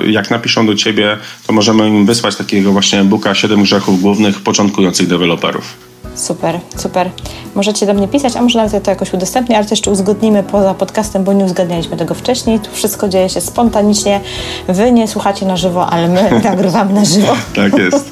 e, 0.05 0.11
jak 0.11 0.31
napiszą 0.31 0.67
do 0.67 0.75
Ciebie, 0.75 1.19
to 1.47 1.53
możemy 1.53 1.89
im 1.89 2.07
wysłać 2.07 2.37
takiego 2.37 2.73
właśnie 2.73 3.01
e-booka 3.01 3.35
7 3.35 3.63
grzechów 3.63 4.03
głównych 4.03 4.41
początkujących 4.41 5.09
deweloperów. 5.09 5.94
Super, 6.15 6.61
super. 6.77 7.11
Możecie 7.55 7.87
do 7.87 7.95
mnie 7.95 8.09
pisać, 8.09 8.37
a 8.37 8.43
może 8.43 8.59
nawet 8.59 8.85
to 8.85 8.91
jakoś 8.91 9.13
udostępnię, 9.15 9.57
ale 9.57 9.65
to 9.65 9.73
jeszcze 9.73 9.91
uzgodnimy 9.91 10.43
poza 10.43 10.75
podcastem, 10.75 11.25
bo 11.25 11.33
nie 11.33 11.45
uzgadnialiśmy 11.45 11.97
tego 11.97 12.15
wcześniej. 12.15 12.61
Tu 12.61 12.71
wszystko 12.73 13.09
dzieje 13.09 13.29
się 13.29 13.41
spontanicznie. 13.41 14.21
Wy 14.69 14.93
nie 14.93 15.09
słuchacie 15.09 15.47
na 15.47 15.57
żywo, 15.57 15.87
ale 15.87 16.09
my 16.09 16.31
nagrywamy 16.45 16.93
na 16.93 17.05
żywo. 17.05 17.33
tak 17.57 17.79
jest. 17.79 18.11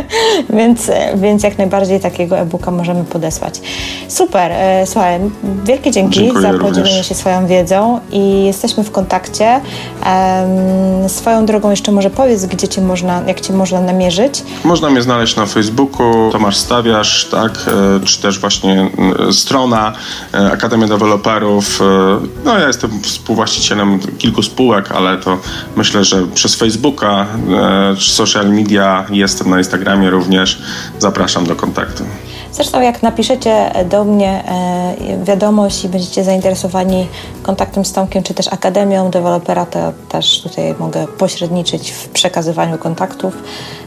więc, 0.58 0.90
więc 1.14 1.42
jak 1.42 1.58
najbardziej 1.58 2.00
takiego 2.00 2.38
e-booka 2.38 2.70
możemy 2.70 3.04
podesłać. 3.04 3.60
Super. 4.08 4.52
E, 4.52 4.86
słuchaj, 4.86 5.20
wielkie 5.64 5.90
dzięki 5.90 6.20
Dziękuję 6.20 6.42
za 6.42 6.52
również. 6.52 6.68
podzielenie 6.70 7.04
się 7.04 7.14
swoją 7.14 7.46
wiedzą 7.46 8.00
i 8.12 8.44
jesteśmy 8.44 8.84
w 8.84 8.90
kontakcie. 8.90 9.60
Um, 10.06 11.08
swoją 11.08 11.46
drogą 11.46 11.70
jeszcze 11.70 11.92
może 11.92 12.10
powiedz, 12.10 12.46
gdzie 12.46 12.68
cię 12.68 12.80
można, 12.80 13.22
jak 13.26 13.40
cię 13.40 13.52
można 13.52 13.80
namierzyć. 13.80 14.42
Można 14.64 14.90
mnie 14.90 15.02
znaleźć 15.02 15.36
na 15.36 15.46
Facebooku, 15.46 16.30
Tomasz 16.32 16.56
Stawiasz, 16.56 17.28
tak, 17.42 17.52
e, 17.68 18.06
czy 18.06 18.22
też 18.22 18.38
właśnie 18.38 18.90
e, 19.28 19.32
strona 19.32 19.92
e, 20.34 20.52
Akademia 20.52 20.86
Deweloperów. 20.86 21.80
No 22.44 22.58
ja 22.58 22.66
jestem 22.66 23.02
współwłaścicielem 23.02 24.00
kilku 24.18 24.42
spółek, 24.42 24.92
ale 24.92 25.18
to 25.18 25.38
myślę, 25.76 26.04
że 26.04 26.26
przez 26.26 26.54
Facebooka 26.54 27.26
czy 27.98 28.10
social 28.10 28.48
media 28.48 29.04
jestem 29.10 29.50
na 29.50 29.58
Instagramie 29.58 30.10
również. 30.10 30.62
Zapraszam 30.98 31.46
do 31.46 31.56
kontaktu. 31.56 32.04
Zresztą 32.56 32.80
jak 32.80 33.02
napiszecie 33.02 33.72
do 33.90 34.04
mnie 34.04 34.44
wiadomość 35.24 35.84
i 35.84 35.88
będziecie 35.88 36.24
zainteresowani 36.24 37.06
kontaktem 37.42 37.84
z 37.84 37.92
Tomkiem, 37.92 38.22
czy 38.22 38.34
też 38.34 38.48
Akademią 38.48 39.10
Dewelopera, 39.10 39.66
to 39.66 39.92
też 40.08 40.40
tutaj 40.42 40.74
mogę 40.78 41.06
pośredniczyć 41.06 41.90
w 41.90 42.08
przekazywaniu 42.08 42.78
kontaktów. 42.78 43.34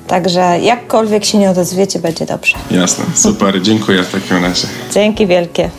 Także 0.08 0.60
jakkolwiek 0.60 1.26
się 1.26 1.38
nie 1.38 1.50
odezwiecie, 1.50 2.00
będzie 2.00 2.26
dobrze. 2.26 2.58
Jasne, 2.72 3.06
super, 3.16 3.62
dziękuję 3.62 4.04
w 4.04 4.12
takim 4.12 4.46
razie. 4.46 4.68
Dzięki 4.94 5.28
wielkie. 5.28 5.70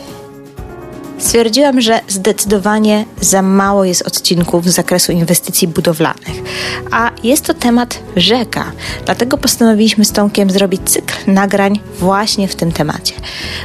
Stwierdziłam, 1.21 1.81
że 1.81 1.99
zdecydowanie 2.07 3.05
za 3.21 3.41
mało 3.41 3.85
jest 3.85 4.07
odcinków 4.07 4.69
z 4.69 4.73
zakresu 4.73 5.11
inwestycji 5.11 5.67
budowlanych, 5.67 6.43
a 6.91 7.11
jest 7.23 7.45
to 7.45 7.53
temat 7.53 7.99
rzeka. 8.15 8.71
Dlatego 9.05 9.37
postanowiliśmy 9.37 10.05
z 10.05 10.11
Tomkiem 10.11 10.49
zrobić 10.49 10.81
cykl 10.85 11.13
nagrań 11.27 11.79
właśnie 11.99 12.47
w 12.47 12.55
tym 12.55 12.71
temacie. 12.71 13.13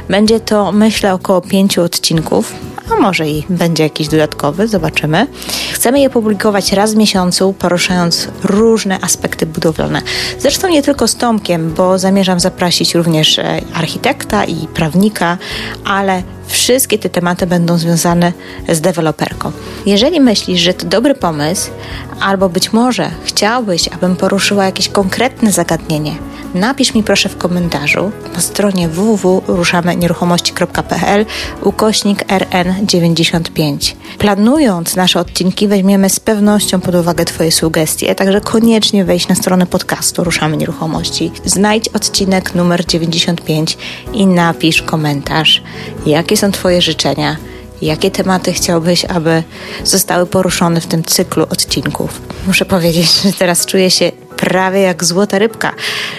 Będzie 0.09 0.39
to, 0.39 0.71
myślę, 0.71 1.13
około 1.13 1.41
pięciu 1.41 1.81
odcinków, 1.81 2.53
a 2.91 2.95
może 2.95 3.29
i 3.29 3.43
będzie 3.49 3.83
jakiś 3.83 4.07
dodatkowy, 4.07 4.67
zobaczymy. 4.67 5.27
Chcemy 5.73 5.99
je 5.99 6.09
publikować 6.09 6.71
raz 6.71 6.93
w 6.93 6.97
miesiącu, 6.97 7.53
poruszając 7.53 8.27
różne 8.43 8.99
aspekty 9.01 9.45
budowlane. 9.45 10.01
Zresztą 10.39 10.67
nie 10.67 10.83
tylko 10.83 11.07
z 11.07 11.15
Tomkiem, 11.15 11.73
bo 11.73 11.99
zamierzam 11.99 12.39
zaprosić 12.39 12.95
również 12.95 13.39
e, 13.39 13.61
architekta 13.73 14.45
i 14.45 14.67
prawnika, 14.67 15.37
ale 15.85 16.23
wszystkie 16.47 16.99
te 16.99 17.09
tematy 17.09 17.47
będą 17.47 17.77
związane 17.77 18.33
z 18.69 18.81
deweloperką. 18.81 19.51
Jeżeli 19.85 20.21
myślisz, 20.21 20.61
że 20.61 20.73
to 20.73 20.85
dobry 20.85 21.15
pomysł, 21.15 21.71
albo 22.19 22.49
być 22.49 22.73
może 22.73 23.11
chciałbyś, 23.23 23.87
abym 23.87 24.15
poruszyła 24.15 24.65
jakieś 24.65 24.89
konkretne 24.89 25.51
zagadnienie, 25.51 26.15
napisz 26.53 26.93
mi 26.93 27.03
proszę 27.03 27.29
w 27.29 27.37
komentarzu 27.37 28.11
na 28.33 28.41
stronie 28.41 28.89
www.ruszamynieruchomości.pl 28.89 31.25
ukośnik 31.63 32.27
RN95. 32.27 33.95
Planując 34.17 34.95
nasze 34.95 35.19
odcinki 35.19 35.67
weźmiemy 35.67 36.09
z 36.09 36.19
pewnością 36.19 36.79
pod 36.79 36.95
uwagę 36.95 37.25
Twoje 37.25 37.51
sugestie, 37.51 38.15
także 38.15 38.41
koniecznie 38.41 39.05
wejdź 39.05 39.27
na 39.27 39.35
stronę 39.35 39.65
podcastu 39.65 40.23
Ruszamy 40.23 40.57
Nieruchomości. 40.57 41.31
Znajdź 41.45 41.89
odcinek 41.89 42.55
numer 42.55 42.85
95 42.85 43.77
i 44.13 44.27
napisz 44.27 44.81
komentarz, 44.81 45.63
jakie 46.05 46.37
są 46.37 46.51
Twoje 46.51 46.81
życzenia, 46.81 47.37
jakie 47.81 48.11
tematy 48.11 48.53
chciałbyś, 48.53 49.05
aby 49.05 49.43
zostały 49.83 50.25
poruszone 50.25 50.81
w 50.81 50.87
tym 50.87 51.03
cyklu 51.03 51.43
odcinków. 51.43 52.21
Muszę 52.47 52.65
powiedzieć, 52.65 53.21
że 53.23 53.33
teraz 53.33 53.65
czuję 53.65 53.91
się 53.91 54.11
prawie 54.37 54.81
jak 54.81 55.03
złota 55.03 55.39
rybka. 55.39 55.73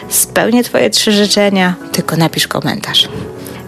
Spełnię 0.08 0.64
Twoje 0.64 0.90
trzy 0.90 1.12
życzenia, 1.12 1.74
tylko 1.92 2.16
napisz 2.16 2.48
komentarz. 2.48 3.08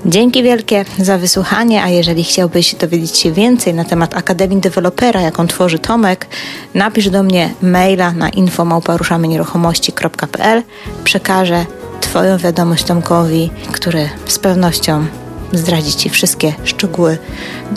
Dzięki 0.06 0.42
wielkie 0.42 0.84
za 0.98 1.18
wysłuchanie, 1.18 1.82
a 1.82 1.88
jeżeli 1.88 2.24
chciałbyś 2.24 2.74
dowiedzieć 2.74 3.16
się 3.16 3.32
więcej 3.32 3.74
na 3.74 3.84
temat 3.84 4.16
Akademii 4.16 4.60
Dewelopera, 4.60 5.20
jaką 5.20 5.46
tworzy 5.46 5.78
Tomek, 5.78 6.26
napisz 6.74 7.10
do 7.10 7.22
mnie 7.22 7.50
maila 7.62 8.12
na 8.12 8.28
infomałparuszamynieruchomości.pl 8.28 10.62
Przekażę 11.04 11.66
Twoją 12.00 12.38
wiadomość 12.38 12.84
Tomkowi, 12.84 13.50
który 13.72 14.08
z 14.26 14.38
pewnością 14.38 15.06
zdradzi 15.52 15.92
Ci 15.92 16.10
wszystkie 16.10 16.52
szczegóły 16.64 17.18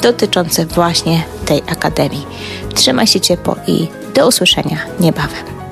dotyczące 0.02 0.66
właśnie 0.66 1.24
tej 1.46 1.64
Akademii. 1.68 2.26
Trzymaj 2.76 3.08
się 3.08 3.20
ciepło 3.20 3.56
i 3.68 3.88
do 4.16 4.28
usłyszenia 4.28 4.78
niebawem. 5.00 5.63